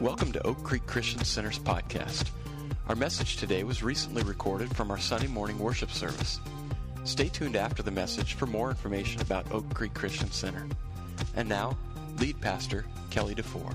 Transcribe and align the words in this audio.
Welcome 0.00 0.30
to 0.30 0.46
Oak 0.46 0.62
Creek 0.62 0.86
Christian 0.86 1.24
Center's 1.24 1.58
podcast. 1.58 2.30
Our 2.88 2.94
message 2.94 3.36
today 3.36 3.64
was 3.64 3.82
recently 3.82 4.22
recorded 4.22 4.74
from 4.76 4.92
our 4.92 4.98
Sunday 4.98 5.26
morning 5.26 5.58
worship 5.58 5.90
service. 5.90 6.38
Stay 7.02 7.28
tuned 7.28 7.56
after 7.56 7.82
the 7.82 7.90
message 7.90 8.34
for 8.34 8.46
more 8.46 8.70
information 8.70 9.20
about 9.20 9.50
Oak 9.50 9.74
Creek 9.74 9.94
Christian 9.94 10.30
Center. 10.30 10.68
And 11.34 11.48
now, 11.48 11.76
lead 12.18 12.40
pastor 12.40 12.84
Kelly 13.10 13.34
DeFore. 13.34 13.74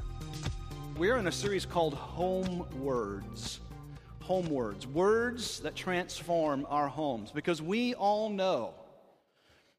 We're 0.98 1.18
in 1.18 1.28
a 1.28 1.32
series 1.32 1.66
called 1.66 1.94
Home 1.94 2.68
Words. 2.80 3.60
Home 4.22 4.48
Words. 4.50 4.88
Words 4.88 5.60
that 5.60 5.76
transform 5.76 6.66
our 6.70 6.88
homes. 6.88 7.32
Because 7.32 7.62
we 7.62 7.96
all 7.96 8.30
know 8.30 8.74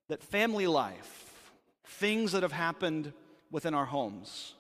that 0.09 0.23
family 0.23 0.67
life, 0.67 1.53
things 1.87 2.33
that 2.33 2.43
have 2.43 2.53
happened 2.53 3.15
within 3.51 3.73
our 3.73 3.87
homes, 3.87 4.53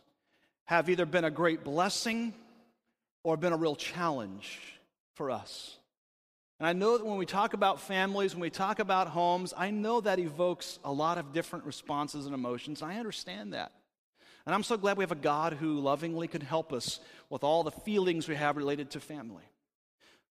have 0.66 0.88
either 0.88 1.06
been 1.06 1.24
a 1.24 1.30
great 1.30 1.64
blessing 1.64 2.32
or 3.22 3.36
been 3.36 3.52
a 3.52 3.56
real 3.56 3.76
challenge 3.76 4.60
for 5.14 5.30
us. 5.30 5.78
And 6.60 6.68
I 6.68 6.72
know 6.72 6.96
that 6.96 7.06
when 7.06 7.18
we 7.18 7.26
talk 7.26 7.52
about 7.52 7.80
families, 7.80 8.34
when 8.34 8.40
we 8.40 8.50
talk 8.50 8.78
about 8.78 9.08
homes, 9.08 9.52
I 9.56 9.70
know 9.70 10.00
that 10.00 10.18
evokes 10.18 10.78
a 10.84 10.92
lot 10.92 11.18
of 11.18 11.32
different 11.32 11.64
responses 11.64 12.26
and 12.26 12.34
emotions. 12.34 12.80
I 12.80 12.96
understand 12.96 13.52
that. 13.54 13.72
And 14.46 14.54
I'm 14.54 14.62
so 14.62 14.76
glad 14.76 14.96
we 14.96 15.02
have 15.02 15.12
a 15.12 15.16
God 15.16 15.54
who 15.54 15.80
lovingly 15.80 16.28
can 16.28 16.42
help 16.42 16.72
us 16.72 17.00
with 17.30 17.44
all 17.44 17.64
the 17.64 17.70
feelings 17.70 18.28
we 18.28 18.34
have 18.36 18.56
related 18.56 18.90
to 18.90 19.00
family. 19.00 19.44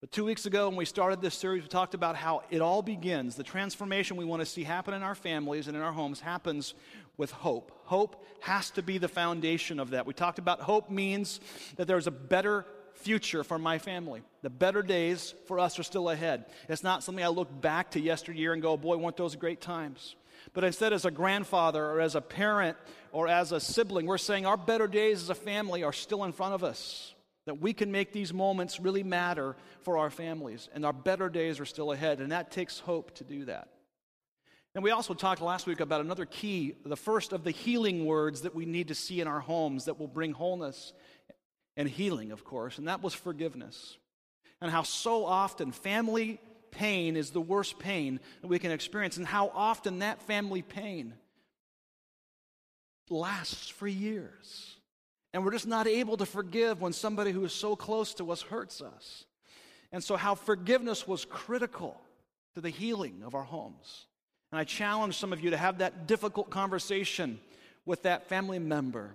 But 0.00 0.10
two 0.10 0.24
weeks 0.24 0.46
ago, 0.46 0.68
when 0.68 0.76
we 0.76 0.86
started 0.86 1.20
this 1.20 1.34
series, 1.34 1.62
we 1.62 1.68
talked 1.68 1.94
about 1.94 2.16
how 2.16 2.42
it 2.50 2.60
all 2.60 2.80
begins. 2.80 3.36
The 3.36 3.42
transformation 3.42 4.16
we 4.16 4.24
want 4.24 4.40
to 4.40 4.46
see 4.46 4.64
happen 4.64 4.94
in 4.94 5.02
our 5.02 5.14
families 5.14 5.68
and 5.68 5.76
in 5.76 5.82
our 5.82 5.92
homes 5.92 6.20
happens 6.20 6.74
with 7.20 7.30
hope. 7.30 7.70
Hope 7.84 8.24
has 8.40 8.70
to 8.72 8.82
be 8.82 8.98
the 8.98 9.06
foundation 9.06 9.78
of 9.78 9.90
that. 9.90 10.06
We 10.06 10.14
talked 10.14 10.40
about 10.40 10.60
hope 10.60 10.90
means 10.90 11.38
that 11.76 11.86
there's 11.86 12.08
a 12.08 12.10
better 12.10 12.66
future 12.94 13.44
for 13.44 13.58
my 13.58 13.78
family. 13.78 14.22
The 14.42 14.50
better 14.50 14.82
days 14.82 15.34
for 15.46 15.60
us 15.60 15.78
are 15.78 15.82
still 15.84 16.10
ahead. 16.10 16.46
It's 16.68 16.82
not 16.82 17.04
something 17.04 17.24
I 17.24 17.28
look 17.28 17.60
back 17.60 17.92
to 17.92 18.00
yesteryear 18.00 18.52
and 18.52 18.62
go, 18.62 18.76
boy, 18.76 18.96
weren't 18.96 19.16
those 19.16 19.36
great 19.36 19.60
times. 19.60 20.16
But 20.54 20.64
instead, 20.64 20.92
as 20.92 21.04
a 21.04 21.10
grandfather 21.10 21.84
or 21.84 22.00
as 22.00 22.14
a 22.14 22.20
parent 22.20 22.76
or 23.12 23.28
as 23.28 23.52
a 23.52 23.60
sibling, 23.60 24.06
we're 24.06 24.18
saying 24.18 24.46
our 24.46 24.56
better 24.56 24.88
days 24.88 25.22
as 25.22 25.30
a 25.30 25.34
family 25.34 25.84
are 25.84 25.92
still 25.92 26.24
in 26.24 26.32
front 26.32 26.54
of 26.54 26.64
us. 26.64 27.14
That 27.46 27.60
we 27.60 27.72
can 27.72 27.92
make 27.92 28.12
these 28.12 28.32
moments 28.32 28.80
really 28.80 29.02
matter 29.02 29.56
for 29.82 29.98
our 29.98 30.10
families, 30.10 30.68
and 30.74 30.84
our 30.84 30.92
better 30.92 31.28
days 31.28 31.58
are 31.58 31.64
still 31.64 31.92
ahead, 31.92 32.20
and 32.20 32.32
that 32.32 32.50
takes 32.50 32.78
hope 32.78 33.14
to 33.16 33.24
do 33.24 33.46
that. 33.46 33.68
And 34.74 34.84
we 34.84 34.92
also 34.92 35.14
talked 35.14 35.42
last 35.42 35.66
week 35.66 35.80
about 35.80 36.00
another 36.00 36.26
key, 36.26 36.74
the 36.84 36.96
first 36.96 37.32
of 37.32 37.42
the 37.42 37.50
healing 37.50 38.06
words 38.06 38.42
that 38.42 38.54
we 38.54 38.66
need 38.66 38.88
to 38.88 38.94
see 38.94 39.20
in 39.20 39.26
our 39.26 39.40
homes 39.40 39.86
that 39.86 39.98
will 39.98 40.06
bring 40.06 40.32
wholeness 40.32 40.92
and 41.76 41.88
healing, 41.88 42.30
of 42.30 42.44
course, 42.44 42.78
and 42.78 42.86
that 42.86 43.02
was 43.02 43.14
forgiveness. 43.14 43.98
And 44.60 44.70
how 44.70 44.82
so 44.82 45.24
often 45.24 45.72
family 45.72 46.40
pain 46.70 47.16
is 47.16 47.30
the 47.30 47.40
worst 47.40 47.78
pain 47.78 48.20
that 48.42 48.48
we 48.48 48.58
can 48.58 48.70
experience, 48.70 49.16
and 49.16 49.26
how 49.26 49.50
often 49.54 50.00
that 50.00 50.22
family 50.22 50.62
pain 50.62 51.14
lasts 53.08 53.68
for 53.68 53.88
years. 53.88 54.76
And 55.32 55.44
we're 55.44 55.52
just 55.52 55.66
not 55.66 55.86
able 55.86 56.16
to 56.16 56.26
forgive 56.26 56.80
when 56.80 56.92
somebody 56.92 57.32
who 57.32 57.44
is 57.44 57.52
so 57.52 57.74
close 57.74 58.14
to 58.14 58.30
us 58.30 58.42
hurts 58.42 58.80
us. 58.80 59.24
And 59.92 60.02
so, 60.02 60.16
how 60.16 60.36
forgiveness 60.36 61.08
was 61.08 61.24
critical 61.24 62.00
to 62.54 62.60
the 62.60 62.70
healing 62.70 63.22
of 63.24 63.34
our 63.34 63.42
homes. 63.42 64.06
And 64.52 64.58
I 64.58 64.64
challenge 64.64 65.16
some 65.16 65.32
of 65.32 65.40
you 65.40 65.50
to 65.50 65.56
have 65.56 65.78
that 65.78 66.06
difficult 66.06 66.50
conversation 66.50 67.38
with 67.86 68.02
that 68.02 68.28
family 68.28 68.58
member 68.58 69.14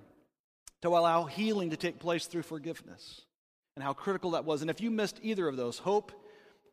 to 0.82 0.90
allow 0.90 1.26
healing 1.26 1.72
to 1.72 1.78
take 1.78 2.00
place 2.00 2.26
through 2.26 2.44
forgiveness 2.44 3.22
and 3.76 3.84
how 3.84 3.94
critical 3.94 4.32
that 4.32 4.46
was. 4.46 4.62
And 4.62 4.70
if 4.70 4.80
you 4.80 4.92
missed 4.92 5.20
either 5.22 5.48
of 5.48 5.58
those, 5.58 5.78
hope 5.78 6.12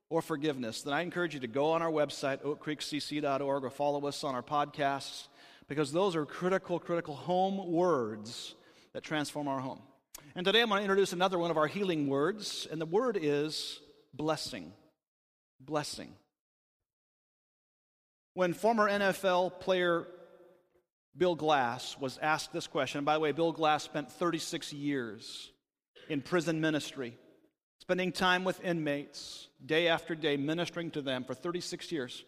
or 0.09 0.23
forgiveness, 0.23 0.83
then 0.83 0.93
I 0.93 1.03
encourage 1.03 1.35
you 1.35 1.41
to 1.41 1.47
go 1.47 1.73
on 1.73 1.83
our 1.83 1.91
website, 1.91 2.43
oakcreekcc.org, 2.43 3.65
or 3.65 3.71
follow 3.71 4.07
us 4.07 4.23
on 4.23 4.35
our 4.35 4.43
podcasts 4.43 5.29
because 5.69 5.91
those 5.91 6.15
are 6.15 6.27
critical, 6.27 6.79
critical 6.79 7.15
home 7.15 7.73
words 7.73 8.55
that 8.93 9.03
transform 9.03 9.49
our 9.49 9.61
home. 9.61 9.81
And 10.35 10.47
today 10.47 10.61
I'm 10.61 10.69
going 10.69 10.79
to 10.79 10.85
introduce 10.85 11.13
another 11.13 11.39
one 11.39 11.51
of 11.51 11.57
our 11.57 11.67
healing 11.67 12.09
words, 12.09 12.67
and 12.71 12.81
the 12.81 12.87
word 12.87 13.19
is 13.21 13.81
blessing. 14.15 14.73
Blessing. 15.61 16.13
When 18.35 18.55
former 18.55 18.89
NFL 18.89 19.61
player 19.61 20.07
Bill 21.17 21.35
Glass 21.35 21.99
was 21.99 22.19
asked 22.23 22.53
this 22.53 22.67
question, 22.67 23.05
by 23.05 23.15
the 23.15 23.21
way, 23.21 23.33
Bill 23.33 23.53
Glass 23.53 23.83
spent 23.83 24.11
36 24.11 24.73
years 24.73 25.51
in 26.09 26.23
prison 26.23 26.61
ministry, 26.61 27.17
spending 27.81 28.13
time 28.13 28.45
with 28.45 28.65
inmates 28.65 29.49
day 29.65 29.89
after 29.89 30.15
day, 30.15 30.37
ministering 30.37 30.91
to 30.93 31.03
them 31.03 31.25
for 31.25 31.35
36 31.35 31.93
years. 31.93 32.25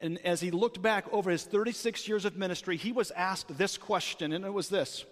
And 0.00 0.18
as 0.24 0.40
he 0.40 0.50
looked 0.50 0.82
back 0.82 1.06
over 1.12 1.30
his 1.30 1.44
36 1.44 2.08
years 2.08 2.24
of 2.24 2.36
ministry, 2.36 2.76
he 2.76 2.90
was 2.90 3.12
asked 3.12 3.56
this 3.56 3.78
question, 3.78 4.32
and 4.32 4.44
it 4.44 4.52
was 4.52 4.68
this 4.68 5.04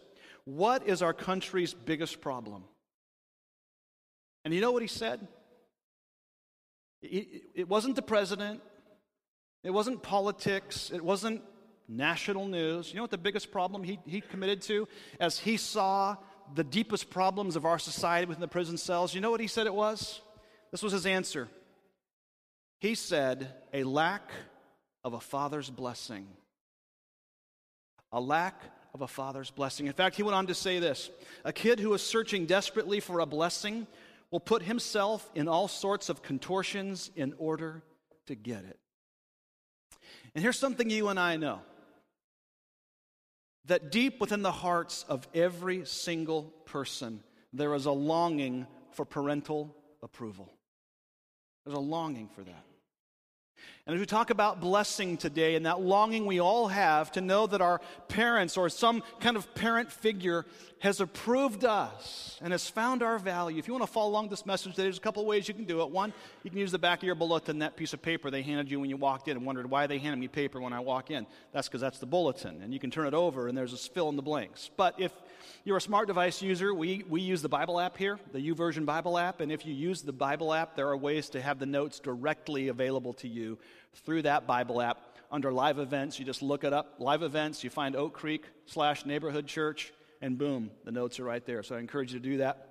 What 0.45 0.89
is 0.89 1.03
our 1.03 1.15
country's 1.15 1.73
biggest 1.73 2.21
problem? 2.21 2.65
And 4.45 4.53
you 4.53 4.61
know 4.61 4.73
what 4.73 4.83
he 4.83 4.89
said? 4.89 5.29
It 7.01 7.69
wasn't 7.69 7.97
the 7.97 8.03
president, 8.03 8.61
it 9.65 9.71
wasn't 9.71 10.03
politics, 10.03 10.91
it 10.93 11.05
wasn't 11.05 11.43
national 11.89 12.47
news. 12.47 12.91
You 12.91 12.97
know 12.97 13.03
what 13.03 13.11
the 13.11 13.19
biggest 13.19 13.51
problem 13.51 13.83
he, 13.83 13.99
he 14.07 14.21
committed 14.21 14.63
to 14.63 14.89
as 15.21 15.39
he 15.39 15.57
saw 15.57 16.17
the 16.55 16.65
deepest 16.65 17.11
problems 17.11 17.57
of 17.57 17.65
our 17.65 17.79
society 17.79 18.27
within 18.27 18.41
the 18.41 18.49
prison 18.49 18.77
cells? 18.77 19.15
You 19.15 19.21
know 19.21 19.31
what 19.31 19.41
he 19.41 19.47
said 19.47 19.67
it 19.67 19.75
was? 19.75 20.21
This 20.71 20.83
was 20.83 20.93
his 20.93 21.07
answer. 21.07 21.49
He 22.81 22.95
said, 22.95 23.55
a 23.73 23.85
lack 23.85 24.29
of 25.05 25.13
a 25.15 25.21
father's 25.21 25.71
blessing. 25.71 26.27
A 28.11 28.21
lack 28.21 28.61
of 28.95 29.03
a 29.03 29.09
father's 29.09 29.51
blessing. 29.51 29.87
In 29.87 29.93
fact, 29.93 30.17
he 30.17 30.23
went 30.23 30.35
on 30.35 30.49
to 30.49 30.55
say 30.55 30.79
this 30.79 31.11
A 31.45 31.53
kid 31.53 31.81
who 31.81 31.95
is 31.95 32.03
searching 32.03 32.47
desperately 32.47 33.01
for 33.01 33.21
a 33.21 33.27
blessing 33.27 33.87
will 34.31 34.41
put 34.41 34.63
himself 34.63 35.31
in 35.35 35.47
all 35.47 35.69
sorts 35.69 36.09
of 36.09 36.23
contortions 36.23 37.11
in 37.17 37.35
order 37.39 37.83
to 38.27 38.35
get 38.35 38.65
it. 38.65 38.79
And 40.35 40.43
here's 40.43 40.59
something 40.59 40.89
you 40.89 41.09
and 41.09 41.21
I 41.21 41.37
know 41.37 41.61
that 43.67 43.93
deep 43.93 44.21
within 44.21 44.43
the 44.43 44.53
hearts 44.53 45.05
of 45.09 45.29
every 45.35 45.85
single 45.85 46.45
person, 46.65 47.23
there 47.53 47.75
is 47.75 47.87
a 47.87 47.93
longing 47.93 48.67
for 48.91 49.05
parental 49.05 49.77
approval. 50.03 50.53
There's 51.65 51.77
a 51.77 51.81
longing 51.81 52.29
for 52.35 52.43
that. 52.43 52.65
And 53.87 53.95
as 53.95 54.01
we 54.01 54.07
talk 54.07 54.31
about 54.31 54.61
blessing 54.61 55.17
today 55.17 55.57
and 55.57 55.67
that 55.67 55.81
longing 55.81 56.25
we 56.25 56.41
all 56.41 56.69
have 56.69 57.11
to 57.13 57.21
know 57.21 57.49
that 57.49 57.61
our 57.61 57.81
parents 58.07 58.57
or 58.57 58.69
some 58.69 59.03
kind 59.19 59.37
of 59.37 59.53
parent 59.55 59.91
figure 59.91 60.47
has 60.79 61.01
approved 61.01 61.65
us 61.65 62.39
and 62.41 62.53
has 62.53 62.69
found 62.69 63.03
our 63.03 63.19
value. 63.19 63.59
If 63.59 63.67
you 63.67 63.75
want 63.75 63.85
to 63.85 63.93
follow 63.93 64.11
along 64.11 64.29
this 64.29 64.47
message 64.47 64.73
today, 64.73 64.85
there's 64.85 64.99
a 64.99 65.01
couple 65.01 65.25
ways 65.27 65.49
you 65.49 65.55
can 65.55 65.65
do 65.65 65.83
it. 65.83 65.91
One, 65.91 66.13
you 66.45 66.51
can 66.51 66.61
use 66.61 66.71
the 66.71 66.79
back 66.79 66.99
of 66.99 67.05
your 67.05 67.15
bulletin, 67.17 67.59
that 67.59 67.77
piece 67.77 67.93
of 67.93 68.03
paper 68.03 68.31
they 68.31 68.43
handed 68.43 68.71
you 68.71 68.79
when 68.79 68.89
you 68.89 68.97
walked 68.97 69.27
in 69.27 69.37
and 69.37 69.45
wondered 69.45 69.69
why 69.69 69.87
they 69.87 69.99
handed 69.99 70.19
me 70.19 70.29
paper 70.29 70.61
when 70.61 70.73
I 70.73 70.81
walk 70.81 71.11
in. 71.11 71.27
That's 71.53 71.69
because 71.69 71.81
that's 71.81 71.99
the 71.99 72.07
bulletin. 72.07 72.63
And 72.63 72.73
you 72.73 72.79
can 72.79 72.91
turn 72.91 73.07
it 73.07 73.15
over 73.15 73.49
and 73.49 73.59
there's 73.59 73.73
a 73.73 73.77
fill 73.77 74.09
in 74.09 74.17
the 74.17 74.23
blanks. 74.23 74.71
But 74.77 75.01
if 75.01 75.13
you're 75.65 75.77
a 75.77 75.81
smart 75.81 76.07
device 76.07 76.43
user, 76.43 76.75
we, 76.75 77.05
we 77.09 77.21
use 77.21 77.43
the 77.43 77.49
Bible 77.49 77.81
app 77.81 77.97
here, 77.97 78.19
the 78.33 78.39
YouVersion 78.39 78.85
Bible 78.85 79.19
app. 79.19 79.41
And 79.41 79.53
if 79.53 79.65
you 79.67 79.73
use 79.73 80.03
the 80.03 80.13
Bible 80.13 80.53
app, 80.53 80.77
there 80.77 80.89
are 80.89 80.97
ways 80.97 81.29
to 81.31 81.41
have 81.41 81.59
the 81.59 81.67
notes 81.67 82.01
directly 82.01 82.69
available 82.69 83.13
to 83.15 83.29
you 83.29 83.59
through 84.05 84.23
that 84.23 84.47
Bible 84.47 84.81
app. 84.81 84.99
Under 85.31 85.53
live 85.53 85.79
events, 85.79 86.19
you 86.19 86.25
just 86.25 86.43
look 86.43 86.63
it 86.63 86.73
up, 86.73 86.97
live 86.99 87.23
events, 87.23 87.65
you 87.65 87.71
find 87.71 87.97
Oak 87.97 88.13
Creek 88.13 88.45
slash 88.67 89.07
neighborhood 89.07 89.47
church, 89.47 89.93
and 90.21 90.37
boom, 90.37 90.71
the 90.85 90.93
notes 90.93 91.19
are 91.19 91.25
right 91.25 91.45
there. 91.47 91.63
So 91.63 91.75
I 91.75 91.79
encourage 91.79 92.13
you 92.13 92.21
to 92.21 92.25
do 92.25 92.37
that. 92.39 92.69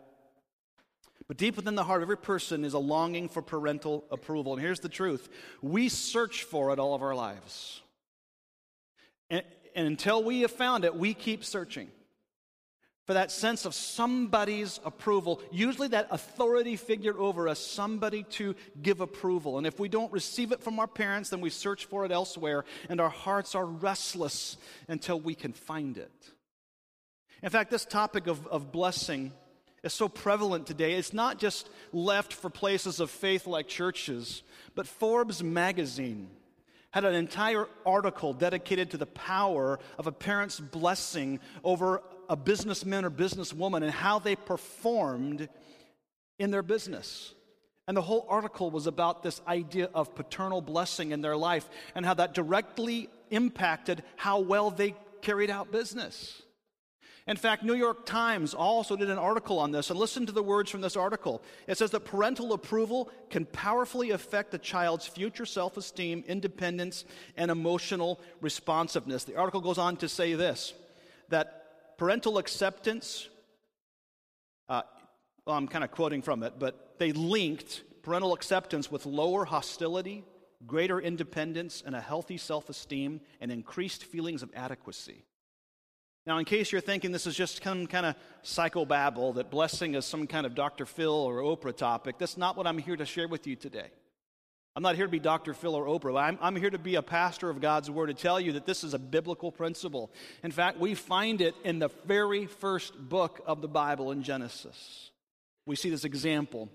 But 1.27 1.37
deep 1.37 1.55
within 1.55 1.75
the 1.75 1.83
heart 1.83 2.01
of 2.01 2.07
every 2.07 2.17
person 2.17 2.65
is 2.65 2.73
a 2.73 2.79
longing 2.79 3.29
for 3.29 3.41
parental 3.41 4.03
approval. 4.11 4.53
And 4.53 4.61
here's 4.61 4.81
the 4.81 4.89
truth 4.89 5.29
we 5.61 5.87
search 5.89 6.43
for 6.43 6.71
it 6.71 6.77
all 6.77 6.93
of 6.93 7.01
our 7.01 7.15
lives. 7.15 7.81
And, 9.29 9.43
and 9.75 9.87
until 9.87 10.23
we 10.23 10.41
have 10.41 10.51
found 10.51 10.83
it, 10.83 10.95
we 10.95 11.13
keep 11.13 11.45
searching 11.45 11.89
for 13.05 13.13
that 13.13 13.31
sense 13.31 13.65
of 13.65 13.73
somebody's 13.73 14.79
approval, 14.85 15.41
usually 15.51 15.87
that 15.89 16.07
authority 16.11 16.75
figure 16.75 17.17
over 17.17 17.47
us, 17.47 17.59
somebody 17.59 18.23
to 18.23 18.55
give 18.81 19.01
approval. 19.01 19.57
And 19.57 19.65
if 19.65 19.79
we 19.79 19.89
don't 19.89 20.11
receive 20.11 20.51
it 20.51 20.61
from 20.61 20.79
our 20.79 20.87
parents, 20.87 21.29
then 21.29 21.41
we 21.41 21.49
search 21.49 21.85
for 21.85 22.05
it 22.05 22.11
elsewhere, 22.11 22.63
and 22.89 23.01
our 23.01 23.09
hearts 23.09 23.55
are 23.55 23.65
restless 23.65 24.57
until 24.87 25.19
we 25.19 25.35
can 25.35 25.53
find 25.53 25.97
it. 25.97 26.11
In 27.41 27.49
fact, 27.49 27.71
this 27.71 27.85
topic 27.85 28.27
of, 28.27 28.45
of 28.47 28.71
blessing 28.71 29.31
is 29.83 29.93
so 29.93 30.07
prevalent 30.07 30.67
today. 30.67 30.93
It's 30.93 31.13
not 31.13 31.39
just 31.39 31.69
left 31.91 32.33
for 32.33 32.49
places 32.51 32.99
of 32.99 33.09
faith 33.09 33.47
like 33.47 33.67
churches, 33.67 34.43
but 34.75 34.85
Forbes 34.85 35.43
magazine 35.43 36.29
had 36.91 37.05
an 37.05 37.15
entire 37.15 37.67
article 37.85 38.33
dedicated 38.33 38.91
to 38.91 38.97
the 38.97 39.05
power 39.05 39.79
of 39.97 40.07
a 40.07 40.11
parent's 40.11 40.59
blessing 40.59 41.39
over 41.63 42.03
a 42.31 42.35
businessman 42.37 43.03
or 43.03 43.11
businesswoman 43.11 43.83
and 43.83 43.91
how 43.91 44.17
they 44.17 44.37
performed 44.37 45.49
in 46.39 46.49
their 46.49 46.63
business. 46.63 47.33
And 47.89 47.97
the 47.97 48.01
whole 48.01 48.25
article 48.29 48.71
was 48.71 48.87
about 48.87 49.21
this 49.21 49.41
idea 49.45 49.89
of 49.93 50.15
paternal 50.15 50.61
blessing 50.61 51.11
in 51.11 51.19
their 51.19 51.35
life 51.35 51.69
and 51.93 52.05
how 52.05 52.13
that 52.13 52.33
directly 52.33 53.09
impacted 53.31 54.01
how 54.15 54.39
well 54.39 54.71
they 54.71 54.95
carried 55.21 55.49
out 55.49 55.73
business. 55.73 56.41
In 57.27 57.35
fact, 57.35 57.63
New 57.63 57.73
York 57.75 58.05
Times 58.05 58.53
also 58.53 58.95
did 58.95 59.09
an 59.09 59.17
article 59.17 59.59
on 59.59 59.71
this, 59.71 59.89
and 59.89 59.99
listen 59.99 60.25
to 60.25 60.31
the 60.31 60.41
words 60.41 60.71
from 60.71 60.81
this 60.81 60.95
article. 60.95 61.41
It 61.67 61.77
says 61.77 61.91
that 61.91 62.05
parental 62.05 62.53
approval 62.53 63.11
can 63.29 63.45
powerfully 63.45 64.11
affect 64.11 64.53
a 64.53 64.57
child's 64.57 65.05
future 65.05 65.45
self 65.45 65.75
esteem, 65.75 66.23
independence, 66.27 67.03
and 67.35 67.51
emotional 67.51 68.21
responsiveness. 68.39 69.25
The 69.25 69.35
article 69.35 69.61
goes 69.61 69.77
on 69.77 69.97
to 69.97 70.07
say 70.07 70.33
this 70.33 70.73
that 71.29 71.60
parental 72.01 72.39
acceptance, 72.39 73.29
uh, 74.69 74.81
well, 75.45 75.55
I'm 75.55 75.67
kind 75.67 75.83
of 75.83 75.91
quoting 75.91 76.23
from 76.23 76.41
it, 76.41 76.53
but 76.57 76.95
they 76.97 77.11
linked 77.11 77.83
parental 78.01 78.33
acceptance 78.33 78.89
with 78.89 79.05
lower 79.05 79.45
hostility, 79.45 80.23
greater 80.65 80.99
independence, 80.99 81.83
and 81.85 81.95
a 81.95 82.01
healthy 82.01 82.37
self 82.37 82.69
esteem, 82.69 83.21
and 83.39 83.51
increased 83.51 84.03
feelings 84.03 84.41
of 84.41 84.49
adequacy. 84.55 85.25
Now, 86.25 86.39
in 86.39 86.45
case 86.45 86.71
you're 86.71 86.81
thinking 86.81 87.11
this 87.11 87.27
is 87.27 87.35
just 87.35 87.63
some 87.63 87.85
kind 87.85 88.07
of 88.07 88.15
psychobabble, 88.43 89.35
that 89.35 89.51
blessing 89.51 89.93
is 89.93 90.03
some 90.03 90.25
kind 90.25 90.47
of 90.47 90.55
Dr. 90.55 90.87
Phil 90.87 91.13
or 91.13 91.35
Oprah 91.35 91.77
topic, 91.77 92.17
that's 92.17 92.35
not 92.35 92.57
what 92.57 92.65
I'm 92.65 92.79
here 92.79 92.95
to 92.95 93.05
share 93.05 93.27
with 93.27 93.45
you 93.45 93.55
today. 93.55 93.91
I'm 94.75 94.83
not 94.83 94.95
here 94.95 95.05
to 95.05 95.11
be 95.11 95.19
Dr. 95.19 95.53
Phil 95.53 95.75
or 95.75 95.85
Oprah. 95.85 96.21
I'm, 96.21 96.37
I'm, 96.41 96.55
here 96.55 96.69
to 96.69 96.79
be 96.79 96.95
a 96.95 97.01
pastor 97.01 97.49
of 97.49 97.59
God's 97.59 97.91
Word 97.91 98.07
to 98.07 98.13
tell 98.13 98.39
you 98.39 98.53
that 98.53 98.65
this 98.65 98.85
is 98.85 98.93
a 98.93 98.99
biblical 98.99 99.51
principle. 99.51 100.11
In 100.43 100.51
fact, 100.51 100.79
we 100.79 100.95
find 100.95 101.41
it 101.41 101.55
in 101.65 101.79
the 101.79 101.89
very 102.05 102.45
first 102.45 102.97
book 102.97 103.41
of 103.45 103.61
the 103.61 103.67
Bible 103.67 104.11
in 104.11 104.23
Genesis. 104.23 105.11
We 105.65 105.75
see 105.75 105.89
this 105.89 106.05
example 106.05 106.69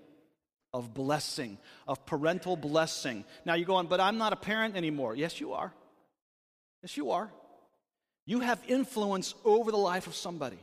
of 0.73 0.93
blessing, 0.93 1.57
of 1.87 2.05
parental 2.05 2.55
blessing. 2.55 3.25
Now 3.45 3.55
you're 3.55 3.65
going, 3.65 3.87
but 3.87 3.99
I'm 3.99 4.19
not 4.19 4.31
a 4.31 4.37
parent 4.37 4.75
anymore. 4.75 5.15
Yes, 5.15 5.39
you 5.39 5.53
are. 5.53 5.73
Yes, 6.83 6.97
you 6.97 7.11
are. 7.11 7.31
You 8.27 8.41
have 8.41 8.61
influence 8.67 9.33
over 9.43 9.71
the 9.71 9.77
life 9.77 10.05
of 10.05 10.13
somebody. 10.13 10.59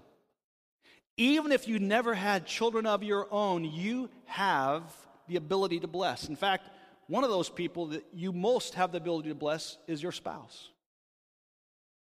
Even 1.16 1.50
if 1.50 1.66
you 1.66 1.80
never 1.80 2.14
had 2.14 2.46
children 2.46 2.86
of 2.86 3.02
your 3.02 3.26
own, 3.32 3.64
you 3.64 4.08
have 4.26 4.82
the 5.26 5.36
ability 5.36 5.80
to 5.80 5.86
bless. 5.86 6.28
In 6.28 6.36
fact, 6.36 6.68
one 7.06 7.24
of 7.24 7.30
those 7.30 7.48
people 7.48 7.86
that 7.86 8.04
you 8.12 8.32
most 8.32 8.74
have 8.74 8.92
the 8.92 8.98
ability 8.98 9.28
to 9.28 9.34
bless 9.34 9.78
is 9.86 10.02
your 10.02 10.12
spouse. 10.12 10.68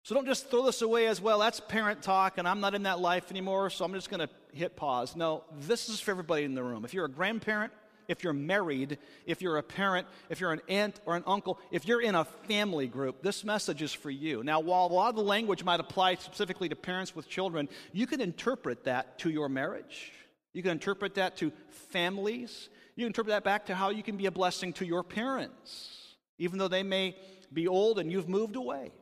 So 0.03 0.15
don't 0.15 0.27
just 0.27 0.51
throw 0.51 0.65
this 0.65 0.83
away 0.83 1.07
as 1.09 1.21
well. 1.21 1.39
That's 1.39 1.61
parent 1.61 2.03
talk, 2.03 2.39
and 2.39 2.49
I'm 2.49 2.61
not 2.61 2.75
in 2.75 2.85
that 2.85 3.01
life 3.01 3.31
anymore, 3.31 3.69
so 3.71 3.85
I'm 3.85 3.93
just 3.93 4.11
going 4.11 4.27
to 4.27 4.31
hit 4.53 4.77
pause. 4.77 5.15
No, 5.15 5.45
this 5.61 5.89
is 5.89 6.01
for 6.01 6.11
everybody 6.11 6.45
in 6.45 6.55
the 6.55 6.63
room. 6.63 6.85
If 6.85 6.95
you're 6.95 7.05
a 7.05 7.11
grandparent, 7.11 7.73
if 8.09 8.25
you're 8.25 8.33
married, 8.33 8.99
if 9.27 9.41
you're 9.41 9.59
a 9.59 9.63
parent, 9.63 10.07
if 10.31 10.41
you're 10.41 10.53
an 10.53 10.63
aunt 10.69 11.01
or 11.07 11.17
an 11.17 11.23
uncle, 11.27 11.59
if 11.71 11.87
you're 11.87 12.01
in 12.01 12.15
a 12.15 12.25
family 12.25 12.89
group, 12.89 13.23
this 13.23 13.45
message 13.45 13.83
is 13.83 13.93
for 13.93 14.11
you. 14.11 14.43
Now, 14.43 14.61
while 14.61 14.87
a 14.87 14.93
lot 14.93 15.11
of 15.11 15.17
the 15.17 15.23
language 15.23 15.63
might 15.63 15.81
apply 15.81 16.17
specifically 16.17 16.69
to 16.71 16.77
parents 16.77 17.15
with 17.15 17.29
children, 17.29 17.69
you 17.93 18.07
can 18.07 18.21
interpret 18.21 18.85
that 18.85 19.19
to 19.21 19.31
your 19.31 19.49
marriage. 19.49 20.13
You 20.53 20.63
can 20.63 20.73
interpret 20.73 21.15
that 21.15 21.37
to 21.37 21.53
families. 21.91 22.69
You 22.97 23.07
interpret 23.07 23.33
that 23.33 23.45
back 23.45 23.67
to 23.67 23.75
how 23.75 23.91
you 23.91 24.03
can 24.03 24.17
be 24.17 24.27
a 24.27 24.31
blessing 24.31 24.73
to 24.75 24.87
your 24.87 25.03
parents, 25.03 26.15
even 26.39 26.59
though 26.59 26.69
they 26.69 26.83
may 26.83 27.17
be 27.53 27.69
old 27.69 27.99
and 27.99 28.11
you've 28.11 28.29
moved 28.29 28.57
away. 28.57 28.93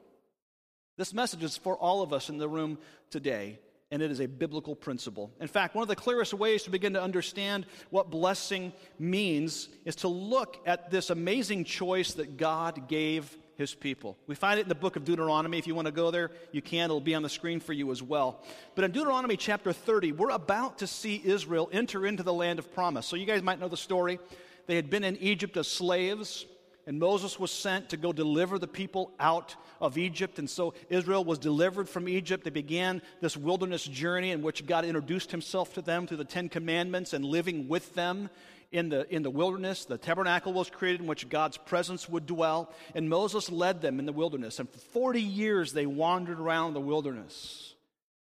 This 0.96 1.14
message 1.14 1.44
is 1.44 1.56
for 1.56 1.76
all 1.76 2.02
of 2.02 2.12
us 2.12 2.28
in 2.28 2.38
the 2.38 2.48
room 2.48 2.78
today 3.10 3.58
and 3.90 4.02
it 4.02 4.10
is 4.10 4.20
a 4.20 4.26
biblical 4.26 4.76
principle. 4.76 5.32
In 5.40 5.48
fact, 5.48 5.74
one 5.74 5.82
of 5.82 5.88
the 5.88 5.96
clearest 5.96 6.34
ways 6.34 6.64
to 6.64 6.70
begin 6.70 6.92
to 6.92 7.02
understand 7.02 7.66
what 7.90 8.10
blessing 8.10 8.72
means 8.98 9.68
is 9.84 9.96
to 9.96 10.08
look 10.08 10.58
at 10.66 10.90
this 10.90 11.10
amazing 11.10 11.64
choice 11.64 12.12
that 12.14 12.36
God 12.36 12.88
gave 12.88 13.36
his 13.58 13.74
people. 13.74 14.16
We 14.28 14.36
find 14.36 14.60
it 14.60 14.62
in 14.62 14.68
the 14.68 14.74
book 14.76 14.94
of 14.94 15.04
Deuteronomy. 15.04 15.58
If 15.58 15.66
you 15.66 15.74
want 15.74 15.86
to 15.86 15.92
go 15.92 16.12
there, 16.12 16.30
you 16.52 16.62
can. 16.62 16.84
It'll 16.84 17.00
be 17.00 17.16
on 17.16 17.24
the 17.24 17.28
screen 17.28 17.58
for 17.58 17.72
you 17.72 17.90
as 17.90 18.00
well. 18.00 18.40
But 18.76 18.84
in 18.84 18.92
Deuteronomy 18.92 19.36
chapter 19.36 19.72
30, 19.72 20.12
we're 20.12 20.30
about 20.30 20.78
to 20.78 20.86
see 20.86 21.20
Israel 21.24 21.68
enter 21.72 22.06
into 22.06 22.22
the 22.22 22.32
land 22.32 22.60
of 22.60 22.72
promise. 22.72 23.04
So 23.04 23.16
you 23.16 23.26
guys 23.26 23.42
might 23.42 23.58
know 23.58 23.68
the 23.68 23.76
story. 23.76 24.20
They 24.68 24.76
had 24.76 24.88
been 24.88 25.02
in 25.02 25.16
Egypt 25.16 25.56
as 25.56 25.66
slaves. 25.66 26.46
And 26.86 26.98
Moses 26.98 27.38
was 27.38 27.50
sent 27.50 27.90
to 27.90 27.98
go 27.98 28.14
deliver 28.14 28.58
the 28.58 28.66
people 28.66 29.12
out 29.20 29.56
of 29.78 29.98
Egypt. 29.98 30.38
And 30.38 30.48
so 30.48 30.72
Israel 30.88 31.22
was 31.22 31.38
delivered 31.38 31.86
from 31.86 32.08
Egypt. 32.08 32.44
They 32.44 32.50
began 32.50 33.02
this 33.20 33.36
wilderness 33.36 33.84
journey 33.84 34.30
in 34.30 34.40
which 34.40 34.64
God 34.64 34.86
introduced 34.86 35.30
himself 35.30 35.74
to 35.74 35.82
them 35.82 36.06
through 36.06 36.16
the 36.16 36.24
Ten 36.24 36.48
Commandments 36.48 37.12
and 37.12 37.26
living 37.26 37.68
with 37.68 37.94
them 37.94 38.30
in 38.70 38.88
the, 38.88 39.12
in 39.14 39.22
the 39.22 39.30
wilderness. 39.30 39.84
The 39.84 39.98
tabernacle 39.98 40.52
was 40.52 40.70
created 40.70 41.00
in 41.00 41.06
which 41.06 41.28
God's 41.28 41.56
presence 41.56 42.08
would 42.08 42.26
dwell. 42.26 42.72
And 42.94 43.08
Moses 43.08 43.50
led 43.50 43.80
them 43.80 43.98
in 43.98 44.06
the 44.06 44.12
wilderness. 44.12 44.58
And 44.58 44.68
for 44.68 44.78
40 44.78 45.20
years 45.20 45.72
they 45.72 45.86
wandered 45.86 46.40
around 46.40 46.74
the 46.74 46.80
wilderness. 46.80 47.74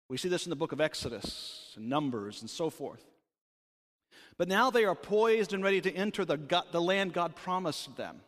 We 0.09 0.17
see 0.17 0.29
this 0.29 0.45
in 0.45 0.49
the 0.49 0.55
book 0.55 0.71
of 0.71 0.81
Exodus 0.81 1.73
and 1.75 1.89
Numbers 1.89 2.41
and 2.41 2.49
so 2.49 2.69
forth. 2.69 3.03
But 4.37 4.47
now 4.47 4.71
they 4.71 4.85
are 4.85 4.95
poised 4.95 5.53
and 5.53 5.63
ready 5.63 5.81
to 5.81 5.91
enter 5.91 6.25
the, 6.25 6.63
the 6.71 6.81
land 6.81 7.13
God 7.13 7.35
promised 7.35 7.95
them. 7.95 8.21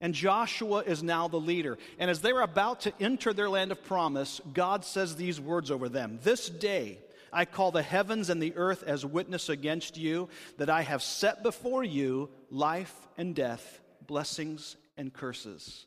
And 0.00 0.12
Joshua 0.12 0.80
is 0.80 1.02
now 1.02 1.26
the 1.26 1.40
leader. 1.40 1.78
And 1.98 2.10
as 2.10 2.20
they're 2.20 2.42
about 2.42 2.80
to 2.82 2.92
enter 3.00 3.32
their 3.32 3.48
land 3.48 3.72
of 3.72 3.82
promise, 3.84 4.40
God 4.52 4.84
says 4.84 5.16
these 5.16 5.40
words 5.40 5.70
over 5.70 5.88
them 5.88 6.18
This 6.22 6.48
day 6.48 6.98
I 7.32 7.44
call 7.44 7.70
the 7.70 7.82
heavens 7.82 8.30
and 8.30 8.42
the 8.42 8.54
earth 8.56 8.82
as 8.82 9.04
witness 9.04 9.48
against 9.48 9.96
you 9.96 10.28
that 10.58 10.70
I 10.70 10.82
have 10.82 11.02
set 11.02 11.42
before 11.42 11.84
you 11.84 12.30
life 12.50 12.94
and 13.18 13.34
death, 13.34 13.80
blessings 14.06 14.76
and 14.96 15.12
curses. 15.12 15.86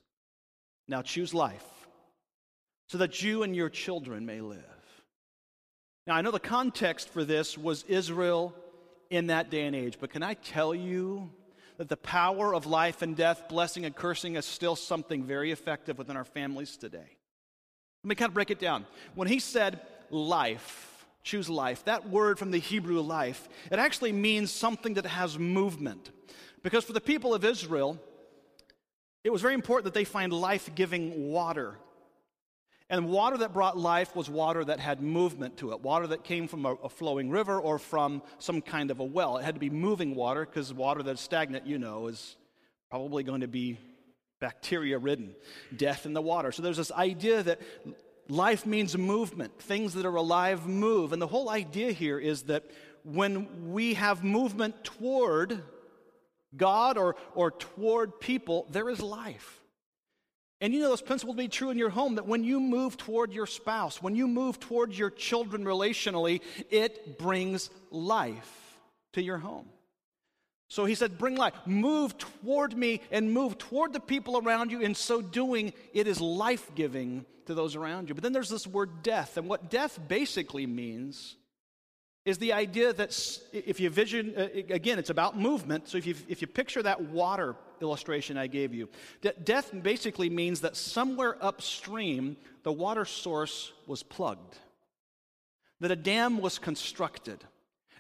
Now 0.88 1.02
choose 1.02 1.34
life 1.34 1.66
so 2.88 2.98
that 2.98 3.22
you 3.22 3.44
and 3.44 3.56
your 3.56 3.70
children 3.70 4.26
may 4.26 4.42
live. 4.42 4.64
Now, 6.08 6.16
I 6.16 6.22
know 6.22 6.32
the 6.32 6.40
context 6.40 7.10
for 7.10 7.24
this 7.24 7.56
was 7.56 7.84
Israel 7.84 8.56
in 9.12 9.28
that 9.28 9.52
day 9.52 9.66
and 9.66 9.76
age, 9.76 9.98
but 10.00 10.10
can 10.10 10.24
I 10.24 10.34
tell 10.34 10.74
you 10.74 11.30
that 11.78 11.88
the 11.88 11.98
power 11.98 12.54
of 12.54 12.66
life 12.66 13.02
and 13.02 13.16
death, 13.16 13.48
blessing 13.48 13.86
and 13.86 13.96
cursing, 13.96 14.36
is 14.36 14.46
still 14.46 14.76
something 14.76 15.24
very 15.24 15.52
effective 15.52 15.98
within 15.98 16.18
our 16.18 16.26
families 16.26 16.76
today. 16.76 17.18
Let 18.04 18.10
me 18.10 18.16
kind 18.16 18.30
of 18.30 18.34
break 18.34 18.52
it 18.52 18.60
down. 18.60 18.86
When 19.16 19.28
he 19.28 19.40
said 19.40 19.80
life, 20.10 20.99
choose 21.24 21.50
life, 21.50 21.86
that 21.86 22.10
word 22.10 22.39
from 22.39 22.51
the 22.51 22.60
Hebrew 22.60 23.01
life, 23.01 23.50
it 23.71 23.80
actually 23.80 24.12
means 24.12 24.52
something 24.52 24.95
that 24.95 25.06
has 25.06 25.38
movement. 25.38 26.11
Because 26.64 26.83
for 26.83 26.94
the 26.94 27.02
people 27.02 27.33
of 27.33 27.45
Israel, 27.45 27.99
it 29.23 29.31
was 29.31 29.42
very 29.42 29.54
important 29.54 29.85
that 29.85 29.94
they 29.94 30.06
find 30.06 30.31
life 30.31 30.69
giving 30.76 31.31
water 31.31 31.78
and 32.90 33.07
water 33.07 33.38
that 33.38 33.54
brought 33.54 33.78
life 33.78 34.16
was 34.16 34.30
water 34.30 34.66
that 34.66 34.80
had 34.80 35.02
movement 35.02 35.57
to 35.57 35.71
it, 35.71 35.81
water 35.81 36.07
that 36.07 36.23
came 36.23 36.47
from 36.47 36.66
a, 36.66 36.90
flowing 36.90 37.30
river 37.30 37.59
or 37.59 37.78
from 37.78 38.23
some 38.40 38.61
kind 38.61 38.90
of 38.90 38.99
a 38.99 39.04
well. 39.04 39.38
It 39.38 39.45
had 39.45 39.54
to 39.54 39.59
be 39.59 39.69
moving 39.69 40.16
water 40.16 40.44
because 40.44 40.73
water 40.73 41.04
that's 41.04 41.21
stagnant, 41.21 41.68
you 41.68 41.78
know, 41.78 42.07
is 42.07 42.35
probably 42.90 43.21
going 43.21 43.42
to 43.42 43.47
be 43.47 43.78
bacteria 44.40 44.97
ridden, 44.97 45.35
death 45.76 46.07
in 46.07 46.14
the 46.14 46.21
water. 46.21 46.52
So 46.52 46.64
there's 46.64 46.78
this 46.78 46.92
idea 46.92 47.44
that 47.44 47.61
life 48.30 48.66
means 48.66 48.98
movement. 48.98 49.59
Things 49.59 49.94
that 49.95 50.06
are 50.06 50.16
alive 50.16 50.68
move. 50.68 51.12
And 51.12 51.21
the 51.21 51.28
whole 51.28 51.50
idea 51.50 51.92
here 51.92 52.19
is 52.19 52.44
that 52.44 52.64
when 53.04 53.71
we 53.71 53.95
have 53.95 54.24
movement 54.24 54.83
toward 54.83 55.62
God 56.56 56.98
or, 56.98 57.16
or 57.36 57.52
toward 57.52 58.19
people, 58.19 58.68
there 58.69 58.90
is 58.90 59.02
life. 59.02 59.59
And 60.62 60.74
you 60.74 60.81
know 60.81 60.90
those 60.90 61.02
principles 61.02 61.38
to 61.38 61.42
be 61.44 61.48
true 61.48 61.69
in 61.69 61.78
your 61.78 61.90
home 61.90 62.16
that 62.16 62.28
when 62.28 62.44
you 62.44 62.59
move 62.59 62.98
toward 62.98 63.31
your 63.31 63.45
spouse, 63.45 64.02
when 64.02 64.16
you 64.16 64.28
move 64.28 64.59
toward 64.59 64.94
your 64.94 65.09
children 65.09 65.64
relationally, 65.64 66.42
it 66.69 67.18
brings 67.18 67.69
life 67.92 68.78
to 69.14 69.21
your 69.21 69.38
home. 69.38 69.69
So 70.69 70.85
he 70.85 70.95
said, 70.95 71.18
Bring 71.18 71.35
life. 71.35 71.54
Move 71.66 72.18
toward 72.18 72.78
me 72.78 73.02
and 73.11 73.33
move 73.33 73.57
toward 73.57 73.92
the 73.92 73.99
people 73.99 74.38
around 74.38 74.71
you. 74.71 74.81
In 74.81 74.95
so 74.95 75.21
doing, 75.21 75.73
it 75.94 76.07
is 76.07 76.21
life 76.21 76.69
giving 76.76 77.26
to 77.47 77.56
those 77.56 77.76
around 77.76 78.07
you. 78.07 78.16
But 78.16 78.23
then 78.23 78.33
there's 78.33 78.49
this 78.49 78.68
word 78.68 79.04
death. 79.04 79.35
And 79.35 79.49
what 79.49 79.69
death 79.69 79.99
basically 80.07 80.68
means 80.68 81.35
is 82.23 82.38
the 82.38 82.54
idea 82.54 82.94
that 82.94 83.40
if 83.52 83.80
you 83.80 83.90
vision, 83.90 84.33
uh, 84.38 84.47
again, 84.69 84.99
it's 84.99 85.09
about 85.09 85.38
movement. 85.38 85.88
So 85.88 85.97
if 85.97 86.06
you, 86.06 86.16
if 86.28 86.42
you 86.42 86.47
picture 86.47 86.83
that 86.83 87.02
water 87.02 87.56
illustration 87.81 88.38
I 88.38 88.47
gave 88.47 88.73
you, 88.73 88.90
that 89.21 89.45
death 89.45 89.71
basically 89.81 90.30
means 90.30 90.61
that 90.61 90.76
somewhere 90.76 91.44
upstream, 91.44 92.38
the 92.64 92.71
water 92.71 93.06
source 93.06 93.71
was 93.88 94.04
plugged, 94.04 94.57
that 95.80 95.90
a 95.90 95.95
dam 95.95 96.40
was 96.40 96.59
constructed, 96.59 97.44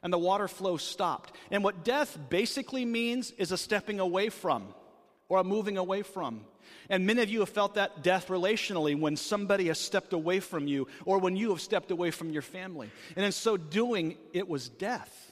and 0.03 0.11
the 0.11 0.17
water 0.17 0.47
flow 0.47 0.77
stopped. 0.77 1.35
And 1.51 1.63
what 1.63 1.83
death 1.83 2.17
basically 2.29 2.85
means 2.85 3.31
is 3.31 3.51
a 3.51 3.57
stepping 3.57 3.99
away 3.99 4.29
from 4.29 4.73
or 5.27 5.39
a 5.39 5.43
moving 5.43 5.77
away 5.77 6.01
from. 6.01 6.41
And 6.89 7.05
many 7.05 7.21
of 7.21 7.29
you 7.29 7.41
have 7.41 7.49
felt 7.49 7.75
that 7.75 8.03
death 8.03 8.27
relationally 8.27 8.99
when 8.99 9.15
somebody 9.15 9.67
has 9.67 9.79
stepped 9.79 10.13
away 10.13 10.39
from 10.39 10.67
you 10.67 10.87
or 11.05 11.19
when 11.19 11.35
you 11.35 11.49
have 11.49 11.61
stepped 11.61 11.91
away 11.91 12.11
from 12.11 12.31
your 12.31 12.41
family. 12.41 12.89
And 13.15 13.25
in 13.25 13.31
so 13.31 13.57
doing, 13.57 14.17
it 14.33 14.47
was 14.47 14.69
death. 14.69 15.31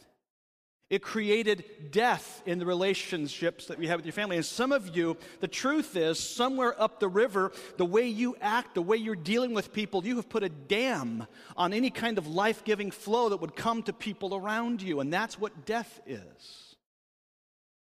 It 0.89 1.01
created 1.01 1.91
death 1.91 2.41
in 2.45 2.59
the 2.59 2.65
relationships 2.65 3.65
that 3.65 3.81
you 3.81 3.89
have 3.89 3.97
with 3.97 4.05
your 4.05 4.13
family. 4.13 4.37
And 4.37 4.45
some 4.45 4.71
of 4.71 4.95
you, 4.95 5.17
the 5.41 5.47
truth 5.47 5.97
is, 5.97 6.17
somewhere 6.17 6.81
up 6.81 7.01
the 7.01 7.09
river, 7.09 7.51
the 7.75 7.85
way 7.85 8.07
you 8.07 8.37
act, 8.39 8.75
the 8.75 8.81
way 8.81 8.95
you're 8.95 9.15
dealing 9.15 9.53
with 9.53 9.73
people, 9.73 10.05
you 10.05 10.15
have 10.15 10.29
put 10.29 10.43
a 10.43 10.49
dam 10.49 11.27
on 11.57 11.73
any 11.73 11.89
kind 11.89 12.17
of 12.17 12.27
life 12.27 12.63
giving 12.63 12.91
flow 12.91 13.29
that 13.29 13.41
would 13.41 13.55
come 13.55 13.83
to 13.83 13.91
people 13.91 14.33
around 14.33 14.81
you. 14.81 15.01
And 15.01 15.11
that's 15.11 15.37
what 15.37 15.65
death 15.65 15.99
is. 16.05 16.75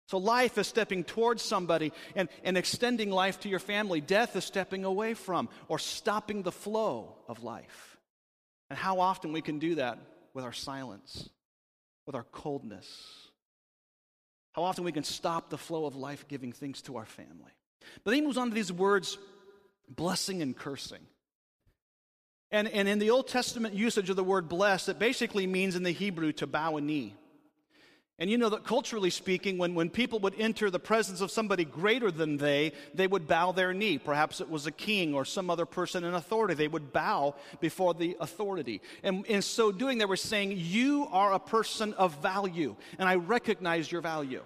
So, 0.07 0.17
life 0.17 0.57
is 0.57 0.67
stepping 0.67 1.03
towards 1.03 1.41
somebody 1.41 1.91
and, 2.15 2.29
and 2.43 2.57
extending 2.57 3.09
life 3.09 3.41
to 3.41 3.49
your 3.49 3.59
family. 3.59 3.99
Death 3.99 4.35
is 4.37 4.45
stepping 4.45 4.85
away 4.85 5.15
from 5.15 5.49
or 5.67 5.79
stopping 5.79 6.43
the 6.43 6.51
flow 6.51 7.15
of 7.27 7.43
life. 7.43 7.97
And 8.69 8.79
how 8.79 8.99
often 8.99 9.33
we 9.33 9.41
can 9.41 9.59
do 9.59 9.75
that 9.75 9.97
with 10.33 10.45
our 10.45 10.53
silence 10.53 11.29
with 12.05 12.15
our 12.15 12.25
coldness. 12.31 13.29
How 14.53 14.63
often 14.63 14.83
we 14.83 14.91
can 14.91 15.03
stop 15.03 15.49
the 15.49 15.57
flow 15.57 15.85
of 15.85 15.95
life 15.95 16.27
giving 16.27 16.51
things 16.51 16.81
to 16.83 16.97
our 16.97 17.05
family. 17.05 17.51
But 18.03 18.11
then 18.11 18.21
he 18.21 18.21
moves 18.21 18.37
on 18.37 18.49
to 18.49 18.55
these 18.55 18.71
words 18.71 19.17
blessing 19.89 20.41
and 20.41 20.55
cursing. 20.55 21.05
And, 22.51 22.67
and 22.67 22.87
in 22.87 22.99
the 22.99 23.09
Old 23.09 23.27
Testament 23.27 23.73
usage 23.73 24.09
of 24.09 24.15
the 24.15 24.23
word 24.23 24.47
bless, 24.47 24.87
it 24.87 24.97
basically 24.99 25.45
means 25.47 25.75
in 25.75 25.83
the 25.83 25.91
Hebrew 25.91 26.31
to 26.33 26.47
bow 26.47 26.77
a 26.77 26.81
knee. 26.81 27.15
And 28.17 28.29
you 28.29 28.37
know 28.37 28.47
that 28.49 28.63
culturally 28.63 29.09
speaking, 29.09 29.57
when, 29.57 29.75
when 29.75 29.89
people 29.89 30.19
would 30.19 30.35
enter 30.39 30.69
the 30.69 30.79
presence 30.79 31.19
of 31.19 31.31
somebody 31.31 31.65
greater 31.65 32.11
than 32.11 32.37
they, 32.37 32.71
they 32.93 33.07
would 33.07 33.27
bow 33.27 33.51
their 33.51 33.73
knee. 33.73 33.97
Perhaps 33.97 34.39
it 34.39 34.49
was 34.49 34.65
a 34.65 34.71
king 34.71 35.13
or 35.13 35.25
some 35.25 35.49
other 35.49 35.65
person 35.65 36.05
in 36.05 36.13
authority. 36.13 36.53
They 36.53 36.69
would 36.69 36.93
bow 36.93 37.35
before 37.59 37.93
the 37.93 38.15
authority. 38.21 38.81
And 39.03 39.25
in 39.25 39.41
so 39.41 39.69
doing, 39.73 39.97
they 39.97 40.05
were 40.05 40.15
saying, 40.15 40.53
You 40.55 41.09
are 41.11 41.33
a 41.33 41.39
person 41.39 41.93
of 41.95 42.15
value, 42.21 42.77
and 42.97 43.09
I 43.09 43.15
recognize 43.15 43.91
your 43.91 44.01
value. 44.01 44.43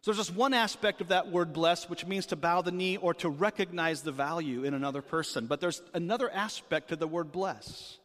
So 0.00 0.10
there's 0.10 0.26
just 0.26 0.36
one 0.36 0.54
aspect 0.54 1.00
of 1.00 1.08
that 1.08 1.30
word 1.30 1.52
bless, 1.52 1.88
which 1.88 2.04
means 2.04 2.26
to 2.26 2.36
bow 2.36 2.62
the 2.62 2.72
knee 2.72 2.96
or 2.96 3.14
to 3.14 3.28
recognize 3.28 4.02
the 4.02 4.12
value 4.12 4.64
in 4.64 4.74
another 4.74 5.02
person. 5.02 5.46
But 5.46 5.60
there's 5.60 5.82
another 5.94 6.30
aspect 6.32 6.88
to 6.88 6.96
the 6.96 7.06
word 7.06 7.30
bless, 7.30 7.98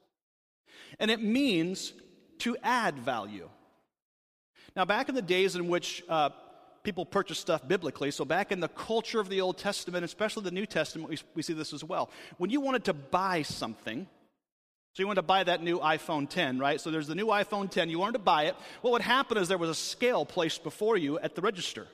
and 1.00 1.10
it 1.10 1.22
means 1.22 1.94
to 2.40 2.58
add 2.62 3.00
value. 3.00 3.50
Now, 4.76 4.86
back 4.86 5.10
in 5.10 5.16
the 5.16 5.22
days 5.22 5.56
in 5.56 5.68
which 5.68 6.04
uh, 6.08 6.30
people 6.84 7.06
purchased 7.06 7.42
stuff 7.42 7.68
biblically, 7.68 8.12
so 8.12 8.24
back 8.24 8.52
in 8.52 8.62
the 8.62 8.70
culture 8.70 9.20
of 9.20 9.28
the 9.28 9.42
Old 9.42 9.58
Testament, 9.58 10.06
especially 10.06 10.44
the 10.44 10.52
New 10.52 10.66
Testament, 10.66 11.10
we, 11.10 11.18
we 11.36 11.42
see 11.42 11.54
this 11.54 11.74
as 11.74 11.84
well. 11.84 12.10
When 12.38 12.50
you 12.50 12.62
wanted 12.62 12.86
to 12.86 12.94
buy 12.94 13.42
something, 13.42 14.08
so 14.94 15.04
you 15.04 15.08
wanted 15.08 15.22
to 15.22 15.28
buy 15.28 15.44
that 15.44 15.62
new 15.62 15.80
iPhone 15.80 16.30
10, 16.30 16.60
right? 16.60 16.80
So 16.80 16.90
there's 16.90 17.08
the 17.08 17.16
new 17.16 17.28
iPhone 17.28 17.70
10, 17.70 17.90
you 17.90 18.00
wanted 18.00 18.14
to 18.14 18.20
buy 18.20 18.46
it. 18.46 18.56
What 18.82 18.92
would 18.92 19.02
happen 19.02 19.38
is 19.38 19.48
there 19.48 19.58
was 19.58 19.70
a 19.70 19.76
scale 19.76 20.26
placed 20.26 20.64
before 20.64 20.98
you 20.98 21.20
at 21.20 21.36
the 21.36 21.42
register. 21.42 21.88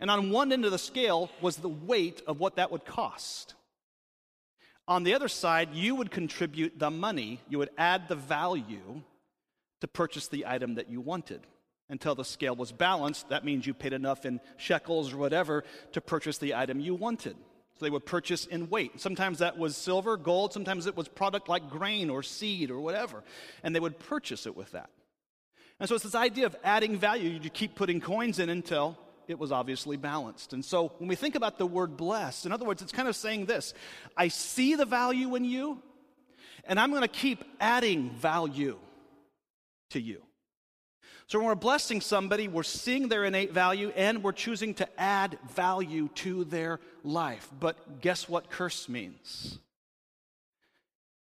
And 0.00 0.10
on 0.10 0.30
one 0.30 0.52
end 0.52 0.64
of 0.64 0.72
the 0.72 0.78
scale 0.78 1.30
was 1.40 1.56
the 1.56 1.68
weight 1.68 2.22
of 2.26 2.40
what 2.40 2.56
that 2.56 2.72
would 2.72 2.84
cost. 2.84 3.54
On 4.88 5.04
the 5.04 5.14
other 5.14 5.28
side, 5.28 5.70
you 5.72 5.94
would 5.94 6.10
contribute 6.10 6.78
the 6.78 6.90
money, 6.90 7.40
you 7.48 7.58
would 7.58 7.70
add 7.78 8.08
the 8.08 8.16
value 8.16 9.02
to 9.80 9.88
purchase 9.88 10.26
the 10.28 10.46
item 10.46 10.74
that 10.74 10.90
you 10.90 11.00
wanted 11.00 11.40
until 11.88 12.14
the 12.14 12.24
scale 12.24 12.56
was 12.56 12.72
balanced. 12.72 13.28
That 13.28 13.44
means 13.44 13.66
you 13.66 13.74
paid 13.74 13.92
enough 13.92 14.24
in 14.24 14.40
shekels 14.56 15.12
or 15.12 15.18
whatever 15.18 15.64
to 15.92 16.00
purchase 16.00 16.38
the 16.38 16.54
item 16.54 16.80
you 16.80 16.94
wanted. 16.94 17.36
So 17.78 17.84
they 17.84 17.90
would 17.90 18.06
purchase 18.06 18.46
in 18.46 18.70
weight. 18.70 19.00
Sometimes 19.00 19.40
that 19.40 19.58
was 19.58 19.76
silver, 19.76 20.16
gold, 20.16 20.52
sometimes 20.52 20.86
it 20.86 20.96
was 20.96 21.08
product 21.08 21.48
like 21.48 21.68
grain 21.68 22.08
or 22.08 22.22
seed 22.22 22.70
or 22.70 22.80
whatever. 22.80 23.24
And 23.62 23.74
they 23.74 23.80
would 23.80 23.98
purchase 23.98 24.46
it 24.46 24.56
with 24.56 24.72
that. 24.72 24.90
And 25.80 25.88
so 25.88 25.96
it's 25.96 26.04
this 26.04 26.14
idea 26.14 26.46
of 26.46 26.56
adding 26.62 26.96
value. 26.96 27.30
You 27.42 27.50
keep 27.50 27.74
putting 27.74 28.00
coins 28.00 28.38
in 28.38 28.48
until 28.48 28.96
it 29.26 29.38
was 29.38 29.50
obviously 29.50 29.96
balanced. 29.96 30.52
And 30.52 30.64
so 30.64 30.92
when 30.98 31.08
we 31.08 31.16
think 31.16 31.34
about 31.34 31.58
the 31.58 31.66
word 31.66 31.96
blessed, 31.96 32.46
in 32.46 32.52
other 32.52 32.64
words, 32.64 32.82
it's 32.82 32.92
kind 32.92 33.08
of 33.08 33.16
saying 33.16 33.46
this 33.46 33.74
I 34.16 34.28
see 34.28 34.76
the 34.76 34.84
value 34.84 35.34
in 35.34 35.44
you, 35.44 35.82
and 36.64 36.78
I'm 36.78 36.90
going 36.90 37.02
to 37.02 37.08
keep 37.08 37.44
adding 37.60 38.10
value 38.10 38.78
to 39.90 40.00
you. 40.00 40.22
So 41.26 41.38
when 41.38 41.48
we're 41.48 41.54
blessing 41.54 42.00
somebody, 42.00 42.48
we're 42.48 42.62
seeing 42.62 43.08
their 43.08 43.24
innate 43.24 43.52
value 43.52 43.92
and 43.96 44.22
we're 44.22 44.32
choosing 44.32 44.74
to 44.74 45.00
add 45.00 45.38
value 45.50 46.08
to 46.16 46.44
their 46.44 46.80
life. 47.02 47.48
But 47.58 48.00
guess 48.00 48.28
what 48.28 48.50
curse 48.50 48.88
means? 48.88 49.58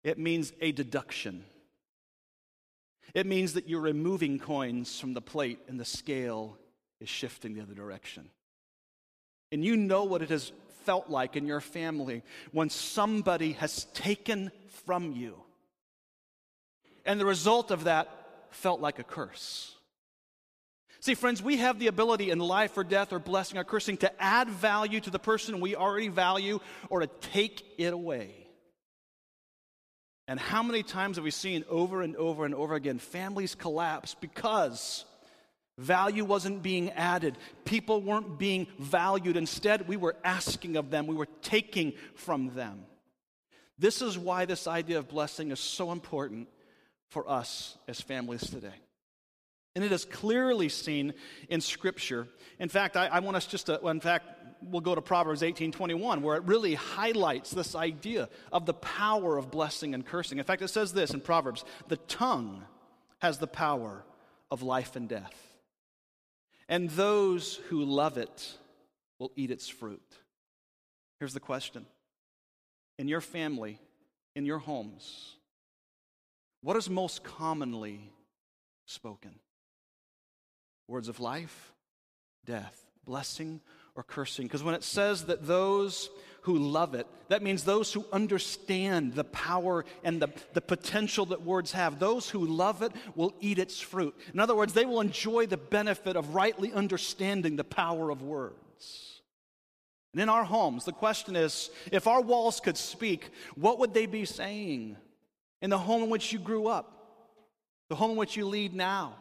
It 0.04 0.18
means 0.18 0.54
a 0.62 0.72
deduction. 0.72 1.44
It 3.14 3.26
means 3.26 3.54
that 3.54 3.68
you're 3.68 3.82
removing 3.82 4.40
coins 4.40 5.00
from 5.00 5.14
the 5.14 5.22
plate 5.22 5.60
and 5.68 5.80
the 5.80 5.86
scale 5.86 6.58
is 7.02 7.10
shifting 7.10 7.54
the 7.54 7.62
other 7.62 7.74
direction. 7.74 8.30
And 9.52 9.66
you 9.66 9.76
know 9.76 10.06
what 10.06 10.22
it 10.22 10.30
has 10.30 10.52
felt 10.86 11.10
like 11.10 11.36
in 11.36 11.46
your 11.46 11.60
family 11.60 12.24
when 12.52 12.70
somebody 12.70 13.54
has 13.54 13.86
taken 13.94 14.52
from 14.86 15.12
you. 15.12 15.36
And 17.06 17.20
the 17.20 17.26
result 17.26 17.72
of 17.72 17.84
that 17.86 18.10
felt 18.52 18.80
like 18.80 19.00
a 19.00 19.04
curse. 19.04 19.76
See, 21.02 21.16
friends, 21.16 21.42
we 21.42 21.58
have 21.58 21.80
the 21.80 21.88
ability 21.88 22.30
in 22.30 22.40
life 22.40 22.78
or 22.78 22.84
death 22.84 23.14
or 23.14 23.20
blessing 23.20 23.58
or 23.58 23.64
cursing 23.64 23.98
to 23.98 24.22
add 24.22 24.50
value 24.50 25.00
to 25.00 25.10
the 25.10 25.20
person 25.20 25.62
we 25.62 25.76
already 25.76 26.10
value 26.10 26.60
or 26.90 27.00
to 27.00 27.08
take 27.08 27.64
it 27.78 27.94
away. 27.94 28.48
And 30.28 30.40
how 30.40 30.62
many 30.62 30.84
times 30.84 31.16
have 31.16 31.24
we 31.24 31.32
seen 31.32 31.64
over 31.70 32.02
and 32.02 32.16
over 32.16 32.46
and 32.46 32.54
over 32.54 32.76
again 32.76 33.00
families 33.00 33.56
collapse 33.56 34.14
because 34.14 35.06
value 35.78 36.26
wasn't 36.26 36.62
being 36.62 36.92
added? 36.92 37.38
People 37.64 38.02
weren't 38.02 38.38
being 38.38 38.68
valued. 38.78 39.38
Instead, 39.38 39.88
we 39.88 39.98
were 39.98 40.18
asking 40.24 40.76
of 40.76 40.92
them, 40.92 41.08
we 41.08 41.16
were 41.16 41.30
taking 41.42 41.94
from 42.14 42.54
them. 42.54 42.86
This 43.80 44.02
is 44.02 44.18
why 44.18 44.44
this 44.44 44.68
idea 44.68 45.00
of 45.00 45.08
blessing 45.08 45.52
is 45.52 45.62
so 45.62 45.94
important 45.94 46.50
for 47.08 47.28
us 47.28 47.78
as 47.88 48.02
families 48.02 48.42
today. 48.42 48.76
And 49.80 49.86
it 49.86 49.94
is 49.94 50.04
clearly 50.04 50.68
seen 50.68 51.14
in 51.48 51.62
Scripture. 51.62 52.28
In 52.60 52.68
fact, 52.68 52.98
I, 52.98 53.08
I 53.08 53.20
want 53.22 53.38
us 53.38 53.46
just 53.46 53.68
to, 53.68 53.80
in 53.88 54.02
fact, 54.02 54.26
we'll 54.62 54.82
go 54.82 54.94
to 54.94 55.00
Proverbs 55.00 55.42
18 55.42 55.72
21, 55.72 56.22
where 56.22 56.36
it 56.36 56.44
really 56.44 56.76
highlights 56.76 57.52
this 57.52 57.76
idea 57.76 58.28
of 58.52 58.66
the 58.66 58.74
power 58.74 59.38
of 59.38 59.50
blessing 59.50 59.94
and 59.94 60.06
cursing. 60.06 60.38
In 60.38 60.44
fact, 60.44 60.62
it 60.62 60.68
says 60.68 60.92
this 60.92 61.12
in 61.12 61.22
Proverbs 61.22 61.64
the 61.88 61.96
tongue 61.96 62.66
has 63.20 63.38
the 63.38 63.48
power 63.48 64.04
of 64.52 64.64
life 64.64 64.98
and 64.98 65.08
death, 65.08 65.34
and 66.68 66.90
those 66.90 67.56
who 67.70 67.86
love 67.86 68.18
it 68.18 68.58
will 69.18 69.32
eat 69.38 69.50
its 69.50 69.70
fruit. 69.70 70.04
Here's 71.22 71.34
the 71.34 71.40
question 71.40 71.86
In 72.98 73.08
your 73.08 73.22
family, 73.22 73.80
in 74.36 74.46
your 74.46 74.60
homes, 74.60 75.38
what 76.64 76.76
is 76.76 76.90
most 76.90 77.24
commonly 77.24 78.12
spoken? 78.86 79.40
Words 80.90 81.08
of 81.08 81.20
life, 81.20 81.72
death, 82.48 82.84
blessing, 83.06 83.62
or 83.94 84.02
cursing. 84.02 84.48
Because 84.48 84.64
when 84.64 84.74
it 84.74 84.84
says 84.84 85.26
that 85.26 85.46
those 85.46 86.10
who 86.42 86.58
love 86.58 86.96
it, 86.96 87.06
that 87.28 87.44
means 87.44 87.64
those 87.64 87.94
who 87.94 88.08
understand 88.12 89.14
the 89.14 89.24
power 89.26 89.86
and 90.04 90.20
the, 90.20 90.30
the 90.54 90.62
potential 90.62 91.28
that 91.28 91.44
words 91.44 91.74
have. 91.74 92.00
Those 92.00 92.28
who 92.28 92.44
love 92.44 92.82
it 92.82 92.92
will 93.14 93.36
eat 93.40 93.60
its 93.60 93.80
fruit. 93.80 94.16
In 94.34 94.40
other 94.40 94.56
words, 94.56 94.74
they 94.74 94.86
will 94.86 95.00
enjoy 95.00 95.46
the 95.46 95.58
benefit 95.58 96.16
of 96.16 96.34
rightly 96.34 96.74
understanding 96.74 97.56
the 97.56 97.64
power 97.64 98.10
of 98.10 98.24
words. 98.24 99.22
And 100.14 100.24
in 100.24 100.28
our 100.28 100.44
homes, 100.44 100.86
the 100.86 100.92
question 100.92 101.36
is 101.36 101.70
if 101.92 102.08
our 102.08 102.22
walls 102.22 102.60
could 102.60 102.78
speak, 102.78 103.30
what 103.54 103.78
would 103.78 103.94
they 103.94 104.08
be 104.08 104.26
saying 104.26 104.98
in 105.62 105.70
the 105.70 105.78
home 105.78 106.02
in 106.02 106.10
which 106.10 106.34
you 106.34 106.40
grew 106.40 106.66
up, 106.66 106.92
the 107.90 107.96
home 107.96 108.10
in 108.10 108.18
which 108.18 108.36
you 108.36 108.48
lead 108.48 108.74
now? 108.74 109.14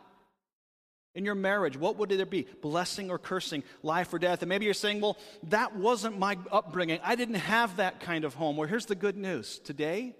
In 1.19 1.25
your 1.25 1.35
marriage, 1.35 1.77
what 1.77 1.97
would 1.97 2.11
there 2.11 2.25
be? 2.25 2.47
Blessing 2.63 3.11
or 3.11 3.19
cursing, 3.19 3.65
life 3.83 4.15
or 4.15 4.21
death? 4.21 4.41
And 4.41 4.49
maybe 4.49 4.65
you're 4.65 4.73
saying, 4.73 5.01
well, 5.01 5.19
that 5.49 5.75
wasn't 5.75 6.17
my 6.17 6.39
upbringing. 6.53 7.01
I 7.03 7.17
didn't 7.17 7.35
have 7.35 7.79
that 7.79 7.99
kind 7.99 8.25
of 8.25 8.35
home. 8.35 8.57
Well, 8.57 8.69
here's 8.69 8.87
the 8.87 8.95
good 8.95 9.17
news 9.17 9.59
today 9.59 10.15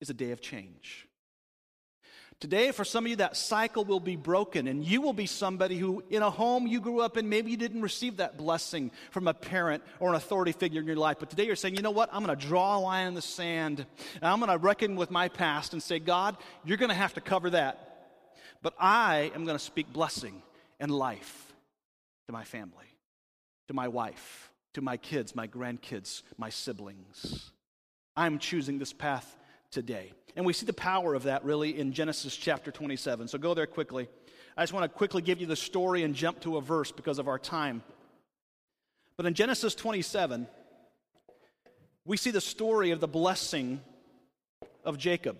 is 0.00 0.08
a 0.08 0.14
day 0.14 0.30
of 0.30 0.40
change. 0.40 1.06
Today, 2.40 2.72
for 2.72 2.86
some 2.86 3.04
of 3.04 3.10
you, 3.10 3.16
that 3.16 3.36
cycle 3.36 3.84
will 3.84 4.00
be 4.00 4.16
broken, 4.16 4.66
and 4.66 4.82
you 4.82 5.02
will 5.02 5.12
be 5.12 5.26
somebody 5.26 5.76
who, 5.76 6.02
in 6.08 6.22
a 6.22 6.30
home 6.30 6.66
you 6.66 6.80
grew 6.80 7.02
up 7.02 7.18
in, 7.18 7.28
maybe 7.28 7.50
you 7.50 7.58
didn't 7.58 7.82
receive 7.82 8.16
that 8.16 8.38
blessing 8.38 8.90
from 9.10 9.28
a 9.28 9.34
parent 9.34 9.82
or 9.98 10.08
an 10.08 10.14
authority 10.14 10.52
figure 10.52 10.80
in 10.80 10.86
your 10.86 10.96
life. 10.96 11.18
But 11.20 11.28
today 11.28 11.44
you're 11.44 11.56
saying, 11.56 11.76
you 11.76 11.82
know 11.82 11.90
what? 11.90 12.08
I'm 12.10 12.24
going 12.24 12.34
to 12.34 12.46
draw 12.46 12.78
a 12.78 12.80
line 12.80 13.08
in 13.08 13.14
the 13.14 13.20
sand, 13.20 13.84
and 14.14 14.24
I'm 14.24 14.40
going 14.40 14.50
to 14.50 14.56
reckon 14.56 14.96
with 14.96 15.10
my 15.10 15.28
past 15.28 15.74
and 15.74 15.82
say, 15.82 15.98
God, 15.98 16.38
you're 16.64 16.78
going 16.78 16.88
to 16.88 16.94
have 16.94 17.12
to 17.12 17.20
cover 17.20 17.50
that. 17.50 17.89
But 18.62 18.74
I 18.78 19.32
am 19.34 19.44
going 19.44 19.56
to 19.56 19.64
speak 19.64 19.92
blessing 19.92 20.42
and 20.78 20.90
life 20.90 21.52
to 22.26 22.32
my 22.32 22.44
family, 22.44 22.86
to 23.68 23.74
my 23.74 23.88
wife, 23.88 24.50
to 24.74 24.82
my 24.82 24.96
kids, 24.96 25.34
my 25.34 25.46
grandkids, 25.46 26.22
my 26.36 26.50
siblings. 26.50 27.50
I'm 28.16 28.38
choosing 28.38 28.78
this 28.78 28.92
path 28.92 29.36
today. 29.70 30.12
And 30.36 30.44
we 30.44 30.52
see 30.52 30.66
the 30.66 30.72
power 30.72 31.14
of 31.14 31.24
that 31.24 31.44
really 31.44 31.78
in 31.78 31.92
Genesis 31.92 32.36
chapter 32.36 32.70
27. 32.70 33.28
So 33.28 33.38
go 33.38 33.54
there 33.54 33.66
quickly. 33.66 34.08
I 34.56 34.62
just 34.62 34.72
want 34.72 34.84
to 34.84 34.88
quickly 34.88 35.22
give 35.22 35.40
you 35.40 35.46
the 35.46 35.56
story 35.56 36.02
and 36.02 36.14
jump 36.14 36.40
to 36.40 36.56
a 36.56 36.60
verse 36.60 36.92
because 36.92 37.18
of 37.18 37.28
our 37.28 37.38
time. 37.38 37.82
But 39.16 39.26
in 39.26 39.34
Genesis 39.34 39.74
27, 39.74 40.46
we 42.04 42.16
see 42.16 42.30
the 42.30 42.40
story 42.40 42.90
of 42.90 43.00
the 43.00 43.08
blessing 43.08 43.80
of 44.84 44.98
Jacob. 44.98 45.38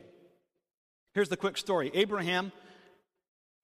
Here's 1.14 1.28
the 1.28 1.36
quick 1.36 1.56
story 1.56 1.90
Abraham 1.94 2.52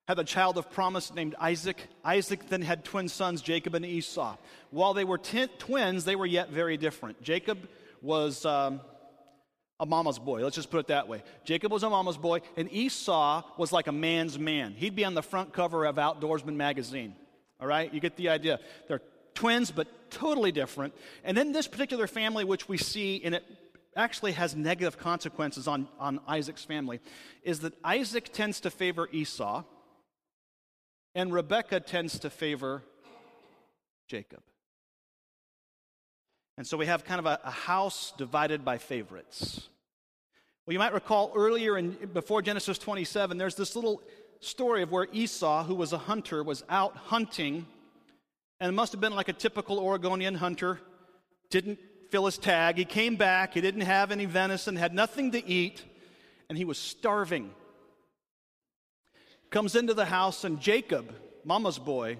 had 0.06 0.18
a 0.20 0.24
child 0.24 0.56
of 0.56 0.70
promise 0.70 1.12
named 1.12 1.34
Isaac. 1.40 1.88
Isaac 2.04 2.48
then 2.48 2.62
had 2.62 2.84
twin 2.84 3.08
sons, 3.08 3.42
Jacob 3.42 3.74
and 3.74 3.84
Esau. 3.84 4.36
While 4.70 4.94
they 4.94 5.04
were 5.04 5.18
t- 5.18 5.48
twins, 5.58 6.04
they 6.04 6.14
were 6.14 6.26
yet 6.26 6.50
very 6.50 6.76
different. 6.76 7.22
Jacob 7.22 7.68
was 8.02 8.44
um, 8.44 8.80
a 9.80 9.86
mama's 9.86 10.20
boy, 10.20 10.44
let's 10.44 10.54
just 10.54 10.70
put 10.70 10.78
it 10.78 10.86
that 10.88 11.08
way. 11.08 11.22
Jacob 11.44 11.72
was 11.72 11.82
a 11.82 11.90
mama's 11.90 12.16
boy, 12.16 12.40
and 12.56 12.72
Esau 12.72 13.42
was 13.58 13.72
like 13.72 13.88
a 13.88 13.92
man's 13.92 14.38
man. 14.38 14.74
He'd 14.76 14.94
be 14.94 15.04
on 15.04 15.14
the 15.14 15.22
front 15.22 15.52
cover 15.52 15.84
of 15.84 15.96
Outdoorsman 15.96 16.54
magazine. 16.54 17.16
All 17.60 17.66
right? 17.66 17.92
You 17.92 17.98
get 17.98 18.16
the 18.16 18.28
idea. 18.28 18.60
They're 18.86 19.02
twins, 19.34 19.72
but 19.72 19.88
totally 20.10 20.52
different. 20.52 20.94
And 21.24 21.36
then 21.36 21.52
this 21.52 21.66
particular 21.66 22.06
family, 22.06 22.44
which 22.44 22.68
we 22.68 22.76
see, 22.76 23.22
and 23.24 23.34
it 23.34 23.44
actually 23.96 24.32
has 24.32 24.54
negative 24.54 24.98
consequences 24.98 25.66
on, 25.66 25.88
on 25.98 26.20
Isaac's 26.28 26.64
family, 26.64 27.00
is 27.42 27.60
that 27.60 27.72
Isaac 27.82 28.32
tends 28.32 28.60
to 28.60 28.70
favor 28.70 29.08
Esau 29.10 29.64
and 31.16 31.32
Rebekah 31.32 31.80
tends 31.80 32.18
to 32.20 32.30
favor 32.30 32.82
Jacob. 34.06 34.42
And 36.58 36.66
so 36.66 36.76
we 36.76 36.86
have 36.86 37.04
kind 37.04 37.18
of 37.18 37.24
a, 37.24 37.40
a 37.42 37.50
house 37.50 38.12
divided 38.18 38.66
by 38.66 38.76
favorites. 38.76 39.68
Well, 40.66 40.74
you 40.74 40.78
might 40.78 40.92
recall 40.92 41.32
earlier 41.34 41.78
in, 41.78 41.92
before 42.12 42.42
Genesis 42.42 42.76
27, 42.76 43.38
there's 43.38 43.54
this 43.54 43.74
little 43.74 44.02
story 44.40 44.82
of 44.82 44.92
where 44.92 45.06
Esau, 45.10 45.64
who 45.64 45.74
was 45.74 45.94
a 45.94 45.98
hunter, 45.98 46.44
was 46.44 46.62
out 46.68 46.94
hunting, 46.96 47.66
and 48.60 48.68
it 48.68 48.72
must 48.72 48.92
have 48.92 49.00
been 49.00 49.14
like 49.14 49.28
a 49.28 49.32
typical 49.32 49.78
Oregonian 49.78 50.34
hunter, 50.34 50.80
didn't 51.48 51.78
fill 52.10 52.26
his 52.26 52.36
tag. 52.36 52.76
He 52.76 52.84
came 52.84 53.16
back, 53.16 53.54
he 53.54 53.62
didn't 53.62 53.82
have 53.82 54.12
any 54.12 54.26
venison, 54.26 54.76
had 54.76 54.92
nothing 54.92 55.32
to 55.32 55.46
eat, 55.46 55.82
and 56.50 56.58
he 56.58 56.66
was 56.66 56.76
starving 56.76 57.52
comes 59.56 59.74
into 59.74 59.94
the 59.94 60.04
house, 60.04 60.44
and 60.44 60.60
Jacob, 60.60 61.14
mama's 61.42 61.78
boy, 61.78 62.18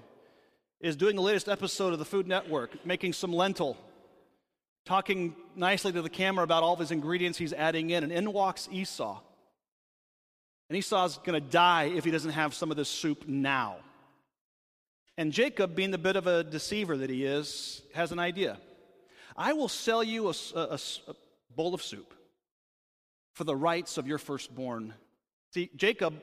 is 0.79 0.95
doing 0.95 1.15
the 1.15 1.21
latest 1.21 1.47
episode 1.47 1.93
of 1.93 1.99
the 1.99 2.03
Food 2.03 2.27
Network, 2.27 2.83
making 2.83 3.13
some 3.13 3.31
lentil, 3.31 3.77
talking 4.85 5.35
nicely 5.55 5.91
to 5.91 6.01
the 6.01 6.09
camera 6.09 6.43
about 6.43 6.63
all 6.63 6.73
of 6.73 6.79
his 6.79 6.89
ingredients 6.89 7.37
he's 7.37 7.53
adding 7.53 7.91
in, 7.91 8.03
and 8.03 8.11
in 8.11 8.33
walks 8.33 8.67
Esau. 8.71 9.19
And 10.67 10.77
Esau's 10.79 11.19
going 11.19 11.39
to 11.39 11.47
die 11.47 11.91
if 11.95 12.03
he 12.03 12.09
doesn't 12.09 12.31
have 12.31 12.55
some 12.55 12.71
of 12.71 12.77
this 12.77 12.89
soup 12.89 13.27
now. 13.27 13.75
And 15.15 15.31
Jacob, 15.31 15.75
being 15.75 15.91
the 15.91 15.99
bit 15.99 16.15
of 16.15 16.25
a 16.25 16.43
deceiver 16.43 16.97
that 16.97 17.11
he 17.11 17.23
is, 17.23 17.83
has 17.93 18.11
an 18.11 18.17
idea. 18.17 18.57
I 19.35 19.53
will 19.53 19.69
sell 19.69 20.03
you 20.03 20.29
a, 20.29 20.33
a, 20.55 20.79
a 21.07 21.15
bowl 21.55 21.75
of 21.75 21.83
soup 21.83 22.15
for 23.33 23.43
the 23.43 23.55
rights 23.55 23.99
of 23.99 24.07
your 24.07 24.17
firstborn. 24.17 24.95
See, 25.53 25.69
Jacob 25.75 26.15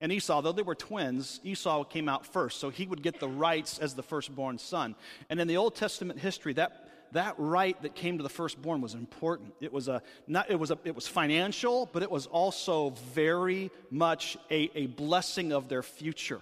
and 0.00 0.10
Esau, 0.10 0.40
though 0.40 0.52
they 0.52 0.62
were 0.62 0.74
twins, 0.74 1.40
Esau 1.44 1.84
came 1.84 2.08
out 2.08 2.24
first, 2.24 2.58
so 2.58 2.70
he 2.70 2.86
would 2.86 3.02
get 3.02 3.20
the 3.20 3.28
rights 3.28 3.78
as 3.78 3.94
the 3.94 4.02
firstborn 4.02 4.58
son. 4.58 4.94
And 5.28 5.38
in 5.38 5.46
the 5.46 5.58
Old 5.58 5.74
Testament 5.74 6.18
history, 6.18 6.54
that, 6.54 6.88
that 7.12 7.34
right 7.36 7.80
that 7.82 7.94
came 7.94 8.16
to 8.16 8.22
the 8.22 8.30
firstborn 8.30 8.80
was 8.80 8.94
important. 8.94 9.52
It 9.60 9.72
was, 9.72 9.88
a, 9.88 10.02
not, 10.26 10.50
it 10.50 10.58
was, 10.58 10.70
a, 10.70 10.78
it 10.84 10.94
was 10.94 11.06
financial, 11.06 11.90
but 11.92 12.02
it 12.02 12.10
was 12.10 12.26
also 12.26 12.90
very 13.12 13.70
much 13.90 14.38
a, 14.50 14.70
a 14.74 14.86
blessing 14.86 15.52
of 15.52 15.68
their 15.68 15.82
future. 15.82 16.40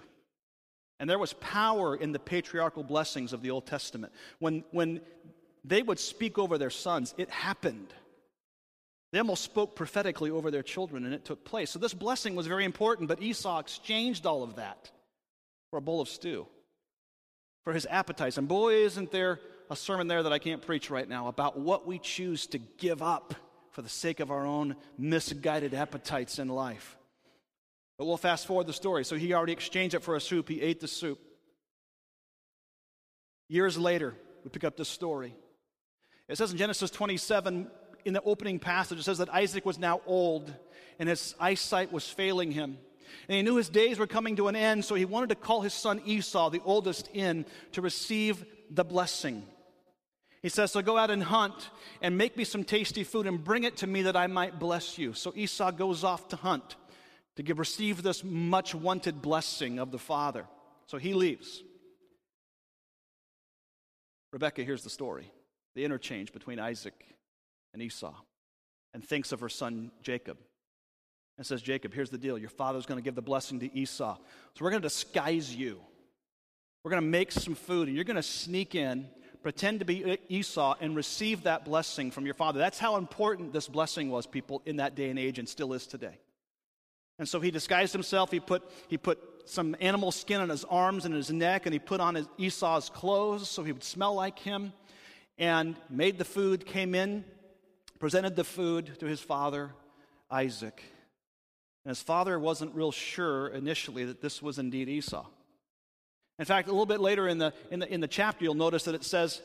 And 1.01 1.09
there 1.09 1.19
was 1.19 1.33
power 1.33 1.95
in 1.95 2.13
the 2.13 2.19
patriarchal 2.19 2.83
blessings 2.83 3.33
of 3.33 3.41
the 3.41 3.51
Old 3.51 3.65
Testament. 3.65 4.13
When, 4.39 4.63
when 4.71 5.01
they 5.65 5.81
would 5.81 5.99
speak 5.99 6.37
over 6.37 6.57
their 6.57 6.69
sons, 6.69 7.13
it 7.17 7.29
happened. 7.29 7.93
They 9.11 9.19
almost 9.19 9.43
spoke 9.43 9.75
prophetically 9.75 10.29
over 10.29 10.51
their 10.51 10.63
children, 10.63 11.05
and 11.05 11.13
it 11.13 11.25
took 11.25 11.43
place. 11.43 11.71
So 11.71 11.79
this 11.79 11.93
blessing 11.93 12.35
was 12.35 12.47
very 12.47 12.65
important, 12.65 13.07
but 13.07 13.21
Esau 13.21 13.59
exchanged 13.59 14.25
all 14.25 14.43
of 14.43 14.55
that 14.57 14.91
for 15.71 15.77
a 15.77 15.81
bowl 15.81 16.01
of 16.01 16.09
stew, 16.09 16.45
for 17.63 17.73
his 17.73 17.87
appetites. 17.89 18.37
And 18.37 18.47
boy, 18.47 18.73
isn't 18.85 19.11
there 19.11 19.39
a 19.69 19.75
sermon 19.75 20.07
there 20.07 20.23
that 20.23 20.33
I 20.33 20.39
can't 20.39 20.61
preach 20.61 20.89
right 20.89 21.07
now 21.07 21.27
about 21.27 21.59
what 21.59 21.85
we 21.85 21.99
choose 21.99 22.47
to 22.47 22.57
give 22.57 23.01
up 23.01 23.35
for 23.71 23.81
the 23.81 23.89
sake 23.89 24.19
of 24.19 24.31
our 24.31 24.45
own 24.45 24.75
misguided 24.97 25.73
appetites 25.73 26.39
in 26.39 26.49
life. 26.49 26.97
But 27.97 28.05
we'll 28.05 28.17
fast 28.17 28.47
forward 28.47 28.67
the 28.67 28.73
story. 28.73 29.05
So 29.05 29.15
he 29.15 29.33
already 29.33 29.53
exchanged 29.53 29.93
it 29.93 30.03
for 30.03 30.15
a 30.15 30.21
soup. 30.21 30.49
He 30.49 30.61
ate 30.61 30.79
the 30.79 30.87
soup. 30.87 31.19
Years 33.47 33.77
later, 33.77 34.15
we 34.43 34.49
pick 34.49 34.63
up 34.63 34.77
this 34.77 34.89
story. 34.89 35.35
It 36.27 36.37
says 36.37 36.51
in 36.51 36.57
Genesis 36.57 36.91
27 36.91 37.69
in 38.09 38.13
the 38.13 38.21
opening 38.23 38.59
passage, 38.59 38.99
it 38.99 39.03
says 39.03 39.19
that 39.19 39.33
Isaac 39.33 39.65
was 39.65 39.79
now 39.79 40.01
old 40.05 40.53
and 40.97 41.07
his 41.07 41.35
eyesight 41.39 41.93
was 41.93 42.09
failing 42.09 42.51
him. 42.51 42.77
And 43.27 43.37
he 43.37 43.41
knew 43.43 43.55
his 43.55 43.69
days 43.69 43.97
were 43.97 44.07
coming 44.07 44.35
to 44.35 44.47
an 44.47 44.55
end, 44.55 44.83
so 44.83 44.95
he 44.95 45.05
wanted 45.05 45.29
to 45.29 45.35
call 45.35 45.61
his 45.61 45.73
son 45.73 46.01
Esau, 46.05 46.49
the 46.49 46.61
oldest, 46.65 47.09
in 47.13 47.45
to 47.71 47.81
receive 47.81 48.43
the 48.69 48.83
blessing. 48.83 49.45
He 50.41 50.49
says, 50.49 50.71
So 50.71 50.81
go 50.81 50.97
out 50.97 51.11
and 51.11 51.23
hunt 51.23 51.69
and 52.01 52.17
make 52.17 52.35
me 52.35 52.43
some 52.43 52.63
tasty 52.63 53.03
food 53.03 53.27
and 53.27 53.43
bring 53.43 53.63
it 53.63 53.77
to 53.77 53.87
me 53.87 54.03
that 54.03 54.15
I 54.15 54.27
might 54.27 54.59
bless 54.59 54.97
you. 54.97 55.13
So 55.13 55.31
Esau 55.35 55.71
goes 55.71 56.03
off 56.03 56.27
to 56.29 56.35
hunt 56.35 56.75
to 57.35 57.43
give, 57.43 57.59
receive 57.59 58.03
this 58.03 58.23
much 58.23 58.73
wanted 58.73 59.21
blessing 59.21 59.79
of 59.79 59.91
the 59.91 59.99
father. 59.99 60.45
So 60.87 60.97
he 60.97 61.13
leaves. 61.13 61.63
Rebecca 64.33 64.63
hears 64.63 64.83
the 64.83 64.89
story, 64.89 65.31
the 65.75 65.85
interchange 65.85 66.33
between 66.33 66.59
Isaac 66.59 67.05
and 67.73 67.81
Esau 67.81 68.15
and 68.93 69.03
thinks 69.03 69.31
of 69.31 69.39
her 69.39 69.49
son 69.49 69.91
Jacob 70.01 70.37
and 71.37 71.45
says, 71.45 71.61
Jacob, 71.61 71.93
here's 71.93 72.09
the 72.09 72.17
deal. 72.17 72.37
Your 72.37 72.49
father's 72.49 72.85
going 72.85 72.97
to 72.97 73.03
give 73.03 73.15
the 73.15 73.21
blessing 73.21 73.61
to 73.61 73.73
Esau. 73.77 74.17
So 74.17 74.65
we're 74.65 74.71
going 74.71 74.81
to 74.81 74.87
disguise 74.87 75.55
you. 75.55 75.79
We're 76.83 76.91
going 76.91 77.01
to 77.01 77.09
make 77.09 77.31
some 77.31 77.55
food, 77.55 77.87
and 77.87 77.95
you're 77.95 78.05
going 78.05 78.15
to 78.15 78.23
sneak 78.23 78.75
in, 78.75 79.07
pretend 79.41 79.79
to 79.79 79.85
be 79.85 80.17
Esau, 80.27 80.75
and 80.81 80.95
receive 80.95 81.43
that 81.43 81.65
blessing 81.65 82.11
from 82.11 82.25
your 82.25 82.33
father. 82.33 82.59
That's 82.59 82.79
how 82.79 82.97
important 82.97 83.53
this 83.53 83.67
blessing 83.67 84.09
was, 84.09 84.25
people, 84.25 84.61
in 84.65 84.77
that 84.77 84.95
day 84.95 85.09
and 85.09 85.17
age, 85.17 85.39
and 85.39 85.47
still 85.47 85.73
is 85.73 85.87
today. 85.87 86.19
And 87.19 87.27
so 87.27 87.39
he 87.39 87.51
disguised 87.51 87.93
himself. 87.93 88.31
He 88.31 88.39
put, 88.39 88.69
he 88.87 88.97
put 88.97 89.19
some 89.45 89.75
animal 89.79 90.11
skin 90.11 90.41
on 90.41 90.49
his 90.49 90.65
arms 90.65 91.05
and 91.05 91.13
his 91.13 91.31
neck, 91.31 91.65
and 91.65 91.73
he 91.73 91.79
put 91.79 92.01
on 92.01 92.15
his, 92.15 92.27
Esau's 92.37 92.89
clothes 92.89 93.49
so 93.49 93.63
he 93.63 93.71
would 93.71 93.83
smell 93.83 94.13
like 94.13 94.39
him, 94.39 94.73
and 95.37 95.75
made 95.89 96.17
the 96.17 96.25
food, 96.25 96.65
came 96.65 96.95
in, 96.95 97.23
presented 97.99 98.35
the 98.35 98.43
food 98.43 98.99
to 98.99 99.05
his 99.05 99.19
father, 99.19 99.71
Isaac. 100.31 100.81
And 101.83 101.89
his 101.89 102.01
father 102.01 102.39
wasn't 102.39 102.75
real 102.75 102.91
sure 102.91 103.47
initially 103.47 104.05
that 104.05 104.21
this 104.21 104.41
was 104.41 104.57
indeed 104.59 104.89
Esau. 104.89 105.25
In 106.37 106.45
fact, 106.45 106.67
a 106.67 106.71
little 106.71 106.85
bit 106.85 107.01
later 107.01 107.27
in 107.27 107.37
the, 107.37 107.53
in 107.69 107.79
the, 107.79 107.93
in 107.93 107.99
the 107.99 108.07
chapter, 108.07 108.45
you'll 108.45 108.55
notice 108.55 108.83
that 108.83 108.95
it 108.95 109.03
says, 109.03 109.41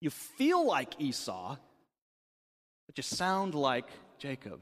You 0.00 0.10
feel 0.10 0.66
like 0.66 1.00
Esau, 1.00 1.56
but 2.86 2.96
you 2.96 3.02
sound 3.02 3.54
like 3.54 3.86
Jacob. 4.18 4.60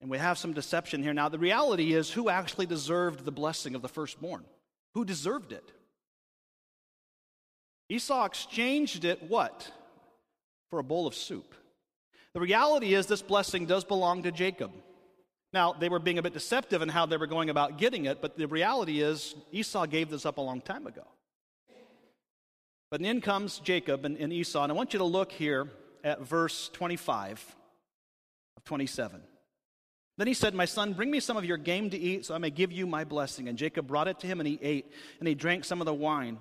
And 0.00 0.10
we 0.10 0.18
have 0.18 0.38
some 0.38 0.52
deception 0.52 1.02
here. 1.02 1.14
Now, 1.14 1.28
the 1.28 1.38
reality 1.38 1.94
is 1.94 2.10
who 2.10 2.28
actually 2.28 2.66
deserved 2.66 3.24
the 3.24 3.32
blessing 3.32 3.74
of 3.74 3.82
the 3.82 3.88
firstborn? 3.88 4.44
Who 4.92 5.04
deserved 5.04 5.50
it? 5.50 5.72
Esau 7.88 8.24
exchanged 8.24 9.04
it 9.04 9.22
what? 9.22 9.70
For 10.74 10.80
a 10.80 10.82
bowl 10.82 11.06
of 11.06 11.14
soup. 11.14 11.54
The 12.32 12.40
reality 12.40 12.94
is, 12.94 13.06
this 13.06 13.22
blessing 13.22 13.64
does 13.64 13.84
belong 13.84 14.24
to 14.24 14.32
Jacob. 14.32 14.72
Now, 15.52 15.72
they 15.72 15.88
were 15.88 16.00
being 16.00 16.18
a 16.18 16.22
bit 16.22 16.32
deceptive 16.32 16.82
in 16.82 16.88
how 16.88 17.06
they 17.06 17.16
were 17.16 17.28
going 17.28 17.48
about 17.48 17.78
getting 17.78 18.06
it, 18.06 18.20
but 18.20 18.36
the 18.36 18.48
reality 18.48 19.00
is, 19.00 19.36
Esau 19.52 19.86
gave 19.86 20.10
this 20.10 20.26
up 20.26 20.38
a 20.38 20.40
long 20.40 20.60
time 20.60 20.88
ago. 20.88 21.06
But 22.90 23.02
in 23.02 23.20
comes 23.20 23.60
Jacob 23.60 24.04
and, 24.04 24.16
and 24.16 24.32
Esau, 24.32 24.64
and 24.64 24.72
I 24.72 24.74
want 24.74 24.94
you 24.94 24.98
to 24.98 25.04
look 25.04 25.30
here 25.30 25.70
at 26.02 26.22
verse 26.22 26.68
25 26.72 27.54
of 28.56 28.64
27. 28.64 29.20
Then 30.18 30.26
he 30.26 30.34
said, 30.34 30.54
My 30.54 30.64
son, 30.64 30.92
bring 30.92 31.12
me 31.12 31.20
some 31.20 31.36
of 31.36 31.44
your 31.44 31.56
game 31.56 31.88
to 31.90 31.96
eat 31.96 32.26
so 32.26 32.34
I 32.34 32.38
may 32.38 32.50
give 32.50 32.72
you 32.72 32.88
my 32.88 33.04
blessing. 33.04 33.48
And 33.48 33.56
Jacob 33.56 33.86
brought 33.86 34.08
it 34.08 34.18
to 34.20 34.26
him, 34.26 34.40
and 34.40 34.48
he 34.48 34.58
ate, 34.60 34.90
and 35.20 35.28
he 35.28 35.36
drank 35.36 35.64
some 35.64 35.80
of 35.80 35.84
the 35.84 35.94
wine. 35.94 36.36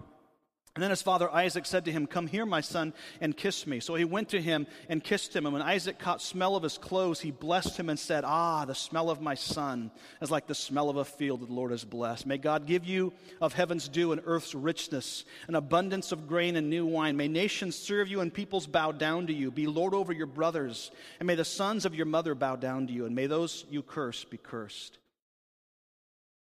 And 0.76 0.82
then 0.82 0.90
his 0.90 1.04
father 1.04 1.30
Isaac 1.30 1.68
said 1.68 1.86
to 1.86 1.92
him, 1.92 2.08
Come 2.08 2.26
here, 2.26 2.48
my 2.48 2.62
son, 2.62 2.96
and 3.22 3.38
kiss 3.38 3.68
me. 3.68 3.80
So 3.80 3.94
he 3.94 4.06
went 4.06 4.30
to 4.30 4.42
him 4.42 4.66
and 4.90 5.04
kissed 5.04 5.36
him. 5.36 5.46
And 5.46 5.54
when 5.54 5.62
Isaac 5.62 6.00
caught 6.00 6.20
smell 6.20 6.56
of 6.56 6.64
his 6.64 6.80
clothes, 6.80 7.22
he 7.22 7.30
blessed 7.30 7.78
him 7.78 7.90
and 7.90 8.00
said, 8.00 8.24
Ah, 8.26 8.66
the 8.66 8.74
smell 8.74 9.12
of 9.12 9.22
my 9.22 9.36
son 9.36 9.92
is 10.20 10.32
like 10.32 10.48
the 10.48 10.56
smell 10.56 10.90
of 10.90 10.98
a 10.98 11.06
field 11.06 11.42
that 11.42 11.50
the 11.50 11.54
Lord 11.54 11.70
has 11.70 11.84
blessed. 11.84 12.26
May 12.26 12.40
God 12.40 12.66
give 12.66 12.86
you 12.86 13.14
of 13.40 13.54
heaven's 13.54 13.88
dew 13.88 14.14
and 14.14 14.22
earth's 14.26 14.56
richness, 14.56 15.26
an 15.48 15.54
abundance 15.54 16.12
of 16.12 16.28
grain 16.28 16.56
and 16.56 16.72
new 16.72 16.88
wine. 16.88 17.18
May 17.18 17.28
nations 17.28 17.76
serve 17.76 18.08
you 18.08 18.22
and 18.22 18.34
peoples 18.34 18.66
bow 18.66 18.92
down 18.92 19.28
to 19.28 19.34
you. 19.34 19.52
Be 19.52 19.68
Lord 19.68 19.94
over 19.94 20.12
your 20.12 20.26
brothers. 20.26 20.90
And 21.20 21.28
may 21.28 21.36
the 21.36 21.46
sons 21.46 21.86
of 21.86 21.94
your 21.94 22.08
mother 22.08 22.34
bow 22.34 22.56
down 22.56 22.88
to 22.88 22.94
you. 22.94 23.06
And 23.06 23.14
may 23.14 23.28
those 23.28 23.64
you 23.70 23.84
curse 23.84 24.24
be 24.24 24.38
cursed. 24.38 24.98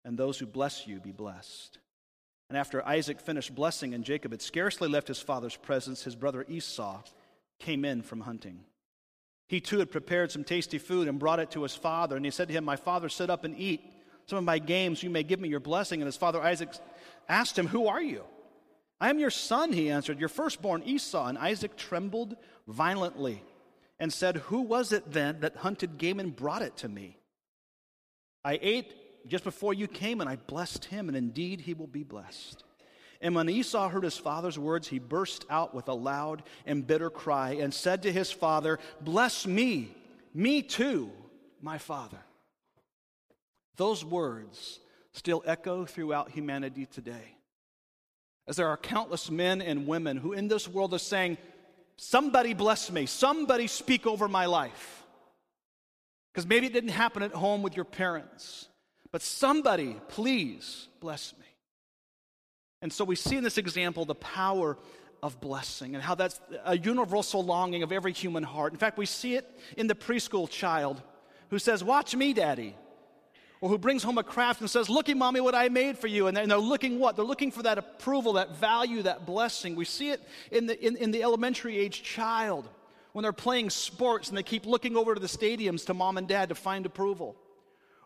And 0.03 0.17
those 0.17 0.39
who 0.39 0.47
bless 0.47 0.87
you 0.87 0.99
be 0.99 1.11
blessed. 1.11 1.77
And 2.49 2.57
after 2.57 2.85
Isaac 2.87 3.19
finished 3.19 3.53
blessing 3.55 3.93
and 3.93 4.03
Jacob 4.03 4.31
had 4.31 4.41
scarcely 4.41 4.87
left 4.87 5.07
his 5.07 5.19
father's 5.19 5.55
presence, 5.55 6.03
his 6.03 6.15
brother 6.15 6.45
Esau 6.47 7.01
came 7.59 7.83
in 7.83 8.01
from 8.01 8.21
hunting. 8.21 8.61
He 9.47 9.59
too 9.59 9.79
had 9.79 9.91
prepared 9.91 10.31
some 10.31 10.43
tasty 10.43 10.77
food 10.77 11.07
and 11.07 11.19
brought 11.19 11.39
it 11.39 11.51
to 11.51 11.63
his 11.63 11.75
father. 11.75 12.15
And 12.15 12.25
he 12.25 12.31
said 12.31 12.47
to 12.47 12.53
him, 12.53 12.63
My 12.63 12.75
father, 12.75 13.09
sit 13.09 13.29
up 13.29 13.43
and 13.43 13.57
eat 13.57 13.81
some 14.25 14.37
of 14.37 14.43
my 14.43 14.59
games. 14.59 15.03
You 15.03 15.09
may 15.09 15.23
give 15.23 15.39
me 15.39 15.49
your 15.49 15.59
blessing. 15.59 16.01
And 16.01 16.05
his 16.05 16.17
father 16.17 16.41
Isaac 16.41 16.69
asked 17.29 17.57
him, 17.57 17.67
Who 17.67 17.87
are 17.87 18.01
you? 18.01 18.23
I 18.99 19.09
am 19.09 19.19
your 19.19 19.29
son, 19.29 19.73
he 19.73 19.89
answered, 19.89 20.19
your 20.19 20.29
firstborn 20.29 20.83
Esau. 20.83 21.27
And 21.27 21.37
Isaac 21.37 21.75
trembled 21.75 22.35
violently 22.67 23.43
and 23.99 24.11
said, 24.11 24.37
Who 24.37 24.61
was 24.61 24.91
it 24.91 25.11
then 25.11 25.39
that 25.41 25.57
hunted 25.57 25.97
game 25.97 26.19
and 26.19 26.35
brought 26.35 26.61
it 26.61 26.77
to 26.77 26.89
me? 26.89 27.17
I 28.43 28.59
ate 28.61 28.93
just 29.27 29.43
before 29.43 29.73
you 29.73 29.87
came, 29.87 30.21
and 30.21 30.29
I 30.29 30.35
blessed 30.35 30.85
him, 30.85 31.07
and 31.07 31.17
indeed 31.17 31.61
he 31.61 31.73
will 31.73 31.87
be 31.87 32.03
blessed. 32.03 32.63
And 33.21 33.33
when 33.35 33.49
Esau 33.49 33.89
heard 33.89 34.03
his 34.03 34.17
father's 34.17 34.59
words, 34.59 34.87
he 34.87 34.99
burst 34.99 35.45
out 35.49 35.73
with 35.73 35.87
a 35.87 35.93
loud 35.93 36.43
and 36.65 36.85
bitter 36.85 37.09
cry 37.09 37.53
and 37.53 37.73
said 37.73 38.03
to 38.03 38.11
his 38.11 38.31
father, 38.31 38.79
Bless 39.01 39.47
me, 39.47 39.95
me 40.33 40.61
too, 40.61 41.09
my 41.61 41.77
father. 41.77 42.19
Those 43.75 44.05
words 44.05 44.79
still 45.13 45.43
echo 45.45 45.85
throughout 45.85 46.31
humanity 46.31 46.85
today. 46.85 47.35
As 48.47 48.55
there 48.55 48.67
are 48.69 48.77
countless 48.77 49.29
men 49.31 49.61
and 49.61 49.87
women 49.87 50.17
who 50.17 50.33
in 50.33 50.47
this 50.47 50.67
world 50.67 50.93
are 50.93 50.99
saying, 50.99 51.37
Somebody 51.97 52.53
bless 52.53 52.91
me, 52.91 53.07
somebody 53.07 53.65
speak 53.65 54.05
over 54.05 54.27
my 54.27 54.45
life. 54.45 55.03
Because 56.31 56.47
maybe 56.47 56.67
it 56.67 56.73
didn't 56.73 56.91
happen 56.91 57.23
at 57.23 57.31
home 57.31 57.63
with 57.63 57.75
your 57.75 57.85
parents. 57.85 58.67
But 59.17 59.23
somebody, 59.23 59.95
please 60.09 60.89
bless 60.99 61.33
me. 61.39 61.45
And 62.83 62.93
so 62.93 63.03
we 63.03 63.15
see 63.15 63.35
in 63.35 63.43
this 63.43 63.57
example 63.57 64.05
the 64.05 64.13
power 64.13 64.77
of 65.23 65.41
blessing 65.41 65.95
and 65.95 66.03
how 66.03 66.13
that's 66.13 66.39
a 66.63 66.77
universal 66.77 67.43
longing 67.43 67.81
of 67.81 67.91
every 67.91 68.13
human 68.13 68.43
heart. 68.43 68.73
In 68.73 68.77
fact, 68.77 68.95
we 68.95 69.07
see 69.07 69.33
it 69.33 69.49
in 69.75 69.87
the 69.87 69.95
preschool 69.95 70.47
child 70.47 71.01
who 71.49 71.57
says, 71.57 71.83
Watch 71.83 72.15
me, 72.15 72.31
daddy. 72.31 72.75
Or 73.59 73.69
who 73.69 73.79
brings 73.79 74.03
home 74.03 74.19
a 74.19 74.23
craft 74.23 74.61
and 74.61 74.69
says, 74.69 74.87
Looky, 74.87 75.15
mommy, 75.15 75.41
what 75.41 75.55
I 75.55 75.69
made 75.69 75.97
for 75.97 76.05
you. 76.05 76.27
And 76.27 76.37
they're 76.37 76.59
looking 76.59 76.99
what? 76.99 77.15
They're 77.15 77.25
looking 77.25 77.49
for 77.49 77.63
that 77.63 77.79
approval, 77.79 78.33
that 78.33 78.55
value, 78.57 79.01
that 79.01 79.25
blessing. 79.25 79.75
We 79.75 79.85
see 79.85 80.11
it 80.11 80.21
in 80.51 80.67
the, 80.67 80.79
in, 80.79 80.95
in 80.95 81.09
the 81.09 81.23
elementary 81.23 81.75
age 81.79 82.03
child 82.03 82.69
when 83.13 83.23
they're 83.23 83.33
playing 83.33 83.71
sports 83.71 84.29
and 84.29 84.37
they 84.37 84.43
keep 84.43 84.67
looking 84.67 84.95
over 84.95 85.15
to 85.15 85.19
the 85.19 85.25
stadiums 85.25 85.87
to 85.87 85.95
mom 85.95 86.19
and 86.19 86.27
dad 86.27 86.49
to 86.49 86.55
find 86.55 86.85
approval. 86.85 87.35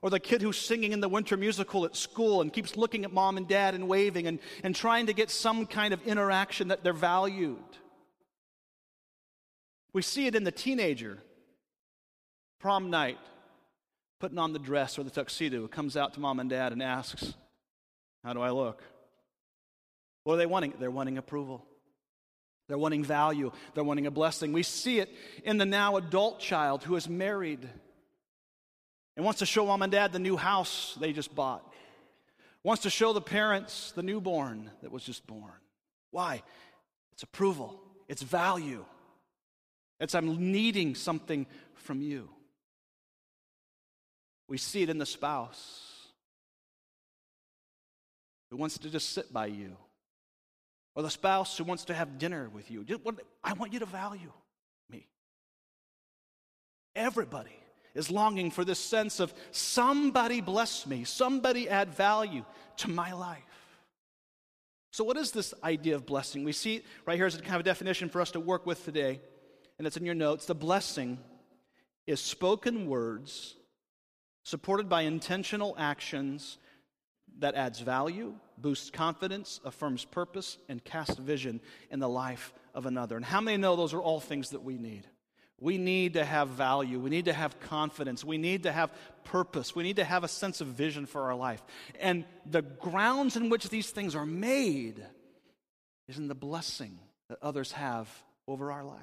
Or 0.02 0.10
the 0.10 0.20
kid 0.20 0.42
who's 0.42 0.58
singing 0.58 0.94
in 0.94 1.00
the 1.00 1.10
winter 1.10 1.38
musical 1.38 1.86
at 1.86 1.96
school 1.96 2.42
and 2.42 2.52
keeps 2.52 2.76
looking 2.76 3.06
at 3.06 3.14
mom 3.14 3.38
and 3.38 3.48
dad 3.48 3.76
and 3.76 3.88
waving 3.88 4.26
and, 4.28 4.40
and 4.64 4.76
trying 4.76 5.06
to 5.08 5.14
get 5.14 5.30
some 5.30 5.68
kind 5.68 5.94
of 5.94 6.02
interaction 6.08 6.70
that 6.70 6.84
they're 6.84 6.94
valued. 6.94 7.60
We 9.94 10.02
see 10.02 10.26
it 10.26 10.36
in 10.36 10.44
the 10.44 10.52
teenager, 10.52 11.20
prom 12.60 12.90
night, 12.90 13.20
putting 14.20 14.40
on 14.40 14.54
the 14.54 14.60
dress 14.60 14.98
or 14.98 15.04
the 15.04 15.10
tuxedo, 15.12 15.68
comes 15.68 15.96
out 15.96 16.14
to 16.14 16.20
mom 16.20 16.40
and 16.40 16.50
dad 16.50 16.72
and 16.72 16.82
asks, 16.82 17.34
How 18.24 18.34
do 18.34 18.42
I 18.42 18.52
look? 18.52 18.82
What 20.24 20.36
are 20.36 20.38
they 20.38 20.46
wanting? 20.46 20.74
They're 20.80 20.92
wanting 20.92 21.18
approval. 21.18 21.66
They're 22.68 22.78
wanting 22.78 23.04
value. 23.04 23.52
They're 23.74 23.84
wanting 23.84 24.08
a 24.08 24.12
blessing. 24.12 24.54
We 24.54 24.64
see 24.64 25.00
it 25.00 25.14
in 25.44 25.58
the 25.58 25.66
now 25.66 25.98
adult 25.98 26.40
child 26.40 26.84
who 26.84 26.96
is 26.96 27.10
married 27.10 27.68
and 29.16 29.26
wants 29.26 29.40
to 29.40 29.46
show 29.46 29.66
mom 29.66 29.82
and 29.82 29.92
dad 29.92 30.14
the 30.14 30.20
new 30.20 30.38
house 30.38 30.98
they 31.00 31.14
just 31.14 31.34
bought. 31.36 31.66
Wants 32.64 32.84
to 32.84 32.90
show 32.90 33.12
the 33.14 33.22
parents 33.22 33.92
the 33.92 34.04
newborn 34.04 34.70
that 34.82 34.92
was 34.92 35.04
just 35.04 35.26
born. 35.26 35.52
Why? 36.12 36.44
It's 37.14 37.24
approval, 37.24 37.82
it's 38.08 38.22
value. 38.22 38.86
It's 40.00 40.16
I'm 40.16 40.52
needing 40.52 40.96
something 40.96 41.46
from 41.76 42.02
you. 42.02 42.30
We 44.48 44.58
see 44.58 44.82
it 44.82 44.90
in 44.90 44.98
the 44.98 45.06
spouse 45.06 45.88
who 48.50 48.58
wants 48.58 48.80
to 48.80 48.90
just 48.90 49.12
sit 49.14 49.32
by 49.32 49.46
you, 49.46 49.78
or 50.96 51.04
the 51.04 51.10
spouse 51.10 51.58
who 51.58 51.64
wants 51.64 51.86
to 51.86 51.94
have 51.94 52.18
dinner 52.18 52.50
with 52.50 52.70
you. 52.70 52.86
I 53.44 53.54
want 53.54 53.72
you 53.72 53.80
to 53.80 53.86
value 53.86 54.32
me. 54.90 55.08
Everybody 56.96 57.56
is 57.94 58.12
longing 58.12 58.52
for 58.52 58.64
this 58.64 58.80
sense 58.80 59.20
of 59.20 59.34
somebody 59.52 60.42
bless 60.42 60.86
me, 60.86 61.04
somebody 61.04 61.70
add 61.70 61.94
value 61.94 62.46
to 62.78 62.90
my 62.90 63.14
life. 63.14 63.44
So, 64.92 65.04
what 65.04 65.18
is 65.18 65.32
this 65.32 65.54
idea 65.64 65.96
of 65.96 66.06
blessing? 66.06 66.44
We 66.44 66.52
see 66.52 66.84
right 67.06 67.16
here 67.16 67.26
is 67.26 67.36
a 67.36 67.42
kind 67.42 67.58
of 67.58 67.64
definition 67.64 68.10
for 68.10 68.22
us 68.22 68.32
to 68.32 68.40
work 68.40 68.66
with 68.66 68.84
today, 68.84 69.22
and 69.78 69.88
it's 69.88 69.98
in 69.98 70.06
your 70.06 70.16
notes. 70.16 70.46
The 70.46 70.56
blessing 70.56 71.18
is 72.08 72.20
spoken 72.20 72.88
words 72.88 73.56
supported 74.44 74.90
by 74.90 75.04
intentional 75.04 75.76
actions 75.78 76.58
that 77.40 77.56
adds 77.56 77.80
value, 77.80 78.34
boosts 78.58 78.90
confidence, 78.90 79.60
affirms 79.64 80.04
purpose, 80.04 80.58
and 80.68 80.84
casts 80.84 81.18
vision 81.18 81.62
in 81.90 82.00
the 82.00 82.10
life 82.10 82.54
of 82.74 82.86
another. 82.86 83.16
And 83.16 83.26
how 83.26 83.42
many 83.42 83.58
know 83.58 83.76
those 83.76 83.94
are 83.94 84.02
all 84.02 84.20
things 84.20 84.50
that 84.50 84.64
we 84.64 84.78
need? 84.78 85.08
We 85.62 85.78
need 85.78 86.16
to 86.16 86.26
have 86.26 86.50
value. 86.50 87.00
We 87.00 87.12
need 87.12 87.26
to 87.26 87.34
have 87.34 87.60
confidence. 87.60 88.26
We 88.26 88.40
need 88.40 88.64
to 88.64 88.72
have 88.72 88.92
purpose. 89.24 89.76
We 89.76 89.84
need 89.84 89.98
to 89.98 90.04
have 90.04 90.24
a 90.24 90.28
sense 90.28 90.60
of 90.60 90.68
vision 90.68 91.06
for 91.06 91.22
our 91.22 91.36
life. 91.36 91.62
And 92.00 92.26
the 92.50 92.64
grounds 92.64 93.36
in 93.36 93.50
which 93.50 93.70
these 93.70 93.92
things 93.92 94.16
are 94.16 94.26
made 94.26 95.06
is 96.08 96.18
in 96.18 96.28
the 96.28 96.36
blessing 96.36 96.98
that 97.30 97.38
others 97.44 97.74
have 97.74 98.10
over 98.48 98.72
our 98.72 98.84
life. 98.84 99.00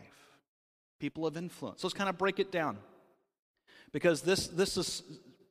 People 0.98 1.28
of 1.28 1.36
influence. 1.36 1.84
Let's 1.84 1.94
kind 1.94 2.10
of 2.10 2.18
break 2.18 2.40
it 2.40 2.50
down 2.50 2.78
because 3.92 4.22
this, 4.22 4.48
this 4.48 4.76
is 4.76 5.04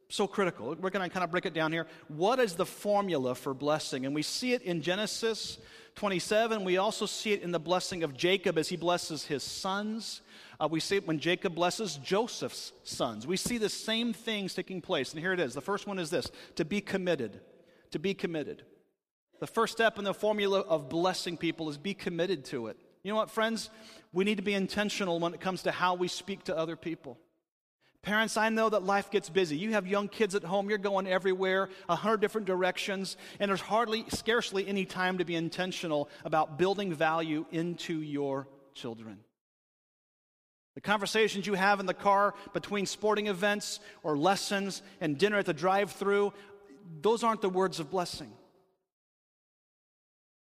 so 0.09 0.27
critical. 0.27 0.75
We're 0.77 0.89
going 0.89 1.09
to 1.09 1.13
kind 1.13 1.23
of 1.23 1.31
break 1.31 1.45
it 1.45 1.53
down 1.53 1.71
here. 1.71 1.87
What 2.09 2.39
is 2.41 2.55
the 2.55 2.65
formula 2.65 3.33
for 3.33 3.53
blessing? 3.53 4.05
And 4.05 4.13
we 4.13 4.23
see 4.23 4.51
it 4.51 4.61
in 4.61 4.81
Genesis 4.81 5.57
27. 5.95 6.65
We 6.65 6.75
also 6.75 7.05
see 7.05 7.31
it 7.31 7.41
in 7.43 7.51
the 7.51 7.59
blessing 7.59 8.03
of 8.03 8.13
Jacob 8.13 8.57
as 8.57 8.67
he 8.67 8.75
blesses 8.75 9.23
his 9.23 9.41
sons 9.41 10.21
uh, 10.59 10.67
we 10.69 10.79
see 10.79 10.95
it 10.95 11.07
when 11.07 11.19
Jacob 11.19 11.53
blesses 11.55 11.97
Joseph's 11.97 12.73
sons. 12.83 13.27
We 13.27 13.37
see 13.37 13.57
the 13.57 13.69
same 13.69 14.13
things 14.13 14.53
taking 14.53 14.81
place. 14.81 15.11
And 15.11 15.21
here 15.21 15.33
it 15.33 15.39
is. 15.39 15.53
The 15.53 15.61
first 15.61 15.85
one 15.85 15.99
is 15.99 16.09
this 16.09 16.31
to 16.55 16.65
be 16.65 16.81
committed. 16.81 17.39
To 17.91 17.99
be 17.99 18.13
committed. 18.13 18.63
The 19.39 19.47
first 19.47 19.73
step 19.73 19.99
in 19.99 20.03
the 20.03 20.13
formula 20.13 20.61
of 20.61 20.89
blessing 20.89 21.37
people 21.37 21.69
is 21.69 21.77
be 21.77 21.93
committed 21.93 22.45
to 22.45 22.67
it. 22.67 22.77
You 23.03 23.11
know 23.11 23.17
what, 23.17 23.29
friends? 23.29 23.69
We 24.11 24.25
need 24.25 24.37
to 24.37 24.43
be 24.43 24.55
intentional 24.55 25.19
when 25.19 25.33
it 25.33 25.39
comes 25.39 25.63
to 25.63 25.71
how 25.71 25.93
we 25.93 26.07
speak 26.07 26.45
to 26.45 26.57
other 26.57 26.75
people. 26.75 27.19
Parents, 28.01 28.37
I 28.37 28.49
know 28.49 28.69
that 28.69 28.83
life 28.83 29.11
gets 29.11 29.29
busy. 29.29 29.57
You 29.57 29.73
have 29.73 29.85
young 29.85 30.07
kids 30.07 30.33
at 30.33 30.43
home, 30.43 30.69
you're 30.69 30.77
going 30.77 31.07
everywhere, 31.07 31.69
a 31.89 31.95
hundred 31.95 32.21
different 32.21 32.47
directions, 32.47 33.17
and 33.39 33.49
there's 33.49 33.61
hardly, 33.61 34.05
scarcely 34.09 34.67
any 34.67 34.85
time 34.85 35.17
to 35.17 35.25
be 35.25 35.35
intentional 35.35 36.09
about 36.23 36.57
building 36.57 36.93
value 36.93 37.45
into 37.51 38.01
your 38.01 38.47
children. 38.73 39.19
The 40.77 40.81
conversations 40.81 41.47
you 41.47 41.55
have 41.55 41.79
in 41.79 41.87
the 41.87 41.93
car 41.95 42.35
between 42.53 42.85
sporting 42.85 43.25
events 43.25 43.79
or 44.03 44.15
lessons 44.15 44.83
and 45.01 45.17
dinner 45.17 45.39
at 45.39 45.47
the 45.47 45.53
drive 45.53 45.93
through, 45.93 46.33
those 47.01 47.23
aren't 47.23 47.41
the 47.41 47.49
words 47.49 47.79
of 47.79 47.89
blessing. 47.89 48.31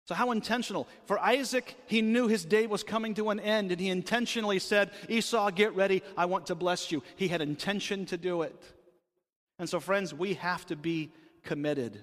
So, 0.06 0.16
how 0.16 0.32
intentional? 0.32 0.88
For 1.04 1.20
Isaac, 1.20 1.76
he 1.86 2.02
knew 2.02 2.26
his 2.26 2.44
day 2.44 2.66
was 2.66 2.82
coming 2.82 3.14
to 3.14 3.30
an 3.30 3.38
end, 3.38 3.70
and 3.70 3.80
he 3.80 3.88
intentionally 3.88 4.58
said, 4.58 4.90
Esau, 5.08 5.52
get 5.52 5.76
ready. 5.76 6.02
I 6.16 6.24
want 6.24 6.46
to 6.46 6.56
bless 6.56 6.90
you. 6.90 7.04
He 7.14 7.28
had 7.28 7.40
intention 7.40 8.04
to 8.06 8.16
do 8.16 8.42
it. 8.42 8.60
And 9.60 9.68
so, 9.68 9.78
friends, 9.78 10.12
we 10.12 10.34
have 10.34 10.66
to 10.66 10.74
be 10.74 11.12
committed 11.44 12.02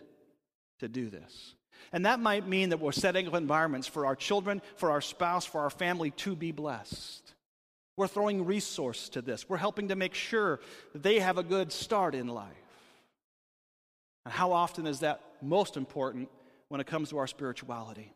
to 0.79 0.87
do 0.87 1.09
this. 1.09 1.55
And 1.91 2.05
that 2.05 2.21
might 2.21 2.47
mean 2.47 2.69
that 2.69 2.79
we're 2.79 2.93
setting 2.93 3.27
up 3.27 3.33
environments 3.33 3.87
for 3.87 4.05
our 4.05 4.15
children, 4.15 4.61
for 4.77 4.89
our 4.89 5.01
spouse, 5.01 5.45
for 5.45 5.59
our 5.59 5.69
family 5.69 6.11
to 6.11 6.33
be 6.33 6.53
blessed. 6.53 7.33
We're 8.01 8.07
throwing 8.07 8.45
resource 8.45 9.09
to 9.09 9.21
this. 9.21 9.47
We're 9.47 9.57
helping 9.57 9.89
to 9.89 9.95
make 9.95 10.15
sure 10.15 10.59
they 10.95 11.19
have 11.19 11.37
a 11.37 11.43
good 11.43 11.71
start 11.71 12.15
in 12.15 12.27
life. 12.27 12.47
And 14.25 14.33
how 14.33 14.53
often 14.53 14.87
is 14.87 15.01
that 15.01 15.21
most 15.39 15.77
important 15.77 16.29
when 16.69 16.81
it 16.81 16.87
comes 16.87 17.11
to 17.11 17.19
our 17.19 17.27
spirituality? 17.27 18.11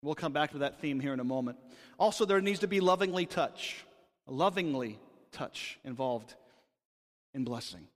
We'll 0.00 0.14
come 0.14 0.32
back 0.32 0.52
to 0.52 0.58
that 0.58 0.78
theme 0.78 1.00
here 1.00 1.12
in 1.12 1.18
a 1.18 1.24
moment. 1.24 1.58
Also, 1.98 2.24
there 2.24 2.40
needs 2.40 2.60
to 2.60 2.68
be 2.68 2.78
lovingly 2.78 3.26
touch, 3.26 3.84
lovingly 4.28 5.00
touch 5.32 5.80
involved 5.84 6.36
in 7.34 7.42
blessing, 7.42 7.88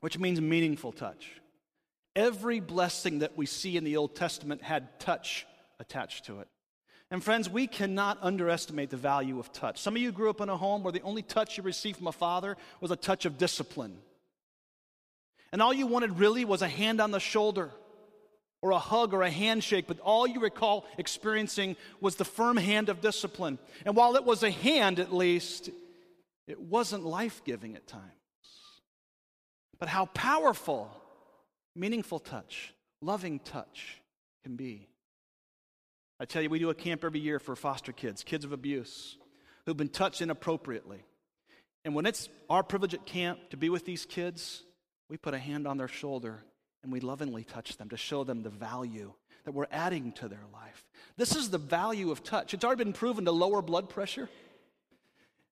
which 0.00 0.18
means 0.18 0.42
meaningful 0.42 0.92
touch. 0.92 1.40
Every 2.14 2.60
blessing 2.60 3.20
that 3.20 3.34
we 3.34 3.46
see 3.46 3.78
in 3.78 3.84
the 3.84 3.96
Old 3.96 4.14
Testament 4.14 4.60
had 4.60 5.00
touch 5.00 5.46
attached 5.80 6.26
to 6.26 6.40
it. 6.40 6.48
And 7.10 7.22
friends, 7.22 7.48
we 7.48 7.66
cannot 7.66 8.18
underestimate 8.22 8.90
the 8.90 8.96
value 8.96 9.38
of 9.38 9.52
touch. 9.52 9.80
Some 9.80 9.96
of 9.96 10.02
you 10.02 10.10
grew 10.10 10.30
up 10.30 10.40
in 10.40 10.48
a 10.48 10.56
home 10.56 10.82
where 10.82 10.92
the 10.92 11.02
only 11.02 11.22
touch 11.22 11.56
you 11.56 11.62
received 11.62 11.98
from 11.98 12.06
a 12.06 12.12
father 12.12 12.56
was 12.80 12.90
a 12.90 12.96
touch 12.96 13.24
of 13.24 13.38
discipline. 13.38 13.96
And 15.52 15.62
all 15.62 15.72
you 15.72 15.86
wanted 15.86 16.18
really 16.18 16.44
was 16.44 16.62
a 16.62 16.68
hand 16.68 17.00
on 17.00 17.10
the 17.10 17.20
shoulder 17.20 17.70
or 18.62 18.70
a 18.70 18.78
hug 18.78 19.12
or 19.12 19.22
a 19.22 19.30
handshake, 19.30 19.84
but 19.86 20.00
all 20.00 20.26
you 20.26 20.40
recall 20.40 20.86
experiencing 20.96 21.76
was 22.00 22.16
the 22.16 22.24
firm 22.24 22.56
hand 22.56 22.88
of 22.88 23.00
discipline. 23.00 23.58
And 23.84 23.94
while 23.94 24.16
it 24.16 24.24
was 24.24 24.42
a 24.42 24.50
hand, 24.50 24.98
at 24.98 25.12
least, 25.12 25.70
it 26.48 26.60
wasn't 26.60 27.04
life 27.04 27.42
giving 27.44 27.76
at 27.76 27.86
times. 27.86 28.02
But 29.78 29.88
how 29.88 30.06
powerful 30.06 30.90
meaningful 31.76 32.18
touch, 32.18 32.72
loving 33.00 33.38
touch 33.40 34.00
can 34.44 34.56
be. 34.56 34.88
I 36.20 36.24
tell 36.24 36.42
you, 36.42 36.50
we 36.50 36.58
do 36.58 36.70
a 36.70 36.74
camp 36.74 37.04
every 37.04 37.20
year 37.20 37.38
for 37.38 37.56
foster 37.56 37.92
kids, 37.92 38.22
kids 38.22 38.44
of 38.44 38.52
abuse, 38.52 39.16
who've 39.66 39.76
been 39.76 39.88
touched 39.88 40.20
inappropriately. 40.20 41.04
And 41.84 41.94
when 41.94 42.06
it's 42.06 42.28
our 42.48 42.62
privilege 42.62 42.94
at 42.94 43.04
camp 43.04 43.50
to 43.50 43.56
be 43.56 43.68
with 43.68 43.84
these 43.84 44.06
kids, 44.06 44.62
we 45.08 45.16
put 45.16 45.34
a 45.34 45.38
hand 45.38 45.66
on 45.66 45.76
their 45.76 45.88
shoulder 45.88 46.44
and 46.82 46.92
we 46.92 47.00
lovingly 47.00 47.44
touch 47.44 47.76
them 47.76 47.88
to 47.90 47.96
show 47.96 48.24
them 48.24 48.42
the 48.42 48.50
value 48.50 49.12
that 49.44 49.52
we're 49.52 49.66
adding 49.70 50.12
to 50.12 50.28
their 50.28 50.44
life. 50.52 50.84
This 51.16 51.36
is 51.36 51.50
the 51.50 51.58
value 51.58 52.10
of 52.10 52.22
touch. 52.22 52.54
It's 52.54 52.64
already 52.64 52.84
been 52.84 52.92
proven 52.92 53.24
to 53.26 53.32
lower 53.32 53.60
blood 53.60 53.88
pressure. 53.88 54.28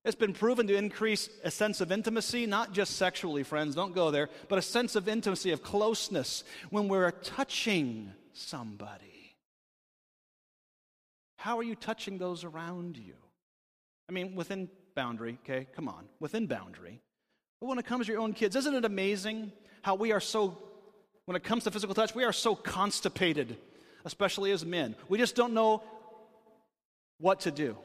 It's 0.05 0.15
been 0.15 0.33
proven 0.33 0.67
to 0.67 0.75
increase 0.75 1.29
a 1.43 1.51
sense 1.51 1.79
of 1.79 1.91
intimacy, 1.91 2.45
not 2.45 2.73
just 2.73 2.97
sexually, 2.97 3.43
friends, 3.43 3.75
don't 3.75 3.95
go 3.95 4.11
there, 4.11 4.29
but 4.49 4.59
a 4.59 4.61
sense 4.61 4.95
of 4.95 5.07
intimacy, 5.07 5.51
of 5.51 5.63
closeness 5.63 6.43
when 6.71 6.87
we're 6.87 7.11
touching 7.11 8.11
somebody. 8.33 9.12
How 11.43 11.59
are 11.59 11.63
you 11.63 11.75
touching 11.75 12.17
those 12.17 12.45
around 12.45 12.95
you? 12.95 13.15
I 14.07 14.13
mean, 14.13 14.33
within 14.33 14.69
boundary, 14.95 15.37
okay? 15.43 15.67
Come 15.75 15.89
on, 15.89 16.05
within 16.21 16.47
boundary. 16.47 17.01
But 17.59 17.67
when 17.67 17.77
it 17.79 17.85
comes 17.85 18.05
to 18.05 18.13
your 18.13 18.21
own 18.21 18.31
kids, 18.31 18.55
isn't 18.55 18.73
it 18.73 18.85
amazing 18.85 19.51
how 19.81 19.95
we 19.95 20.13
are 20.13 20.21
so 20.21 20.57
when 21.25 21.35
it 21.35 21.43
comes 21.43 21.65
to 21.65 21.71
physical 21.71 21.93
touch, 21.93 22.15
we 22.15 22.23
are 22.23 22.31
so 22.31 22.55
constipated, 22.55 23.57
especially 24.05 24.51
as 24.51 24.65
men. 24.65 24.95
We 25.09 25.17
just 25.17 25.35
don't 25.35 25.53
know 25.53 25.83
what 27.19 27.41
to 27.41 27.51
do. 27.51 27.75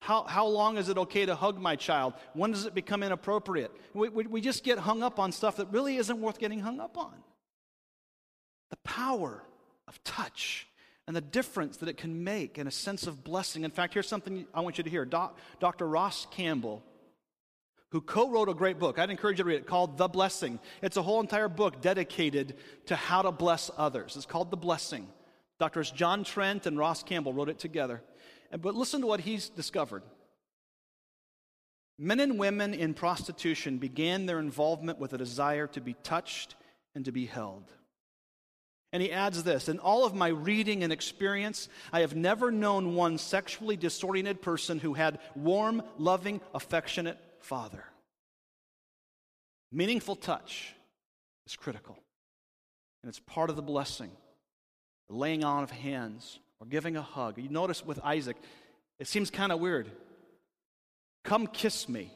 How, 0.00 0.22
how 0.22 0.46
long 0.46 0.76
is 0.76 0.88
it 0.88 0.96
okay 0.98 1.26
to 1.26 1.34
hug 1.34 1.60
my 1.60 1.74
child? 1.74 2.14
When 2.32 2.52
does 2.52 2.64
it 2.64 2.76
become 2.76 3.02
inappropriate? 3.02 3.72
We, 3.92 4.08
we, 4.08 4.26
we 4.28 4.40
just 4.40 4.62
get 4.62 4.78
hung 4.78 5.02
up 5.02 5.18
on 5.18 5.32
stuff 5.32 5.56
that 5.56 5.72
really 5.72 5.96
isn't 5.96 6.20
worth 6.20 6.38
getting 6.38 6.60
hung 6.60 6.78
up 6.78 6.96
on. 6.96 7.14
The 8.70 8.76
power 8.84 9.42
of 9.88 10.04
touch 10.04 10.68
and 11.06 11.14
the 11.14 11.20
difference 11.20 11.78
that 11.78 11.88
it 11.88 11.96
can 11.96 12.24
make 12.24 12.58
and 12.58 12.68
a 12.68 12.72
sense 12.72 13.06
of 13.06 13.24
blessing. 13.24 13.64
In 13.64 13.70
fact, 13.70 13.94
here's 13.94 14.08
something 14.08 14.46
I 14.54 14.60
want 14.60 14.78
you 14.78 14.84
to 14.84 14.90
hear. 14.90 15.04
Doc, 15.04 15.38
Dr. 15.60 15.86
Ross 15.86 16.26
Campbell 16.30 16.82
who 17.94 18.00
co 18.00 18.28
wrote 18.28 18.48
a 18.48 18.54
great 18.54 18.80
book. 18.80 18.98
I'd 18.98 19.10
encourage 19.10 19.38
you 19.38 19.44
to 19.44 19.48
read 19.48 19.54
it 19.54 19.68
called 19.68 19.98
The 19.98 20.08
Blessing. 20.08 20.58
It's 20.82 20.96
a 20.96 21.02
whole 21.02 21.20
entire 21.20 21.48
book 21.48 21.80
dedicated 21.80 22.56
to 22.86 22.96
how 22.96 23.22
to 23.22 23.30
bless 23.30 23.70
others. 23.76 24.16
It's 24.16 24.26
called 24.26 24.50
The 24.50 24.56
Blessing. 24.56 25.06
Doctors 25.60 25.92
John 25.92 26.24
Trent 26.24 26.66
and 26.66 26.76
Ross 26.76 27.04
Campbell 27.04 27.32
wrote 27.32 27.48
it 27.48 27.60
together. 27.60 28.02
But 28.50 28.74
listen 28.74 29.00
to 29.02 29.06
what 29.06 29.20
he's 29.20 29.48
discovered. 29.48 30.02
Men 31.96 32.18
and 32.18 32.36
women 32.36 32.74
in 32.74 32.94
prostitution 32.94 33.78
began 33.78 34.26
their 34.26 34.40
involvement 34.40 34.98
with 34.98 35.12
a 35.12 35.18
desire 35.18 35.68
to 35.68 35.80
be 35.80 35.94
touched 36.02 36.56
and 36.96 37.04
to 37.04 37.12
be 37.12 37.26
held. 37.26 37.70
And 38.94 39.02
he 39.02 39.10
adds 39.10 39.42
this 39.42 39.68
In 39.68 39.80
all 39.80 40.06
of 40.06 40.14
my 40.14 40.28
reading 40.28 40.84
and 40.84 40.92
experience, 40.92 41.68
I 41.92 42.00
have 42.00 42.14
never 42.14 42.52
known 42.52 42.94
one 42.94 43.18
sexually 43.18 43.76
disoriented 43.76 44.40
person 44.40 44.78
who 44.78 44.94
had 44.94 45.18
warm, 45.34 45.82
loving, 45.98 46.40
affectionate 46.54 47.18
Father. 47.40 47.84
Meaningful 49.72 50.14
touch 50.14 50.72
is 51.44 51.56
critical, 51.56 51.98
and 53.02 53.08
it's 53.08 53.18
part 53.18 53.50
of 53.50 53.56
the 53.56 53.62
blessing. 53.62 54.12
The 55.08 55.16
laying 55.16 55.42
on 55.42 55.64
of 55.64 55.72
hands 55.72 56.38
or 56.60 56.66
giving 56.68 56.96
a 56.96 57.02
hug. 57.02 57.36
You 57.36 57.48
notice 57.48 57.84
with 57.84 57.98
Isaac, 58.04 58.36
it 59.00 59.08
seems 59.08 59.28
kind 59.28 59.50
of 59.50 59.58
weird. 59.58 59.90
Come 61.24 61.48
kiss 61.48 61.88
me. 61.88 62.12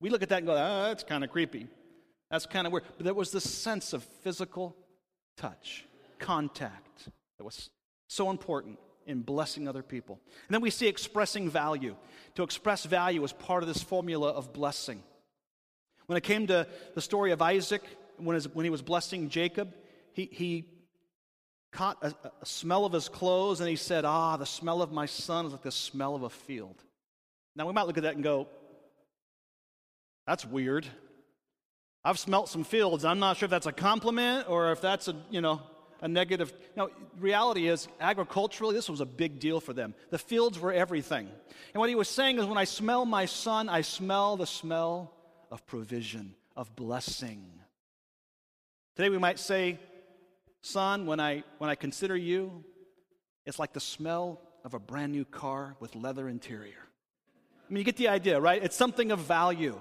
We 0.00 0.08
look 0.08 0.22
at 0.22 0.30
that 0.30 0.38
and 0.38 0.46
go, 0.46 0.54
oh, 0.54 0.84
that's 0.88 1.04
kind 1.04 1.22
of 1.22 1.30
creepy. 1.30 1.66
That's 2.30 2.46
kind 2.46 2.66
of 2.66 2.72
weird. 2.72 2.84
But 2.96 3.04
there 3.04 3.12
was 3.12 3.30
this 3.30 3.48
sense 3.48 3.92
of 3.92 4.02
physical 4.02 4.74
touch, 5.36 5.84
contact 6.18 7.08
that 7.38 7.44
was 7.44 7.70
so 8.08 8.30
important 8.30 8.78
in 9.06 9.22
blessing 9.22 9.68
other 9.68 9.82
people. 9.82 10.20
And 10.48 10.54
then 10.54 10.60
we 10.60 10.70
see 10.70 10.86
expressing 10.86 11.48
value. 11.48 11.96
To 12.34 12.42
express 12.42 12.84
value 12.84 13.22
is 13.24 13.32
part 13.32 13.62
of 13.62 13.68
this 13.68 13.82
formula 13.82 14.30
of 14.30 14.52
blessing. 14.52 15.02
When 16.06 16.16
it 16.16 16.22
came 16.22 16.46
to 16.48 16.66
the 16.94 17.00
story 17.00 17.32
of 17.32 17.42
Isaac, 17.42 17.82
when, 18.16 18.34
his, 18.34 18.48
when 18.48 18.64
he 18.64 18.70
was 18.70 18.82
blessing 18.82 19.28
Jacob, 19.28 19.74
he, 20.12 20.28
he 20.30 20.64
caught 21.72 21.98
a, 22.02 22.14
a 22.24 22.46
smell 22.46 22.84
of 22.84 22.92
his 22.92 23.08
clothes 23.08 23.60
and 23.60 23.68
he 23.68 23.76
said, 23.76 24.04
Ah, 24.04 24.36
the 24.36 24.46
smell 24.46 24.82
of 24.82 24.92
my 24.92 25.06
son 25.06 25.46
is 25.46 25.52
like 25.52 25.62
the 25.62 25.72
smell 25.72 26.14
of 26.14 26.22
a 26.22 26.30
field. 26.30 26.76
Now 27.54 27.66
we 27.66 27.72
might 27.72 27.86
look 27.86 27.96
at 27.96 28.04
that 28.04 28.14
and 28.14 28.24
go, 28.24 28.48
That's 30.26 30.44
weird. 30.44 30.86
I've 32.06 32.20
smelt 32.20 32.48
some 32.48 32.62
fields. 32.62 33.04
I'm 33.04 33.18
not 33.18 33.36
sure 33.36 33.46
if 33.46 33.50
that's 33.50 33.66
a 33.66 33.72
compliment 33.72 34.48
or 34.48 34.70
if 34.70 34.80
that's 34.80 35.08
a, 35.08 35.16
you 35.28 35.40
know, 35.40 35.60
a 36.00 36.06
negative. 36.06 36.52
Now, 36.76 36.90
reality 37.18 37.66
is, 37.66 37.88
agriculturally, 38.00 38.76
this 38.76 38.88
was 38.88 39.00
a 39.00 39.04
big 39.04 39.40
deal 39.40 39.58
for 39.58 39.72
them. 39.72 39.92
The 40.10 40.18
fields 40.18 40.56
were 40.56 40.72
everything. 40.72 41.28
And 41.74 41.80
what 41.80 41.88
he 41.88 41.96
was 41.96 42.08
saying 42.08 42.38
is, 42.38 42.46
when 42.46 42.58
I 42.58 42.62
smell 42.62 43.04
my 43.06 43.26
son, 43.26 43.68
I 43.68 43.80
smell 43.80 44.36
the 44.36 44.46
smell 44.46 45.12
of 45.50 45.66
provision, 45.66 46.36
of 46.54 46.76
blessing. 46.76 47.44
Today 48.94 49.08
we 49.08 49.18
might 49.18 49.40
say, 49.40 49.80
Son, 50.62 51.06
when 51.06 51.18
I, 51.18 51.42
when 51.58 51.70
I 51.70 51.74
consider 51.74 52.16
you, 52.16 52.64
it's 53.46 53.58
like 53.58 53.72
the 53.72 53.80
smell 53.80 54.40
of 54.64 54.74
a 54.74 54.78
brand 54.78 55.10
new 55.10 55.24
car 55.24 55.74
with 55.80 55.96
leather 55.96 56.28
interior. 56.28 56.86
I 57.68 57.72
mean, 57.72 57.78
you 57.78 57.84
get 57.84 57.96
the 57.96 58.08
idea, 58.08 58.40
right? 58.40 58.62
It's 58.62 58.76
something 58.76 59.10
of 59.10 59.18
value 59.18 59.80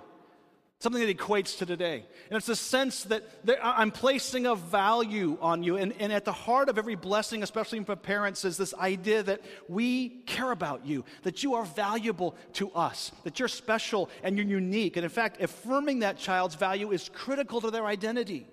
something 0.86 1.04
that 1.04 1.18
equates 1.18 1.58
to 1.58 1.66
today. 1.66 2.06
And 2.30 2.38
it's 2.38 2.48
a 2.48 2.56
sense 2.56 3.06
that 3.06 3.24
I'm 3.64 3.90
placing 3.90 4.46
a 4.46 4.54
value 4.54 5.36
on 5.42 5.64
you. 5.64 5.78
And, 5.78 5.96
and 6.00 6.14
at 6.14 6.26
the 6.26 6.32
heart 6.32 6.70
of 6.70 6.78
every 6.78 6.94
blessing, 6.94 7.42
especially 7.42 7.84
for 7.84 7.96
parents, 7.96 8.46
is 8.46 8.56
this 8.56 8.72
idea 8.76 9.24
that 9.24 9.42
we 9.68 10.10
care 10.28 10.52
about 10.52 10.86
you, 10.86 11.04
that 11.24 11.42
you 11.42 11.56
are 11.56 11.66
valuable 11.66 12.36
to 12.54 12.70
us, 12.74 13.12
that 13.24 13.40
you're 13.40 13.48
special 13.48 14.12
and 14.22 14.38
you're 14.38 14.46
unique. 14.46 14.96
And 14.96 15.04
in 15.04 15.10
fact, 15.10 15.42
affirming 15.42 16.00
that 16.00 16.20
child's 16.20 16.54
value 16.54 16.92
is 16.92 17.10
critical 17.10 17.62
to 17.62 17.72
their 17.72 17.88
identity 17.88 18.46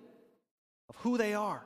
of 0.89 0.97
who 1.03 1.19
they 1.19 1.35
are. 1.35 1.63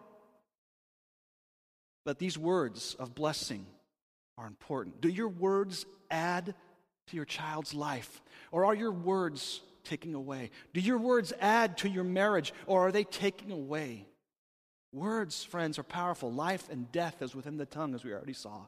But 2.05 2.19
these 2.19 2.37
words 2.37 2.97
of 2.99 3.15
blessing 3.15 3.67
are 4.37 4.49
important. 4.49 5.01
Do 5.01 5.09
your 5.09 5.29
words 5.29 5.87
add 6.11 6.57
to 7.07 7.17
your 7.17 7.25
child's 7.25 7.73
life? 7.73 8.21
Or 8.51 8.65
are 8.65 8.75
your 8.75 8.91
words 8.91 9.61
taking 9.87 10.15
away? 10.15 10.51
Do 10.75 10.81
your 10.81 10.99
words 10.99 11.33
add 11.41 11.79
to 11.79 11.89
your 11.89 12.05
marriage 12.05 12.53
or 12.67 12.89
are 12.89 12.93
they 12.93 13.05
taking 13.05 13.51
away? 13.51 14.07
Words, 14.93 15.45
friends, 15.45 15.79
are 15.79 15.83
powerful. 15.83 16.33
Life 16.33 16.69
and 16.71 16.91
death 16.91 17.21
is 17.21 17.35
within 17.35 17.57
the 17.57 17.67
tongue, 17.67 17.95
as 17.95 18.05
we 18.05 18.13
already 18.13 18.33
saw. 18.33 18.67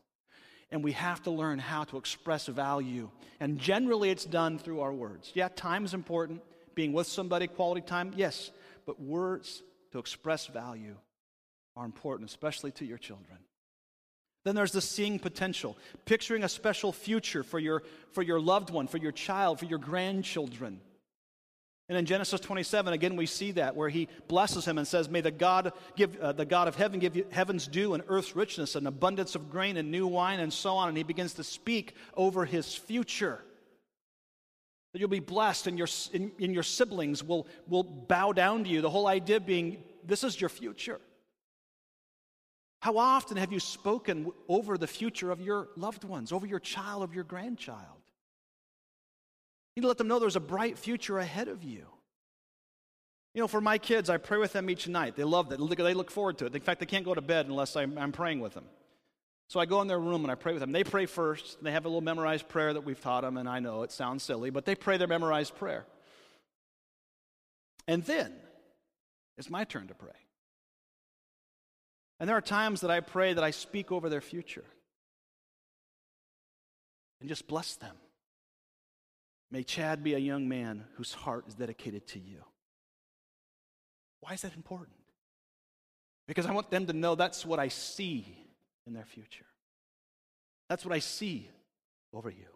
And 0.70 0.84
we 0.84 0.92
have 0.92 1.22
to 1.22 1.30
learn 1.30 1.58
how 1.58 1.84
to 1.84 1.96
express 1.96 2.46
value. 2.46 3.10
And 3.40 3.58
generally, 3.58 4.10
it's 4.10 4.26
done 4.26 4.58
through 4.58 4.80
our 4.80 4.92
words. 4.92 5.32
Yeah, 5.34 5.48
time 5.48 5.84
is 5.84 5.94
important. 5.94 6.42
Being 6.74 6.92
with 6.92 7.06
somebody, 7.06 7.46
quality 7.46 7.80
time, 7.80 8.12
yes. 8.14 8.50
But 8.84 9.00
words 9.00 9.62
to 9.92 9.98
express 9.98 10.46
value 10.46 10.96
are 11.76 11.86
important, 11.86 12.28
especially 12.28 12.72
to 12.72 12.84
your 12.84 12.98
children. 12.98 13.38
Then 14.44 14.54
there's 14.54 14.72
the 14.72 14.80
seeing 14.80 15.18
potential, 15.18 15.76
picturing 16.04 16.44
a 16.44 16.48
special 16.48 16.92
future 16.92 17.42
for 17.42 17.58
your, 17.58 17.82
for 18.12 18.22
your 18.22 18.40
loved 18.40 18.70
one, 18.70 18.86
for 18.86 18.98
your 18.98 19.12
child, 19.12 19.58
for 19.58 19.66
your 19.66 19.78
grandchildren. 19.78 20.80
And 21.88 21.96
in 21.96 22.04
Genesis 22.04 22.40
27, 22.40 22.92
again, 22.92 23.16
we 23.16 23.24
see 23.24 23.52
that 23.52 23.74
where 23.74 23.88
he 23.88 24.08
blesses 24.28 24.66
him 24.66 24.76
and 24.76 24.86
says, 24.86 25.08
May 25.08 25.22
the 25.22 25.30
God, 25.30 25.72
give, 25.96 26.16
uh, 26.20 26.32
the 26.32 26.44
God 26.44 26.68
of 26.68 26.76
heaven 26.76 27.00
give 27.00 27.16
you 27.16 27.24
heaven's 27.30 27.66
dew 27.66 27.94
and 27.94 28.02
earth's 28.08 28.36
richness, 28.36 28.74
and 28.74 28.86
abundance 28.86 29.34
of 29.34 29.50
grain 29.50 29.78
and 29.78 29.90
new 29.90 30.06
wine, 30.06 30.38
and 30.40 30.52
so 30.52 30.76
on. 30.76 30.88
And 30.88 30.98
he 30.98 31.02
begins 31.02 31.34
to 31.34 31.44
speak 31.44 31.94
over 32.14 32.44
his 32.44 32.74
future. 32.74 33.42
That 34.92 34.98
you'll 34.98 35.08
be 35.08 35.20
blessed, 35.20 35.66
and 35.66 35.78
your, 35.78 35.88
and, 36.12 36.30
and 36.38 36.52
your 36.52 36.62
siblings 36.62 37.24
will, 37.24 37.46
will 37.66 37.84
bow 37.84 38.32
down 38.32 38.64
to 38.64 38.70
you. 38.70 38.82
The 38.82 38.90
whole 38.90 39.06
idea 39.06 39.40
being, 39.40 39.82
this 40.04 40.24
is 40.24 40.38
your 40.38 40.50
future. 40.50 41.00
How 42.80 42.98
often 42.98 43.38
have 43.38 43.50
you 43.50 43.60
spoken 43.60 44.30
over 44.46 44.76
the 44.76 44.86
future 44.86 45.30
of 45.30 45.40
your 45.40 45.68
loved 45.74 46.04
ones, 46.04 46.32
over 46.32 46.46
your 46.46 46.60
child, 46.60 47.02
of 47.02 47.14
your 47.14 47.24
grandchild? 47.24 47.97
You 49.78 49.82
need 49.82 49.84
to 49.84 49.88
let 49.90 49.98
them 49.98 50.08
know 50.08 50.18
there's 50.18 50.34
a 50.34 50.40
bright 50.40 50.76
future 50.76 51.20
ahead 51.20 51.46
of 51.46 51.62
you. 51.62 51.86
You 53.32 53.40
know, 53.40 53.46
for 53.46 53.60
my 53.60 53.78
kids, 53.78 54.10
I 54.10 54.16
pray 54.16 54.36
with 54.36 54.52
them 54.52 54.68
each 54.70 54.88
night. 54.88 55.14
They 55.14 55.22
love 55.22 55.50
that. 55.50 55.60
They 55.60 55.94
look 55.94 56.10
forward 56.10 56.36
to 56.38 56.46
it. 56.46 56.54
In 56.56 56.60
fact, 56.60 56.80
they 56.80 56.86
can't 56.86 57.04
go 57.04 57.14
to 57.14 57.20
bed 57.20 57.46
unless 57.46 57.76
I'm, 57.76 57.96
I'm 57.96 58.10
praying 58.10 58.40
with 58.40 58.54
them. 58.54 58.64
So 59.46 59.60
I 59.60 59.66
go 59.66 59.80
in 59.80 59.86
their 59.86 60.00
room 60.00 60.24
and 60.24 60.32
I 60.32 60.34
pray 60.34 60.52
with 60.52 60.58
them. 60.58 60.72
They 60.72 60.82
pray 60.82 61.06
first. 61.06 61.62
They 61.62 61.70
have 61.70 61.84
a 61.84 61.88
little 61.88 62.00
memorized 62.00 62.48
prayer 62.48 62.74
that 62.74 62.80
we've 62.80 63.00
taught 63.00 63.20
them, 63.20 63.36
and 63.36 63.48
I 63.48 63.60
know 63.60 63.84
it 63.84 63.92
sounds 63.92 64.24
silly, 64.24 64.50
but 64.50 64.64
they 64.64 64.74
pray 64.74 64.96
their 64.96 65.06
memorized 65.06 65.54
prayer. 65.54 65.86
And 67.86 68.02
then 68.02 68.34
it's 69.36 69.48
my 69.48 69.62
turn 69.62 69.86
to 69.86 69.94
pray. 69.94 70.10
And 72.18 72.28
there 72.28 72.36
are 72.36 72.40
times 72.40 72.80
that 72.80 72.90
I 72.90 72.98
pray 72.98 73.32
that 73.32 73.44
I 73.44 73.52
speak 73.52 73.92
over 73.92 74.08
their 74.08 74.20
future 74.20 74.64
and 77.20 77.28
just 77.28 77.46
bless 77.46 77.76
them. 77.76 77.94
May 79.50 79.62
Chad 79.62 80.04
be 80.04 80.14
a 80.14 80.18
young 80.18 80.48
man 80.48 80.84
whose 80.94 81.14
heart 81.14 81.46
is 81.48 81.54
dedicated 81.54 82.06
to 82.08 82.18
you. 82.18 82.44
Why 84.20 84.34
is 84.34 84.42
that 84.42 84.54
important? 84.54 84.96
Because 86.26 86.44
I 86.44 86.52
want 86.52 86.70
them 86.70 86.86
to 86.86 86.92
know 86.92 87.14
that's 87.14 87.46
what 87.46 87.58
I 87.58 87.68
see 87.68 88.36
in 88.86 88.92
their 88.92 89.06
future. 89.06 89.46
That's 90.68 90.84
what 90.84 90.94
I 90.94 90.98
see 90.98 91.48
over 92.12 92.28
you. 92.28 92.46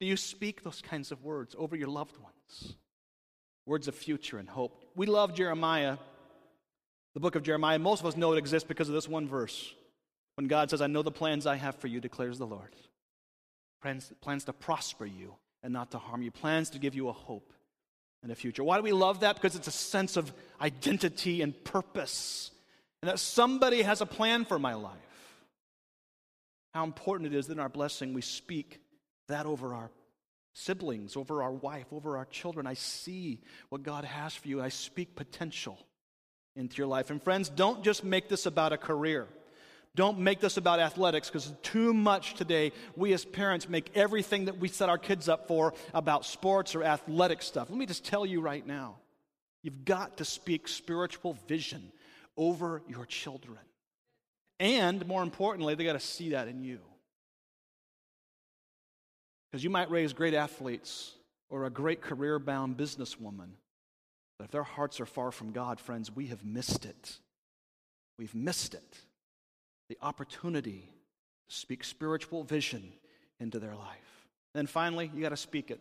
Do 0.00 0.06
you 0.06 0.16
speak 0.16 0.62
those 0.62 0.82
kinds 0.82 1.10
of 1.12 1.24
words 1.24 1.54
over 1.58 1.74
your 1.74 1.88
loved 1.88 2.18
ones? 2.18 2.74
Words 3.64 3.88
of 3.88 3.94
future 3.94 4.38
and 4.38 4.48
hope. 4.48 4.84
We 4.94 5.06
love 5.06 5.34
Jeremiah, 5.34 5.96
the 7.14 7.20
book 7.20 7.36
of 7.36 7.44
Jeremiah. 7.44 7.78
Most 7.78 8.00
of 8.00 8.06
us 8.06 8.16
know 8.16 8.32
it 8.32 8.38
exists 8.38 8.66
because 8.66 8.88
of 8.88 8.94
this 8.94 9.08
one 9.08 9.26
verse. 9.26 9.72
When 10.34 10.48
God 10.48 10.68
says, 10.68 10.82
I 10.82 10.86
know 10.86 11.02
the 11.02 11.10
plans 11.10 11.46
I 11.46 11.56
have 11.56 11.76
for 11.76 11.86
you, 11.86 12.00
declares 12.00 12.38
the 12.38 12.46
Lord. 12.46 12.74
Plans, 13.80 14.12
plans 14.20 14.44
to 14.44 14.52
prosper 14.52 15.06
you 15.06 15.36
and 15.62 15.72
not 15.72 15.90
to 15.92 15.98
harm 15.98 16.22
you, 16.22 16.30
plans 16.30 16.70
to 16.70 16.78
give 16.78 16.94
you 16.94 17.08
a 17.08 17.12
hope 17.12 17.52
and 18.22 18.30
a 18.30 18.34
future. 18.34 18.64
Why 18.64 18.76
do 18.76 18.82
we 18.82 18.92
love 18.92 19.20
that? 19.20 19.36
Because 19.36 19.56
it's 19.56 19.68
a 19.68 19.72
sense 19.72 20.16
of 20.16 20.32
identity 20.60 21.42
and 21.42 21.64
purpose, 21.64 22.50
and 23.02 23.10
that 23.10 23.18
somebody 23.18 23.82
has 23.82 24.00
a 24.00 24.06
plan 24.06 24.44
for 24.44 24.58
my 24.58 24.74
life. 24.74 24.92
How 26.74 26.84
important 26.84 27.32
it 27.32 27.36
is 27.36 27.48
that 27.48 27.54
in 27.54 27.60
our 27.60 27.68
blessing 27.68 28.14
we 28.14 28.22
speak 28.22 28.80
that 29.28 29.46
over 29.46 29.74
our 29.74 29.90
siblings, 30.54 31.16
over 31.16 31.42
our 31.42 31.52
wife, 31.52 31.86
over 31.92 32.16
our 32.16 32.26
children. 32.26 32.66
I 32.66 32.74
see 32.74 33.40
what 33.70 33.82
God 33.82 34.04
has 34.04 34.34
for 34.34 34.48
you. 34.48 34.60
I 34.60 34.68
speak 34.68 35.16
potential 35.16 35.78
into 36.56 36.76
your 36.76 36.86
life. 36.86 37.10
And 37.10 37.22
friends, 37.22 37.48
don't 37.48 37.82
just 37.82 38.04
make 38.04 38.28
this 38.28 38.46
about 38.46 38.72
a 38.72 38.76
career. 38.76 39.28
Don't 39.94 40.20
make 40.20 40.40
this 40.40 40.56
about 40.56 40.80
athletics 40.80 41.28
because 41.28 41.52
too 41.62 41.92
much 41.92 42.34
today, 42.34 42.72
we 42.96 43.12
as 43.12 43.24
parents 43.24 43.68
make 43.68 43.90
everything 43.94 44.46
that 44.46 44.58
we 44.58 44.68
set 44.68 44.88
our 44.88 44.96
kids 44.96 45.28
up 45.28 45.48
for 45.48 45.74
about 45.92 46.24
sports 46.24 46.74
or 46.74 46.82
athletic 46.82 47.42
stuff. 47.42 47.68
Let 47.68 47.78
me 47.78 47.84
just 47.84 48.04
tell 48.04 48.24
you 48.24 48.40
right 48.40 48.66
now 48.66 48.96
you've 49.62 49.84
got 49.84 50.16
to 50.16 50.24
speak 50.24 50.66
spiritual 50.66 51.36
vision 51.46 51.92
over 52.38 52.82
your 52.88 53.04
children. 53.04 53.58
And 54.58 55.06
more 55.06 55.22
importantly, 55.22 55.74
they 55.74 55.84
got 55.84 55.92
to 55.92 56.00
see 56.00 56.30
that 56.30 56.48
in 56.48 56.62
you. 56.64 56.78
Because 59.50 59.62
you 59.62 59.68
might 59.68 59.90
raise 59.90 60.14
great 60.14 60.32
athletes 60.32 61.12
or 61.50 61.66
a 61.66 61.70
great 61.70 62.00
career 62.00 62.38
bound 62.38 62.78
businesswoman, 62.78 63.50
but 64.38 64.46
if 64.46 64.50
their 64.50 64.62
hearts 64.62 65.00
are 65.00 65.06
far 65.06 65.30
from 65.30 65.52
God, 65.52 65.78
friends, 65.78 66.10
we 66.10 66.28
have 66.28 66.42
missed 66.46 66.86
it. 66.86 67.18
We've 68.18 68.34
missed 68.34 68.72
it 68.72 68.98
the 69.88 69.98
opportunity 70.02 70.88
to 71.48 71.54
speak 71.54 71.84
spiritual 71.84 72.44
vision 72.44 72.92
into 73.40 73.58
their 73.58 73.74
life. 73.74 74.26
Then 74.54 74.66
finally, 74.66 75.10
you 75.14 75.22
got 75.22 75.30
to 75.30 75.36
speak 75.36 75.70
it. 75.70 75.80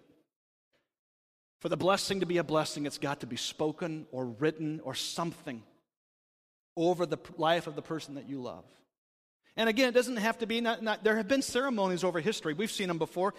For 1.60 1.70
the 1.70 1.78
blessing 1.78 2.22
to 2.22 2.26
be 2.26 2.38
a 2.38 2.44
blessing, 2.44 2.86
it's 2.86 2.98
got 2.98 3.20
to 3.20 3.28
be 3.28 3.36
spoken 3.36 4.08
or 4.12 4.26
written 4.26 4.82
or 4.84 4.96
something 4.96 5.62
over 6.76 7.06
the 7.06 7.20
life 7.38 7.68
of 7.68 7.76
the 7.76 7.82
person 7.82 8.16
that 8.16 8.28
you 8.28 8.42
love. 8.42 8.66
And 9.58 9.68
again, 9.68 9.90
it 9.90 9.92
doesn't 9.92 10.16
have 10.16 10.38
to 10.38 10.48
be, 10.48 10.62
not, 10.62 10.82
not, 10.82 11.04
there 11.04 11.18
have 11.18 11.28
been 11.28 11.42
ceremonies 11.42 12.06
over 12.06 12.22
history. 12.22 12.54
We've 12.54 12.72
seen 12.72 12.88
them 12.88 12.98
before. 12.98 13.34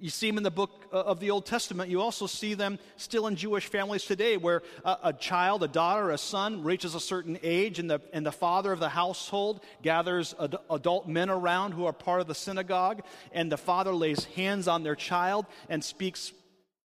You 0.00 0.08
see 0.08 0.28
them 0.28 0.38
in 0.38 0.42
the 0.44 0.50
book 0.50 0.86
uh, 0.90 1.00
of 1.00 1.20
the 1.20 1.30
Old 1.30 1.44
Testament. 1.44 1.90
You 1.90 2.00
also 2.00 2.26
see 2.26 2.54
them 2.54 2.78
still 2.96 3.26
in 3.26 3.36
Jewish 3.36 3.66
families 3.66 4.04
today, 4.04 4.38
where 4.38 4.62
a, 4.82 4.96
a 5.04 5.12
child, 5.12 5.62
a 5.62 5.68
daughter, 5.68 6.10
a 6.10 6.16
son 6.16 6.64
reaches 6.64 6.94
a 6.94 7.00
certain 7.00 7.38
age, 7.42 7.78
and 7.78 7.90
the, 7.90 8.00
and 8.14 8.24
the 8.24 8.32
father 8.32 8.72
of 8.72 8.80
the 8.80 8.88
household 8.88 9.60
gathers 9.82 10.34
ad, 10.40 10.56
adult 10.70 11.06
men 11.06 11.28
around 11.28 11.72
who 11.72 11.84
are 11.84 11.92
part 11.92 12.22
of 12.22 12.26
the 12.26 12.34
synagogue, 12.34 13.02
and 13.32 13.52
the 13.52 13.58
father 13.58 13.94
lays 13.94 14.24
hands 14.24 14.68
on 14.68 14.82
their 14.82 14.96
child 14.96 15.44
and 15.68 15.84
speaks 15.84 16.32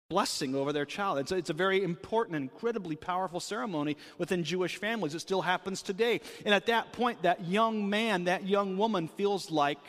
blessing 0.09 0.55
over 0.55 0.71
their 0.71 0.85
child. 0.85 1.19
It's 1.19 1.31
a, 1.31 1.35
it's 1.35 1.49
a 1.49 1.53
very 1.53 1.83
important, 1.83 2.35
incredibly 2.35 2.95
powerful 2.95 3.39
ceremony 3.39 3.97
within 4.17 4.43
Jewish 4.43 4.77
families. 4.77 5.15
It 5.15 5.19
still 5.19 5.41
happens 5.41 5.81
today. 5.81 6.21
And 6.45 6.53
at 6.53 6.67
that 6.67 6.93
point, 6.93 7.23
that 7.23 7.45
young 7.45 7.89
man, 7.89 8.25
that 8.25 8.47
young 8.47 8.77
woman 8.77 9.07
feels 9.07 9.49
like 9.49 9.79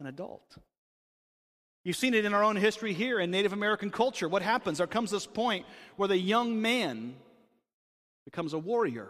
an 0.00 0.06
adult. 0.06 0.56
You've 1.84 1.96
seen 1.96 2.14
it 2.14 2.24
in 2.24 2.34
our 2.34 2.44
own 2.44 2.56
history 2.56 2.92
here 2.92 3.20
in 3.20 3.30
Native 3.30 3.52
American 3.52 3.90
culture. 3.90 4.28
What 4.28 4.42
happens? 4.42 4.78
There 4.78 4.86
comes 4.86 5.10
this 5.10 5.26
point 5.26 5.64
where 5.96 6.08
the 6.08 6.18
young 6.18 6.60
man 6.60 7.14
becomes 8.24 8.52
a 8.52 8.58
warrior 8.58 9.08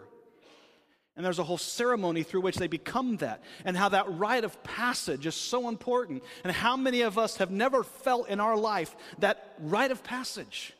and 1.19 1.25
there's 1.25 1.37
a 1.37 1.43
whole 1.43 1.57
ceremony 1.57 2.23
through 2.23 2.39
which 2.39 2.55
they 2.55 2.67
become 2.67 3.17
that, 3.17 3.43
and 3.65 3.75
how 3.75 3.89
that 3.89 4.05
rite 4.17 4.45
of 4.45 4.63
passage 4.63 5.25
is 5.25 5.35
so 5.35 5.67
important. 5.67 6.23
And 6.45 6.53
how 6.53 6.77
many 6.77 7.01
of 7.01 7.17
us 7.17 7.35
have 7.35 7.51
never 7.51 7.83
felt 7.83 8.29
in 8.29 8.39
our 8.39 8.55
life 8.55 8.95
that 9.17 9.53
rite 9.59 9.91
of 9.91 10.01
passage 10.01 10.71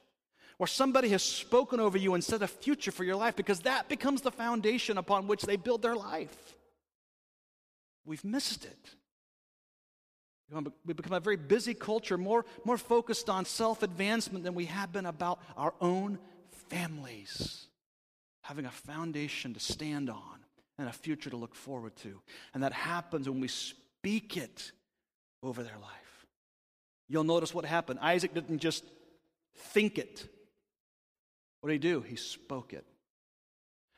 where 0.55 0.65
somebody 0.65 1.09
has 1.09 1.23
spoken 1.23 1.81
over 1.81 1.97
you 1.97 2.13
and 2.13 2.23
set 2.23 2.41
a 2.41 2.47
future 2.47 2.89
for 2.89 3.03
your 3.03 3.17
life 3.17 3.35
because 3.35 3.59
that 3.61 3.89
becomes 3.89 4.21
the 4.21 4.31
foundation 4.31 4.97
upon 4.97 5.27
which 5.27 5.41
they 5.41 5.57
build 5.57 5.81
their 5.81 5.97
life. 5.97 6.55
We've 8.05 8.23
missed 8.23 8.63
it. 8.63 8.95
We've 10.85 10.95
become 10.95 11.17
a 11.17 11.19
very 11.19 11.35
busy 11.35 11.73
culture, 11.73 12.17
more, 12.17 12.45
more 12.63 12.77
focused 12.77 13.29
on 13.29 13.43
self 13.43 13.83
advancement 13.83 14.45
than 14.45 14.53
we 14.53 14.67
have 14.67 14.93
been 14.93 15.05
about 15.05 15.41
our 15.57 15.73
own 15.81 16.17
families 16.69 17.65
having 18.49 18.65
a 18.65 18.71
foundation 18.71 19.53
to 19.53 19.59
stand 19.59 20.09
on 20.09 20.39
and 20.79 20.89
a 20.89 20.91
future 20.91 21.29
to 21.29 21.37
look 21.37 21.53
forward 21.53 21.95
to. 21.95 22.19
And 22.55 22.63
that 22.63 22.73
happens 22.73 23.29
when 23.29 23.39
we 23.39 23.47
speak 23.47 24.37
it 24.37 24.71
over 25.43 25.61
their 25.61 25.77
life. 25.79 26.25
You'll 27.07 27.25
notice 27.25 27.53
what 27.53 27.63
happened. 27.63 27.99
Isaac 28.01 28.33
didn't 28.33 28.57
just 28.57 28.83
think 29.55 29.99
it. 29.99 30.27
What 31.61 31.69
did 31.69 31.75
he 31.83 31.89
do? 31.89 32.01
He 32.01 32.15
spoke 32.15 32.73
it. 32.73 32.87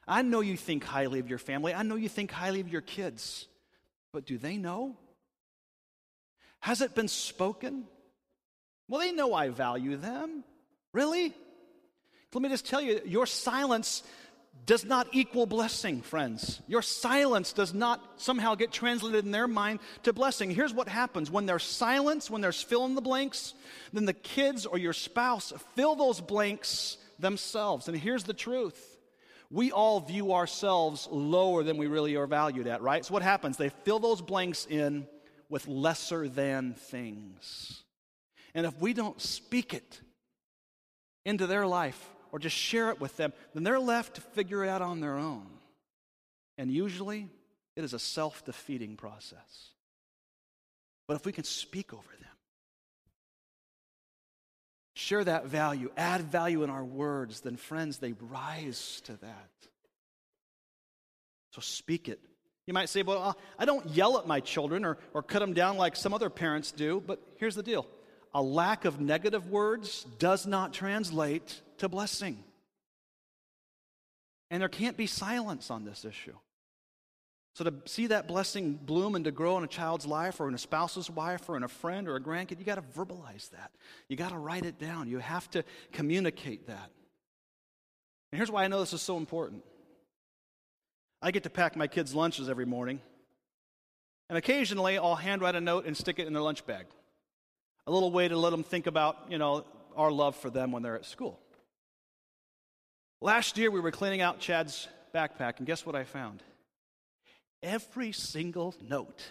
I 0.05 0.21
know 0.21 0.41
you 0.41 0.57
think 0.57 0.83
highly 0.83 1.19
of 1.19 1.29
your 1.29 1.39
family. 1.39 1.73
I 1.73 1.83
know 1.83 1.95
you 1.95 2.09
think 2.09 2.29
highly 2.29 2.59
of 2.59 2.67
your 2.67 2.81
kids. 2.81 3.47
But 4.11 4.25
do 4.25 4.37
they 4.37 4.57
know? 4.57 4.97
Has 6.59 6.81
it 6.81 6.93
been 6.93 7.07
spoken? 7.07 7.85
Well, 8.89 8.99
they 8.99 9.13
know 9.13 9.33
I 9.33 9.47
value 9.47 9.95
them. 9.95 10.43
Really? 10.93 11.33
Let 12.33 12.41
me 12.41 12.49
just 12.49 12.65
tell 12.65 12.81
you, 12.81 12.99
your 13.05 13.25
silence 13.25 14.03
does 14.65 14.86
not 14.86 15.08
equal 15.12 15.45
blessing, 15.45 16.02
friends. 16.02 16.62
Your 16.67 16.82
silence 16.82 17.54
does 17.54 17.74
not 17.74 18.02
somehow 18.17 18.56
get 18.56 18.71
translated 18.71 19.26
in 19.26 19.32
their 19.32 19.47
mind 19.47 19.80
to 20.04 20.13
blessing. 20.13 20.52
Here's 20.52 20.74
what 20.74 20.88
happens 20.88 21.32
when 21.32 21.45
there's 21.45 21.63
silence, 21.63 22.30
when 22.30 22.41
there's 22.41 22.62
fill 22.62 22.86
in 22.86 22.95
the 22.95 23.02
blanks, 23.02 23.54
then 23.91 24.06
the 24.06 24.13
kids 24.13 24.65
or 24.65 24.78
your 24.78 24.93
spouse 24.93 25.52
fill 25.76 25.95
those 25.95 26.21
blanks 26.21 26.97
themselves. 27.19 27.88
And 27.88 27.97
here's 27.97 28.24
the 28.24 28.34
truth 28.34 28.97
we 29.50 29.71
all 29.71 30.00
view 30.00 30.34
ourselves 30.34 31.08
lower 31.12 31.63
than 31.63 31.78
we 31.78 31.88
really 31.88 32.15
are 32.15 32.28
valued 32.28 32.67
at, 32.67 32.82
right? 32.82 33.04
So 33.04 33.13
what 33.13 33.21
happens? 33.21 33.58
They 33.58 33.69
fill 33.69 34.00
those 34.00 34.21
blanks 34.21 34.65
in 34.65 35.08
with 35.50 35.67
lesser 35.67 36.30
than 36.30 36.74
things. 36.74 37.84
And 38.54 38.65
if 38.65 38.80
we 38.80 38.93
don't 38.93 39.19
speak 39.21 39.74
it 39.74 40.00
into 41.26 41.47
their 41.47 41.67
life, 41.67 42.11
or 42.31 42.39
just 42.39 42.55
share 42.55 42.89
it 42.89 42.99
with 42.99 43.15
them, 43.17 43.33
then 43.53 43.63
they're 43.63 43.79
left 43.79 44.15
to 44.15 44.21
figure 44.21 44.63
it 44.63 44.69
out 44.69 44.81
on 44.81 44.99
their 44.99 45.17
own. 45.17 45.47
And 46.57 46.71
usually, 46.71 47.27
it 47.75 47.83
is 47.83 47.93
a 47.93 47.99
self 47.99 48.45
defeating 48.45 48.95
process. 48.95 49.69
But 51.07 51.15
if 51.15 51.25
we 51.25 51.31
can 51.31 51.43
speak 51.43 51.93
over 51.93 52.11
them, 52.19 52.29
share 54.95 55.23
that 55.23 55.47
value, 55.47 55.91
add 55.97 56.21
value 56.21 56.63
in 56.63 56.69
our 56.69 56.86
words, 56.86 57.41
then 57.41 57.57
friends, 57.57 57.97
they 57.97 58.13
rise 58.13 59.01
to 59.05 59.13
that. 59.13 59.49
So 61.51 61.61
speak 61.61 62.07
it. 62.07 62.19
You 62.67 62.73
might 62.73 62.89
say, 62.89 63.01
well, 63.03 63.38
I 63.57 63.65
don't 63.65 63.89
yell 63.89 64.17
at 64.17 64.27
my 64.27 64.39
children 64.39 64.86
or, 64.86 64.97
or 65.13 65.23
cut 65.23 65.39
them 65.39 65.53
down 65.53 65.77
like 65.77 65.95
some 65.95 66.13
other 66.13 66.29
parents 66.29 66.71
do, 66.71 67.03
but 67.05 67.19
here's 67.38 67.55
the 67.55 67.63
deal 67.63 67.86
a 68.34 68.41
lack 68.41 68.86
of 68.86 68.99
negative 68.99 69.49
words 69.49 70.05
does 70.19 70.45
not 70.45 70.73
translate 70.73 71.61
to 71.77 71.89
blessing. 71.89 72.43
And 74.49 74.61
there 74.61 74.69
can't 74.69 74.97
be 74.97 75.07
silence 75.07 75.71
on 75.71 75.86
this 75.86 76.05
issue. 76.05 76.36
So, 77.53 77.65
to 77.65 77.73
see 77.86 78.07
that 78.07 78.29
blessing 78.29 78.75
bloom 78.75 79.15
and 79.15 79.25
to 79.25 79.32
grow 79.32 79.57
in 79.57 79.65
a 79.65 79.67
child's 79.67 80.05
life 80.05 80.39
or 80.39 80.47
in 80.47 80.53
a 80.53 80.57
spouse's 80.57 81.09
wife 81.09 81.49
or 81.49 81.57
in 81.57 81.63
a 81.63 81.67
friend 81.67 82.07
or 82.07 82.15
a 82.15 82.21
grandkid, 82.21 82.59
you 82.59 82.65
got 82.65 82.75
to 82.75 82.82
verbalize 82.82 83.49
that. 83.49 83.71
You 84.07 84.15
got 84.15 84.29
to 84.29 84.38
write 84.38 84.65
it 84.65 84.79
down. 84.79 85.09
You 85.09 85.19
have 85.19 85.49
to 85.51 85.65
communicate 85.91 86.67
that. 86.67 86.91
And 88.32 88.38
here's 88.38 88.49
why 88.49 88.63
I 88.63 88.67
know 88.69 88.79
this 88.79 88.93
is 88.93 89.01
so 89.01 89.17
important 89.17 89.63
I 91.21 91.32
get 91.32 91.43
to 91.43 91.49
pack 91.49 91.75
my 91.75 91.88
kids' 91.88 92.15
lunches 92.15 92.47
every 92.47 92.65
morning, 92.65 93.01
and 94.29 94.38
occasionally 94.38 94.97
I'll 94.97 95.15
handwrite 95.15 95.55
a 95.55 95.61
note 95.61 95.86
and 95.86 95.95
stick 95.95 96.19
it 96.19 96.27
in 96.27 96.34
their 96.34 96.41
lunch 96.41 96.65
bag. 96.65 96.86
A 97.88 97.91
little 97.91 98.11
way 98.11 98.27
to 98.27 98.38
let 98.38 98.51
them 98.51 98.63
think 98.63 98.88
about, 98.88 99.17
you 99.29 99.38
know, 99.38 99.65
our 99.95 100.11
love 100.11 100.36
for 100.36 100.49
them 100.49 100.71
when 100.71 100.84
they're 100.84 100.95
at 100.95 101.05
school. 101.05 101.39
Last 103.21 103.57
year 103.57 103.69
we 103.71 103.79
were 103.79 103.91
cleaning 103.91 104.21
out 104.21 104.39
Chad's 104.39 104.88
backpack, 105.13 105.57
and 105.57 105.67
guess 105.67 105.86
what 105.86 105.95
I 105.95 106.03
found? 106.03 106.41
every 107.63 108.11
single 108.11 108.75
note. 108.82 109.23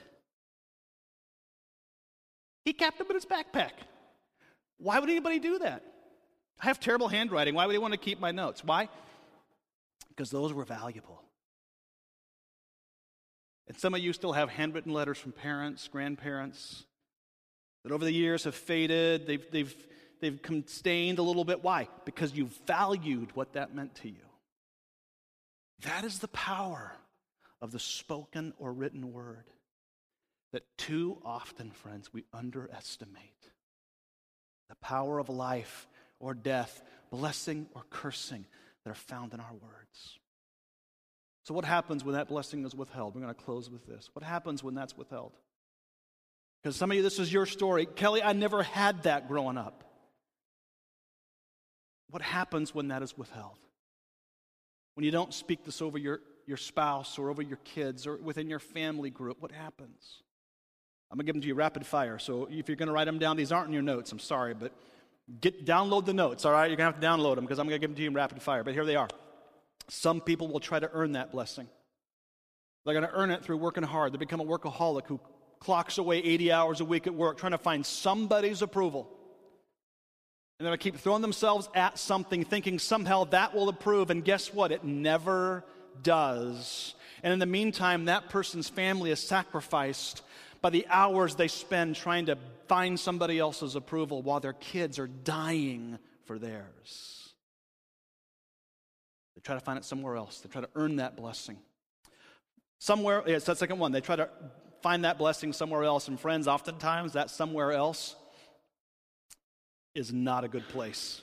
He 2.64 2.72
kept 2.72 2.98
them 2.98 3.08
in 3.08 3.14
his 3.14 3.26
backpack. 3.26 3.72
Why 4.78 4.98
would 4.98 5.10
anybody 5.10 5.38
do 5.38 5.58
that? 5.58 5.82
I 6.60 6.66
have 6.66 6.78
terrible 6.78 7.08
handwriting. 7.08 7.54
Why 7.54 7.66
would 7.66 7.72
he 7.72 7.78
want 7.78 7.94
to 7.94 7.98
keep 7.98 8.20
my 8.20 8.30
notes? 8.30 8.62
Why? 8.62 8.88
Because 10.10 10.30
those 10.30 10.52
were 10.52 10.64
valuable. 10.64 11.22
And 13.66 13.78
some 13.78 13.94
of 13.94 14.00
you 14.00 14.12
still 14.12 14.32
have 14.32 14.50
handwritten 14.50 14.92
letters 14.92 15.18
from 15.18 15.32
parents, 15.32 15.88
grandparents, 15.88 16.84
that 17.82 17.92
over 17.92 18.04
the 18.04 18.12
years 18.12 18.44
have 18.44 18.54
faded. 18.54 19.26
They've, 19.26 19.50
they've, 19.50 19.74
they've 20.20 20.40
stained 20.66 21.18
a 21.18 21.22
little 21.22 21.44
bit. 21.44 21.62
Why? 21.62 21.88
Because 22.04 22.34
you 22.34 22.50
valued 22.66 23.34
what 23.34 23.54
that 23.54 23.74
meant 23.74 23.94
to 23.96 24.08
you. 24.08 24.26
That 25.82 26.04
is 26.04 26.18
the 26.18 26.28
power 26.28 26.92
of 27.60 27.72
the 27.72 27.78
spoken 27.78 28.52
or 28.58 28.72
written 28.72 29.12
word 29.12 29.44
that 30.52 30.64
too 30.76 31.18
often, 31.24 31.70
friends, 31.70 32.12
we 32.12 32.24
underestimate 32.32 33.50
the 34.68 34.74
power 34.76 35.18
of 35.18 35.28
life 35.28 35.86
or 36.18 36.34
death, 36.34 36.82
blessing 37.10 37.66
or 37.74 37.82
cursing 37.90 38.44
that 38.84 38.90
are 38.90 38.94
found 38.94 39.32
in 39.32 39.40
our 39.40 39.52
words. 39.52 40.18
So, 41.44 41.54
what 41.54 41.64
happens 41.64 42.04
when 42.04 42.14
that 42.14 42.28
blessing 42.28 42.64
is 42.64 42.74
withheld? 42.74 43.14
We're 43.14 43.22
going 43.22 43.34
to 43.34 43.40
close 43.40 43.70
with 43.70 43.86
this. 43.86 44.10
What 44.12 44.24
happens 44.24 44.62
when 44.62 44.74
that's 44.74 44.96
withheld? 44.96 45.32
Because 46.62 46.76
some 46.76 46.90
of 46.90 46.96
you, 46.96 47.02
this 47.02 47.18
is 47.18 47.32
your 47.32 47.46
story. 47.46 47.86
Kelly, 47.86 48.22
I 48.22 48.32
never 48.32 48.62
had 48.62 49.04
that 49.04 49.28
growing 49.28 49.56
up. 49.56 49.84
What 52.10 52.22
happens 52.22 52.74
when 52.74 52.88
that 52.88 53.02
is 53.02 53.16
withheld? 53.16 53.56
When 54.94 55.04
you 55.04 55.10
don't 55.10 55.32
speak 55.32 55.64
this 55.64 55.80
over 55.80 55.96
your 55.96 56.20
your 56.46 56.56
spouse 56.56 57.16
or 57.16 57.30
over 57.30 57.42
your 57.42 57.58
kids 57.58 58.06
or 58.08 58.16
within 58.16 58.50
your 58.50 58.58
family 58.58 59.08
group, 59.08 59.40
what 59.40 59.52
happens? 59.52 60.22
I'm 61.10 61.16
going 61.16 61.24
to 61.24 61.26
give 61.26 61.34
them 61.36 61.42
to 61.42 61.48
you 61.48 61.54
rapid 61.54 61.86
fire. 61.86 62.18
So 62.18 62.48
if 62.50 62.68
you're 62.68 62.76
going 62.76 62.88
to 62.88 62.92
write 62.92 63.06
them 63.06 63.18
down, 63.18 63.36
these 63.36 63.52
aren't 63.52 63.68
in 63.68 63.72
your 63.72 63.82
notes. 63.82 64.10
I'm 64.10 64.18
sorry, 64.18 64.52
but 64.54 64.72
get 65.40 65.64
download 65.64 66.06
the 66.06 66.12
notes, 66.12 66.44
all 66.44 66.52
right? 66.52 66.66
You're 66.66 66.76
going 66.76 66.92
to 66.92 66.92
have 66.92 67.00
to 67.00 67.06
download 67.06 67.36
them 67.36 67.44
because 67.44 67.60
I'm 67.60 67.66
going 67.66 67.80
to 67.80 67.80
give 67.80 67.90
them 67.90 67.96
to 67.96 68.02
you 68.02 68.08
in 68.08 68.14
rapid 68.14 68.42
fire. 68.42 68.64
But 68.64 68.74
here 68.74 68.84
they 68.84 68.96
are. 68.96 69.08
Some 69.88 70.20
people 70.20 70.48
will 70.48 70.60
try 70.60 70.80
to 70.80 70.90
earn 70.92 71.12
that 71.12 71.32
blessing. 71.32 71.68
They're 72.84 72.94
going 72.94 73.06
to 73.06 73.14
earn 73.14 73.30
it 73.30 73.44
through 73.44 73.58
working 73.58 73.82
hard. 73.82 74.12
They 74.12 74.18
become 74.18 74.40
a 74.40 74.44
workaholic 74.44 75.06
who 75.06 75.20
clocks 75.60 75.98
away 75.98 76.18
80 76.18 76.52
hours 76.52 76.80
a 76.80 76.84
week 76.84 77.06
at 77.06 77.14
work 77.14 77.38
trying 77.38 77.52
to 77.52 77.58
find 77.58 77.84
somebody's 77.84 78.62
approval. 78.62 79.08
And 80.58 80.66
they're 80.66 80.70
going 80.70 80.78
to 80.78 80.82
keep 80.82 80.96
throwing 80.98 81.22
themselves 81.22 81.68
at 81.74 81.98
something, 81.98 82.44
thinking 82.44 82.78
somehow 82.78 83.24
that 83.24 83.54
will 83.54 83.68
approve. 83.68 84.10
And 84.10 84.24
guess 84.24 84.52
what? 84.52 84.72
It 84.72 84.84
never 84.84 85.64
does. 86.02 86.94
And 87.22 87.32
in 87.32 87.38
the 87.38 87.46
meantime, 87.46 88.06
that 88.06 88.28
person's 88.28 88.68
family 88.68 89.10
is 89.10 89.20
sacrificed 89.20 90.22
by 90.62 90.70
the 90.70 90.86
hours 90.88 91.34
they 91.34 91.48
spend 91.48 91.96
trying 91.96 92.26
to 92.26 92.36
find 92.68 92.98
somebody 92.98 93.38
else's 93.38 93.76
approval 93.76 94.22
while 94.22 94.40
their 94.40 94.52
kids 94.52 94.98
are 94.98 95.06
dying 95.06 95.98
for 96.24 96.38
theirs. 96.38 97.32
They 99.34 99.40
try 99.40 99.54
to 99.54 99.60
find 99.60 99.78
it 99.78 99.84
somewhere 99.84 100.16
else, 100.16 100.40
they 100.40 100.48
try 100.48 100.60
to 100.60 100.70
earn 100.74 100.96
that 100.96 101.16
blessing. 101.16 101.58
Somewhere, 102.78 103.22
yeah, 103.26 103.36
it's 103.36 103.46
that 103.46 103.58
second 103.58 103.78
one. 103.78 103.92
They 103.92 104.00
try 104.00 104.16
to 104.16 104.28
find 104.82 105.04
that 105.04 105.18
blessing 105.18 105.52
somewhere 105.52 105.84
else. 105.84 106.08
And 106.08 106.18
friends, 106.18 106.48
oftentimes 106.48 107.14
that 107.14 107.30
somewhere 107.30 107.72
else 107.72 108.16
is 109.94 110.12
not 110.12 110.44
a 110.44 110.48
good 110.48 110.68
place. 110.68 111.20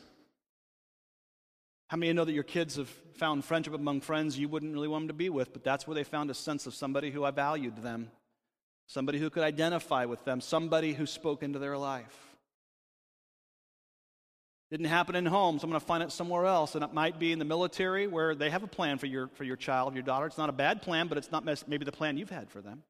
How 1.88 1.98
many 1.98 2.12
know 2.12 2.26
that 2.26 2.34
your 2.34 2.44
kids 2.44 2.76
have 2.76 2.90
found 3.16 3.46
friendship 3.46 3.74
among 3.74 4.02
friends 4.02 4.38
you 4.38 4.50
wouldn't 4.50 4.74
really 4.74 4.88
want 4.88 5.04
them 5.04 5.08
to 5.08 5.14
be 5.14 5.30
with, 5.30 5.54
but 5.54 5.64
that's 5.64 5.88
where 5.88 5.96
they 5.96 6.04
found 6.04 6.30
a 6.30 6.34
sense 6.34 6.68
of 6.68 6.76
somebody 6.76 7.12
who 7.12 7.24
I 7.24 7.32
valued 7.32 7.78
them, 7.82 8.12
somebody 8.88 9.20
who 9.20 9.30
could 9.30 9.44
identify 9.44 10.06
with 10.06 10.24
them, 10.26 10.42
somebody 10.42 10.94
who 10.94 11.06
spoke 11.06 11.44
into 11.44 11.60
their 11.60 11.78
life. 11.78 12.28
Didn't 14.70 14.88
happen 14.88 15.16
in 15.16 15.26
home, 15.26 15.60
so 15.60 15.64
I'm 15.64 15.70
going 15.70 15.80
to 15.80 15.86
find 15.86 16.04
it 16.04 16.12
somewhere 16.12 16.46
else. 16.46 16.76
And 16.76 16.84
it 16.84 16.94
might 16.94 17.20
be 17.20 17.32
in 17.32 17.40
the 17.40 17.46
military 17.46 18.06
where 18.06 18.36
they 18.36 18.50
have 18.50 18.64
a 18.64 18.68
plan 18.68 18.98
for 18.98 19.06
your, 19.06 19.30
for 19.30 19.46
your 19.46 19.56
child, 19.56 19.94
your 19.94 20.04
daughter. 20.04 20.26
It's 20.26 20.38
not 20.38 20.50
a 20.50 20.54
bad 20.54 20.82
plan, 20.82 21.08
but 21.08 21.18
it's 21.18 21.32
not 21.32 21.46
maybe 21.46 21.86
the 21.86 21.92
plan 21.94 22.18
you've 22.18 22.30
had 22.30 22.50
for 22.50 22.60
them. 22.60 22.84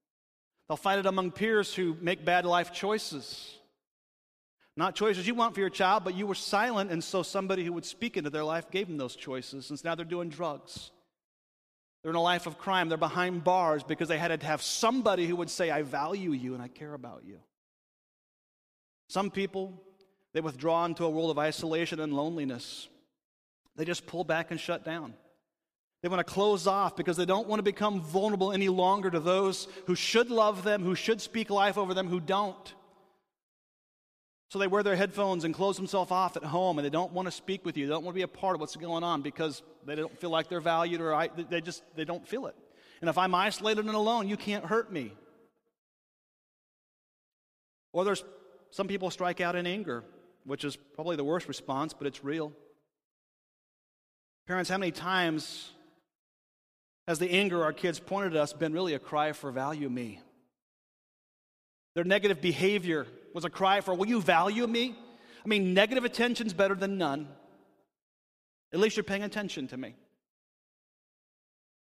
They'll 0.68 0.78
find 0.78 1.00
it 1.00 1.06
among 1.06 1.32
peers 1.32 1.74
who 1.74 1.96
make 2.02 2.26
bad 2.26 2.46
life 2.46 2.74
choices. 2.74 3.54
Not 4.76 4.96
choices 4.96 5.26
you 5.26 5.34
want 5.34 5.56
for 5.56 5.62
your 5.62 5.70
child, 5.70 6.04
but 6.04 6.16
you 6.16 6.28
were 6.28 6.36
silent, 6.36 6.92
and 6.92 7.04
so 7.04 7.24
somebody 7.24 7.64
who 7.64 7.74
would 7.74 7.86
speak 7.86 8.16
into 8.16 8.30
their 8.30 8.44
life 8.44 8.70
gave 8.70 8.88
them 8.88 8.98
those 8.98 9.16
choices. 9.16 9.70
And 9.70 9.84
now 9.84 9.96
they're 9.96 10.06
doing 10.06 10.30
drugs. 10.30 10.92
They're 12.04 12.12
in 12.12 12.16
a 12.16 12.22
life 12.22 12.46
of 12.46 12.58
crime. 12.60 12.90
They're 12.90 12.98
behind 12.98 13.44
bars 13.44 13.84
because 13.84 14.08
they 14.08 14.20
had 14.20 14.40
to 14.40 14.46
have 14.46 14.62
somebody 14.62 15.26
who 15.26 15.36
would 15.38 15.50
say, 15.50 15.72
I 15.72 15.82
value 15.82 16.32
you 16.32 16.54
and 16.54 16.62
I 16.62 16.68
care 16.68 16.94
about 16.94 17.24
you. 17.26 17.40
Some 19.10 19.32
people, 19.32 19.82
they 20.34 20.42
withdraw 20.42 20.86
into 20.86 21.06
a 21.06 21.10
world 21.10 21.32
of 21.32 21.40
isolation 21.40 22.00
and 22.00 22.14
loneliness. 22.14 22.88
They 23.76 23.86
just 23.86 24.06
pull 24.06 24.24
back 24.24 24.52
and 24.52 24.60
shut 24.60 24.86
down. 24.86 25.14
They 26.02 26.10
want 26.10 26.26
to 26.26 26.34
close 26.34 26.68
off 26.68 26.96
because 26.96 27.18
they 27.18 27.26
don't 27.26 27.48
want 27.48 27.60
to 27.60 27.64
become 27.64 28.02
vulnerable 28.02 28.52
any 28.52 28.70
longer 28.70 29.10
to 29.10 29.20
those 29.20 29.68
who 29.88 29.96
should 29.96 30.30
love 30.30 30.64
them, 30.64 30.84
who 30.84 30.96
should 30.96 31.22
speak 31.22 31.50
life 31.50 31.78
over 31.78 31.94
them, 31.94 32.08
who 32.08 32.20
don't. 32.20 32.74
So 34.50 34.60
they 34.60 34.68
wear 34.68 34.84
their 34.84 34.96
headphones 34.96 35.44
and 35.44 35.54
close 35.54 35.76
themselves 35.76 36.12
off 36.12 36.38
at 36.38 36.44
home 36.44 36.78
and 36.78 36.86
they 36.86 36.90
don't 36.90 37.12
want 37.12 37.28
to 37.28 37.32
speak 37.32 37.66
with 37.66 37.76
you. 37.76 37.86
They 37.86 37.92
don't 37.92 38.04
want 38.04 38.14
to 38.14 38.20
be 38.20 38.22
a 38.22 38.28
part 38.28 38.56
of 38.56 38.62
what's 38.62 38.76
going 38.76 39.04
on 39.04 39.22
because 39.22 39.62
they 39.86 39.96
don't 39.96 40.18
feel 40.20 40.30
like 40.30 40.48
they're 40.48 40.62
valued 40.62 41.02
or 41.02 41.14
I, 41.14 41.28
they 41.28 41.60
just 41.60 41.84
they 41.96 42.06
don't 42.06 42.26
feel 42.26 42.46
it. 42.46 42.56
And 43.02 43.10
if 43.10 43.18
I'm 43.18 43.36
isolated 43.36 43.86
and 43.86 43.94
alone, 43.94 44.30
you 44.30 44.38
can't 44.38 44.66
hurt 44.66 44.92
me. 44.92 45.12
Or 47.92 48.06
there's 48.06 48.24
some 48.72 48.88
people 48.88 49.10
strike 49.10 49.42
out 49.42 49.56
in 49.56 49.68
anger, 49.68 50.04
which 50.46 50.64
is 50.64 50.76
probably 50.76 51.16
the 51.16 51.24
worst 51.24 51.48
response, 51.48 51.94
but 51.94 52.08
it's 52.08 52.24
real. 52.24 52.54
Parents, 54.48 54.70
how 54.70 54.78
many 54.78 54.92
times 54.92 55.72
has 57.08 57.20
the 57.20 57.32
anger 57.32 57.64
our 57.64 57.74
kids 57.74 58.00
pointed 58.00 58.36
at 58.36 58.42
us 58.42 58.54
been 58.54 58.74
really 58.74 58.94
a 58.94 59.00
cry 59.00 59.32
for 59.32 59.52
value 59.52 59.90
me? 59.90 60.20
Their 61.96 62.04
negative 62.04 62.42
behavior 62.42 63.08
was 63.34 63.46
a 63.46 63.50
cry 63.50 63.82
for, 63.82 63.94
Will 63.94 64.08
you 64.08 64.22
value 64.22 64.68
me? 64.68 64.96
I 65.44 65.48
mean, 65.48 65.74
negative 65.74 66.04
attention's 66.04 66.54
better 66.54 66.76
than 66.76 66.98
none. 66.98 67.28
At 68.74 68.80
least 68.80 68.98
you're 68.98 69.04
paying 69.04 69.24
attention 69.24 69.68
to 69.70 69.78
me. 69.78 69.96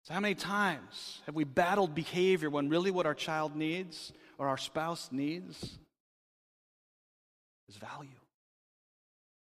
So, 0.03 0.14
how 0.14 0.20
many 0.20 0.35
times 0.35 1.23
have 1.27 1.37
we 1.37 1.45
battled 1.45 1.95
behavior 1.95 2.51
when 2.51 2.68
really 2.68 2.91
what 2.91 3.07
our 3.07 3.14
child 3.14 3.55
needs 3.55 4.12
or 4.37 4.49
our 4.49 4.57
spouse 4.57 5.11
needs 5.12 5.79
is 7.68 7.77
value 7.77 8.11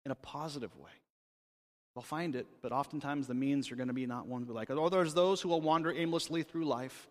in 0.06 0.12
a 0.12 0.14
positive 0.14 0.74
way? 0.76 0.90
They'll 1.94 2.02
find 2.02 2.34
it, 2.34 2.46
but 2.62 2.72
oftentimes 2.72 3.26
the 3.26 3.34
means 3.34 3.70
are 3.70 3.76
going 3.76 3.88
to 3.88 3.94
be 3.94 4.06
not 4.06 4.26
one 4.26 4.46
we 4.46 4.54
like. 4.54 4.70
Or 4.70 4.88
there's 4.88 5.14
those 5.14 5.42
who 5.42 5.50
will 5.50 5.60
wander 5.60 5.92
aimlessly 5.92 6.42
through 6.42 6.64
life 6.64 7.08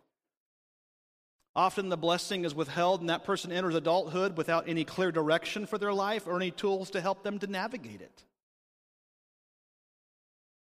Often 1.56 1.90
the 1.90 1.98
blessing 1.98 2.46
is 2.46 2.56
withheld, 2.56 3.02
and 3.02 3.10
that 3.10 3.26
person 3.26 3.52
enters 3.52 3.76
adulthood 3.76 4.38
without 4.38 4.70
any 4.70 4.86
clear 4.86 5.12
direction 5.12 5.66
for 5.66 5.78
their 5.78 5.94
life 5.94 6.26
or 6.26 6.38
any 6.38 6.52
tools 6.52 6.92
to 6.92 7.02
help 7.02 7.24
them 7.24 7.40
to 7.40 7.48
navigate 7.48 8.02
it. 8.02 8.24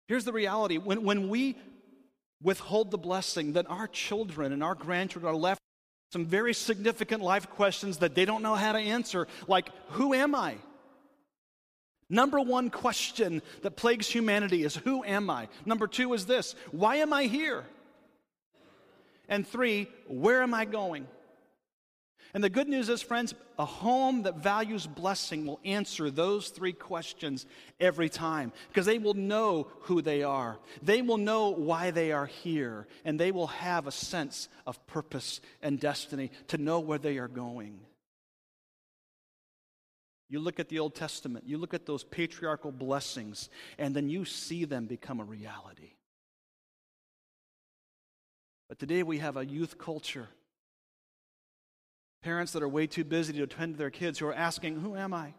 Here's 0.07 0.23
the 0.23 0.33
reality 0.33 0.77
when, 0.77 1.03
when 1.03 1.27
we 1.27 1.57
withhold 2.41 2.91
the 2.91 2.97
blessing, 2.97 3.51
then 3.51 3.67
our 3.67 3.87
children 3.87 4.53
and 4.53 4.63
our 4.63 4.73
grandchildren 4.73 5.33
are 5.33 5.37
left 5.37 5.59
some 6.13 6.25
very 6.25 6.53
significant 6.53 7.21
life 7.21 7.49
questions 7.49 7.97
that 7.97 8.15
they 8.15 8.25
don't 8.25 8.41
know 8.41 8.55
how 8.55 8.71
to 8.71 8.79
answer, 8.79 9.27
like, 9.47 9.69
Who 9.89 10.13
am 10.13 10.33
I? 10.33 10.55
Number 12.09 12.39
one 12.39 12.69
question 12.69 13.41
that 13.61 13.75
plagues 13.75 14.07
humanity 14.07 14.63
is 14.63 14.75
Who 14.75 15.03
am 15.03 15.29
I? 15.29 15.47
Number 15.65 15.87
two 15.87 16.13
is 16.13 16.25
this 16.25 16.55
Why 16.71 16.97
am 16.97 17.13
I 17.13 17.25
here? 17.25 17.65
And 19.27 19.47
three, 19.47 19.87
where 20.07 20.41
am 20.41 20.55
I 20.55 20.65
going? 20.65 21.07
And 22.33 22.43
the 22.43 22.49
good 22.49 22.67
news 22.67 22.89
is, 22.89 23.01
friends, 23.01 23.33
a 23.57 23.65
home 23.65 24.23
that 24.23 24.37
values 24.37 24.85
blessing 24.85 25.47
will 25.47 25.59
answer 25.65 26.11
those 26.11 26.49
three 26.49 26.73
questions 26.73 27.47
every 27.79 28.07
time 28.07 28.51
because 28.67 28.85
they 28.85 28.99
will 28.99 29.15
know 29.15 29.67
who 29.81 30.01
they 30.01 30.21
are. 30.21 30.59
They 30.83 31.01
will 31.01 31.17
know 31.17 31.49
why 31.49 31.89
they 31.89 32.11
are 32.11 32.27
here, 32.27 32.87
and 33.03 33.19
they 33.19 33.31
will 33.31 33.47
have 33.47 33.87
a 33.87 33.91
sense 33.91 34.47
of 34.67 34.85
purpose 34.85 35.41
and 35.63 35.79
destiny 35.79 36.31
to 36.49 36.59
know 36.59 36.79
where 36.79 36.99
they 36.99 37.17
are 37.17 37.27
going. 37.27 37.79
You 40.29 40.39
look 40.39 40.59
at 40.59 40.69
the 40.69 40.79
Old 40.79 40.95
Testament, 40.95 41.45
you 41.47 41.57
look 41.57 41.73
at 41.73 41.85
those 41.85 42.03
patriarchal 42.03 42.71
blessings, 42.71 43.49
and 43.77 43.95
then 43.95 44.09
you 44.09 44.25
see 44.25 44.65
them 44.65 44.85
become 44.85 45.19
a 45.19 45.23
reality. 45.23 45.93
But 48.67 48.77
today 48.77 49.01
we 49.01 49.17
have 49.17 49.37
a 49.37 49.45
youth 49.45 49.79
culture 49.79 50.29
Parents 52.21 52.51
that 52.51 52.63
are 52.63 52.67
way 52.67 52.85
too 52.85 53.03
busy 53.03 53.33
to 53.33 53.43
attend 53.43 53.75
to 53.75 53.77
their 53.77 53.89
kids 53.89 54.19
who 54.19 54.27
are 54.27 54.33
asking, 54.33 54.79
Who 54.79 54.95
am 54.95 55.13
I? 55.13 55.33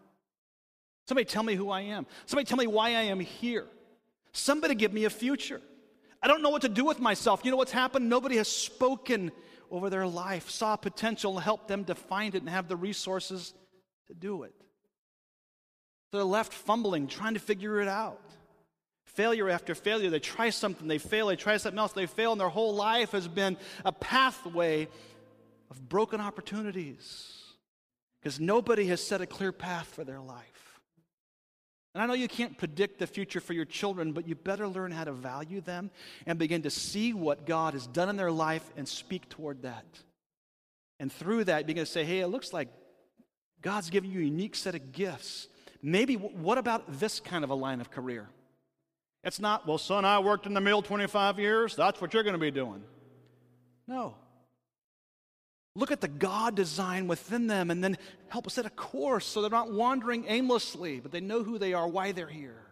Somebody 1.06 1.26
tell 1.26 1.42
me 1.42 1.54
who 1.54 1.70
I 1.70 1.82
am. 1.82 2.06
Somebody 2.26 2.46
tell 2.46 2.56
me 2.56 2.66
why 2.66 2.90
I 2.90 3.02
am 3.02 3.20
here. 3.20 3.66
Somebody 4.32 4.74
give 4.74 4.92
me 4.92 5.04
a 5.04 5.10
future. 5.10 5.60
I 6.22 6.28
don't 6.28 6.42
know 6.42 6.50
what 6.50 6.62
to 6.62 6.68
do 6.68 6.84
with 6.84 7.00
myself. 7.00 7.44
You 7.44 7.50
know 7.50 7.56
what's 7.56 7.72
happened? 7.72 8.08
Nobody 8.08 8.36
has 8.36 8.48
spoken 8.48 9.32
over 9.70 9.90
their 9.90 10.06
life, 10.06 10.48
saw 10.48 10.76
potential, 10.76 11.38
helped 11.38 11.68
them 11.68 11.84
to 11.86 11.94
find 11.94 12.34
it 12.34 12.42
and 12.42 12.48
have 12.48 12.68
the 12.68 12.76
resources 12.76 13.54
to 14.06 14.14
do 14.14 14.44
it. 14.44 14.54
They're 16.12 16.24
left 16.24 16.52
fumbling, 16.52 17.06
trying 17.06 17.34
to 17.34 17.40
figure 17.40 17.80
it 17.80 17.88
out. 17.88 18.20
Failure 19.06 19.48
after 19.48 19.74
failure, 19.74 20.10
they 20.10 20.20
try 20.20 20.50
something, 20.50 20.86
they 20.86 20.98
fail, 20.98 21.26
they 21.26 21.36
try 21.36 21.56
something 21.56 21.78
else, 21.78 21.92
they 21.92 22.06
fail, 22.06 22.32
and 22.32 22.40
their 22.40 22.48
whole 22.48 22.74
life 22.74 23.12
has 23.12 23.26
been 23.26 23.56
a 23.84 23.92
pathway 23.92 24.88
of 25.70 25.88
broken 25.88 26.20
opportunities 26.20 27.36
because 28.20 28.38
nobody 28.38 28.86
has 28.86 29.02
set 29.02 29.20
a 29.20 29.26
clear 29.26 29.52
path 29.52 29.86
for 29.86 30.04
their 30.04 30.20
life. 30.20 30.80
And 31.94 32.02
I 32.02 32.06
know 32.06 32.14
you 32.14 32.28
can't 32.28 32.56
predict 32.56 33.00
the 33.00 33.06
future 33.06 33.40
for 33.40 33.52
your 33.52 33.64
children, 33.64 34.12
but 34.12 34.28
you 34.28 34.36
better 34.36 34.68
learn 34.68 34.92
how 34.92 35.04
to 35.04 35.12
value 35.12 35.60
them 35.60 35.90
and 36.24 36.38
begin 36.38 36.62
to 36.62 36.70
see 36.70 37.12
what 37.12 37.46
God 37.46 37.74
has 37.74 37.86
done 37.88 38.08
in 38.08 38.16
their 38.16 38.30
life 38.30 38.68
and 38.76 38.86
speak 38.86 39.28
toward 39.28 39.62
that. 39.62 39.86
And 41.00 41.10
through 41.10 41.44
that, 41.44 41.66
begin 41.66 41.84
to 41.84 41.90
say, 41.90 42.04
hey, 42.04 42.20
it 42.20 42.28
looks 42.28 42.52
like 42.52 42.68
God's 43.60 43.90
given 43.90 44.10
you 44.10 44.20
a 44.20 44.24
unique 44.24 44.54
set 44.54 44.76
of 44.76 44.92
gifts. 44.92 45.48
Maybe, 45.82 46.14
what 46.14 46.58
about 46.58 47.00
this 47.00 47.20
kind 47.20 47.44
of 47.44 47.50
a 47.50 47.54
line 47.54 47.80
of 47.80 47.90
career? 47.90 48.28
It's 49.22 49.40
not, 49.40 49.66
well, 49.66 49.78
son, 49.78 50.04
I 50.04 50.18
worked 50.18 50.46
in 50.46 50.54
the 50.54 50.60
mill 50.60 50.82
25 50.82 51.38
years. 51.38 51.76
That's 51.76 52.00
what 52.00 52.14
you're 52.14 52.22
going 52.22 52.34
to 52.34 52.38
be 52.38 52.50
doing. 52.50 52.82
No. 53.86 54.14
Look 55.76 55.90
at 55.90 56.00
the 56.00 56.08
God 56.08 56.54
design 56.54 57.06
within 57.06 57.46
them 57.46 57.70
and 57.70 57.82
then 57.82 57.96
help 58.28 58.50
set 58.50 58.66
a 58.66 58.70
course 58.70 59.26
so 59.26 59.40
they're 59.40 59.50
not 59.50 59.72
wandering 59.72 60.24
aimlessly, 60.26 61.00
but 61.00 61.12
they 61.12 61.20
know 61.20 61.42
who 61.42 61.58
they 61.58 61.74
are, 61.74 61.86
why 61.86 62.12
they're 62.12 62.26
here. 62.26 62.62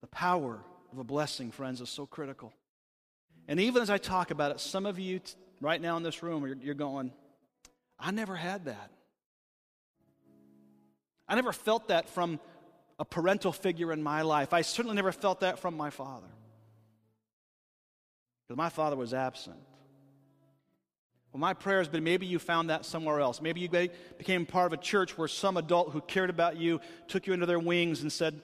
The 0.00 0.08
power 0.08 0.60
of 0.92 0.98
a 0.98 1.04
blessing, 1.04 1.50
friends, 1.50 1.80
is 1.80 1.90
so 1.90 2.06
critical. 2.06 2.52
And 3.46 3.60
even 3.60 3.82
as 3.82 3.90
I 3.90 3.98
talk 3.98 4.30
about 4.30 4.52
it, 4.52 4.60
some 4.60 4.86
of 4.86 4.98
you 4.98 5.20
t- 5.20 5.34
right 5.60 5.80
now 5.80 5.96
in 5.96 6.02
this 6.02 6.22
room, 6.22 6.46
you're, 6.46 6.56
you're 6.56 6.74
going, 6.74 7.12
I 7.98 8.10
never 8.10 8.36
had 8.36 8.64
that. 8.64 8.90
I 11.30 11.36
never 11.36 11.52
felt 11.52 11.88
that 11.88 12.08
from 12.08 12.40
a 12.98 13.04
parental 13.04 13.52
figure 13.52 13.92
in 13.92 14.02
my 14.02 14.22
life. 14.22 14.52
I 14.52 14.62
certainly 14.62 14.96
never 14.96 15.12
felt 15.12 15.40
that 15.40 15.60
from 15.60 15.76
my 15.76 15.88
father 15.88 16.26
because 18.42 18.58
my 18.58 18.68
father 18.68 18.96
was 18.96 19.14
absent. 19.14 19.56
Well, 21.32 21.38
my 21.38 21.54
prayer 21.54 21.78
has 21.78 21.86
been 21.86 22.02
maybe 22.02 22.26
you 22.26 22.40
found 22.40 22.70
that 22.70 22.84
somewhere 22.84 23.20
else. 23.20 23.40
Maybe 23.40 23.60
you 23.60 23.68
became 23.68 24.44
part 24.44 24.66
of 24.66 24.72
a 24.72 24.82
church 24.82 25.16
where 25.16 25.28
some 25.28 25.56
adult 25.56 25.92
who 25.92 26.00
cared 26.00 26.30
about 26.30 26.56
you 26.56 26.80
took 27.06 27.28
you 27.28 27.32
under 27.32 27.46
their 27.46 27.60
wings 27.60 28.02
and 28.02 28.10
said, 28.12 28.42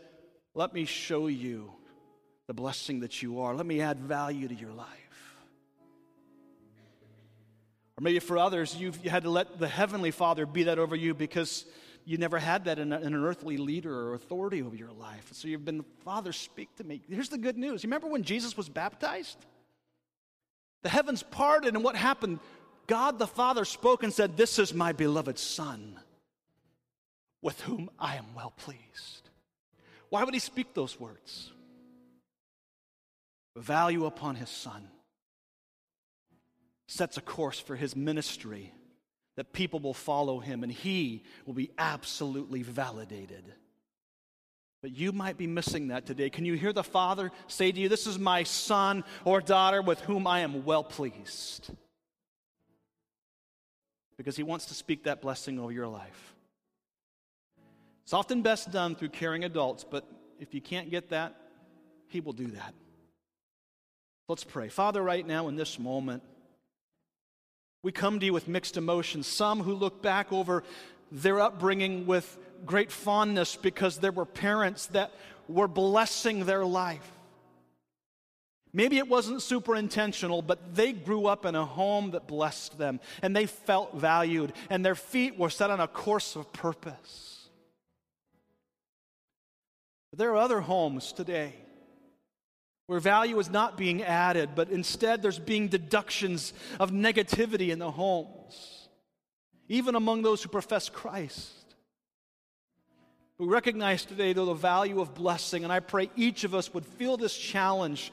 Let 0.55 0.73
me 0.73 0.85
show 0.85 1.27
you 1.27 1.73
the 2.47 2.55
blessing 2.55 3.01
that 3.01 3.21
you 3.21 3.41
are. 3.41 3.53
Let 3.53 3.67
me 3.67 3.81
add 3.81 3.99
value 3.99 4.47
to 4.47 4.55
your 4.55 4.73
life. 4.73 4.87
Or 7.99 8.03
maybe 8.03 8.21
for 8.21 8.39
others, 8.39 8.77
you've 8.77 9.05
you 9.05 9.11
had 9.11 9.25
to 9.25 9.31
let 9.31 9.59
the 9.59 9.67
Heavenly 9.67 10.13
Father 10.13 10.47
be 10.47 10.65
that 10.65 10.79
over 10.79 10.95
you 10.95 11.15
because 11.15 11.65
you 12.07 12.19
never 12.19 12.39
had 12.39 12.67
that 12.67 12.79
in, 12.79 12.93
a, 12.93 13.01
in, 13.01 13.15
an 13.15 13.25
earthly 13.25 13.57
leader 13.57 13.93
or 13.93 14.15
authority 14.15 14.63
over 14.63 14.77
your 14.77 14.93
life. 14.93 15.29
So 15.33 15.49
you've 15.49 15.65
been, 15.65 15.85
Father, 16.05 16.33
speak 16.33 16.75
to 16.77 16.85
me. 16.85 17.03
Here's 17.11 17.29
the 17.29 17.37
good 17.37 17.59
news. 17.59 17.83
You 17.83 17.89
remember 17.89 18.07
when 18.07 18.23
Jesus 18.23 18.57
was 18.57 18.69
baptized? 18.69 19.37
The 20.85 20.89
heavens 20.89 21.25
parted, 21.25 21.75
and 21.75 21.83
what 21.83 21.97
happened? 21.97 22.39
God 22.87 23.19
the 23.19 23.27
Father 23.27 23.65
spoke 23.65 24.05
and 24.05 24.13
said, 24.13 24.37
This 24.37 24.61
is 24.61 24.73
my 24.73 24.93
beloved 24.93 25.37
Son, 25.37 25.99
with 27.43 27.61
whom 27.63 27.91
I 27.99 28.15
am 28.15 28.27
well 28.37 28.53
pleased. 28.57 29.29
Why 30.09 30.23
would 30.23 30.33
he 30.33 30.41
speak 30.41 30.75
those 30.75 31.01
words? 31.01 31.51
Value 33.57 34.07
upon 34.07 34.37
his 34.37 34.51
Son 34.51 34.89
sets 36.87 37.17
a 37.17 37.21
course 37.21 37.59
for 37.59 37.75
his 37.75 37.97
ministry 37.97 38.73
that 39.37 39.53
people 39.53 39.79
will 39.81 39.95
follow 39.95 40.41
him 40.41 40.63
and 40.63 40.73
he 40.73 41.23
will 41.45 41.55
be 41.55 41.71
absolutely 41.79 42.63
validated. 42.63 43.45
But 44.83 44.97
you 44.97 45.13
might 45.13 45.37
be 45.37 45.47
missing 45.47 45.89
that 45.89 46.07
today. 46.07 46.31
Can 46.31 46.45
you 46.45 46.55
hear 46.55 46.73
the 46.73 46.85
Father 46.85 47.31
say 47.47 47.73
to 47.73 47.81
you, 47.81 47.89
This 47.89 48.07
is 48.07 48.19
my 48.19 48.43
son 48.43 49.05
or 49.25 49.41
daughter 49.41 49.83
with 49.83 50.01
whom 50.01 50.27
I 50.27 50.41
am 50.41 50.65
well 50.65 50.85
pleased? 50.85 51.71
Because 54.17 54.37
he 54.37 54.43
wants 54.43 54.67
to 54.67 54.75
speak 54.75 55.05
that 55.05 55.21
blessing 55.21 55.59
over 55.59 55.73
your 55.73 55.89
life. 55.89 56.35
It's 58.05 58.15
often 58.15 58.43
best 58.43 58.71
done 58.71 58.95
through 58.95 59.09
caring 59.11 59.45
adults, 59.45 59.85
but 59.85 60.07
if 60.39 60.55
you 60.55 60.61
can't 60.61 60.91
get 60.91 61.11
that, 61.11 61.35
he 62.09 62.21
will 62.21 62.33
do 62.33 62.47
that. 62.47 62.75
Let's 64.29 64.45
pray. 64.45 64.69
Father, 64.69 65.03
right 65.03 65.27
now 65.27 65.49
in 65.49 65.57
this 65.57 65.79
moment, 65.79 66.23
we 67.83 67.93
come 67.93 68.21
to 68.21 68.27
you 68.27 68.33
with 68.33 68.49
mixed 68.49 68.77
emotions. 68.77 69.27
Some 69.27 69.63
who 69.63 69.75
look 69.75 70.03
back 70.03 70.33
over 70.33 70.65
their 71.13 71.41
upbringing 71.41 72.07
with 72.07 72.39
great 72.65 72.91
fondness 72.91 73.57
because 73.57 73.99
there 73.99 74.13
were 74.13 74.25
parents 74.25 74.87
that 74.89 75.13
were 75.49 75.69
blessing 75.69 76.45
their 76.45 76.65
life. 76.65 77.13
Maybe 78.73 78.99
it 78.99 79.09
wasn't 79.09 79.41
super 79.41 79.75
intentional, 79.75 80.43
but 80.43 80.75
they 80.75 80.93
grew 80.93 81.27
up 81.27 81.47
in 81.47 81.55
a 81.55 81.65
home 81.65 82.11
that 82.11 82.27
blessed 82.27 82.77
them 82.77 83.01
and 83.23 83.35
they 83.35 83.47
felt 83.47 83.95
valued 83.95 84.53
and 84.69 84.85
their 84.85 84.95
feet 84.95 85.39
were 85.39 85.49
set 85.49 85.71
on 85.71 85.81
a 85.81 85.89
course 85.89 86.37
of 86.37 86.53
purpose. 86.53 87.49
But 90.11 90.19
there 90.19 90.31
are 90.33 90.37
other 90.37 90.61
homes 90.61 91.13
today 91.13 91.55
where 92.87 93.01
value 93.01 93.39
is 93.39 93.51
not 93.51 93.77
being 93.77 94.03
added, 94.03 94.51
but 94.55 94.71
instead 94.71 95.23
there's 95.23 95.39
being 95.39 95.69
deductions 95.69 96.53
of 96.79 96.91
negativity 96.91 97.71
in 97.71 97.79
the 97.79 97.91
homes, 97.91 98.89
even 99.69 99.95
among 99.95 100.23
those 100.23 100.43
who 100.43 100.49
profess 100.49 100.89
Christ. 100.89 101.53
We 103.39 103.47
recognize 103.47 104.05
today, 104.05 104.33
though, 104.33 104.47
the 104.47 104.55
value 104.55 105.01
of 105.01 105.15
blessing, 105.15 105.65
and 105.65 105.73
I 105.73 105.81
pray 105.81 106.11
each 106.17 106.45
of 106.45 106.55
us 106.55 106.73
would 106.73 106.87
feel 106.87 107.17
this 107.17 107.37
challenge 107.37 108.13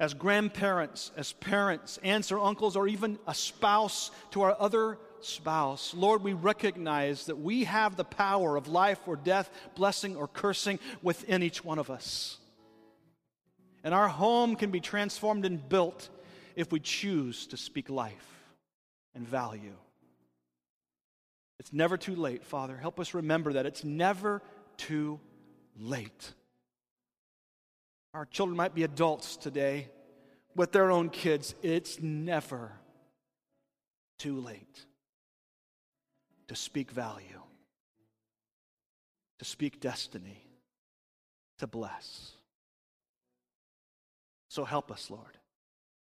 as 0.00 0.14
grandparents, 0.14 1.12
as 1.16 1.32
parents, 1.32 1.98
aunts 2.02 2.32
or 2.32 2.40
uncles, 2.40 2.76
or 2.76 2.88
even 2.88 3.18
a 3.26 3.34
spouse 3.34 4.10
to 4.30 4.42
our 4.42 4.56
other 4.58 4.98
spouse. 5.20 5.92
Lord, 5.94 6.22
we 6.22 6.32
recognize 6.32 7.26
that 7.26 7.38
we 7.38 7.64
have 7.64 7.96
the 7.96 8.04
power 8.04 8.56
of 8.56 8.68
life 8.68 9.00
or 9.06 9.16
death, 9.16 9.50
blessing 9.74 10.16
or 10.16 10.28
cursing 10.28 10.78
within 11.02 11.42
each 11.42 11.64
one 11.64 11.78
of 11.78 11.90
us. 11.90 12.38
And 13.84 13.94
our 13.94 14.08
home 14.08 14.56
can 14.56 14.70
be 14.70 14.80
transformed 14.80 15.44
and 15.44 15.66
built 15.68 16.08
if 16.56 16.72
we 16.72 16.80
choose 16.80 17.46
to 17.48 17.56
speak 17.56 17.88
life 17.88 18.44
and 19.14 19.26
value. 19.26 19.76
It's 21.60 21.72
never 21.72 21.96
too 21.96 22.14
late, 22.14 22.44
Father. 22.44 22.76
Help 22.76 23.00
us 23.00 23.14
remember 23.14 23.54
that 23.54 23.66
it's 23.66 23.84
never 23.84 24.42
too 24.76 25.20
late. 25.76 26.32
Our 28.14 28.26
children 28.26 28.56
might 28.56 28.74
be 28.74 28.84
adults 28.84 29.36
today 29.36 29.88
with 30.54 30.72
their 30.72 30.90
own 30.90 31.10
kids. 31.10 31.54
It's 31.62 32.00
never 32.00 32.72
too 34.18 34.40
late 34.40 34.84
to 36.48 36.56
speak 36.56 36.90
value, 36.90 37.42
to 39.38 39.44
speak 39.44 39.80
destiny, 39.80 40.44
to 41.58 41.66
bless. 41.66 42.32
So 44.58 44.64
help 44.64 44.90
us, 44.90 45.08
Lord. 45.08 45.38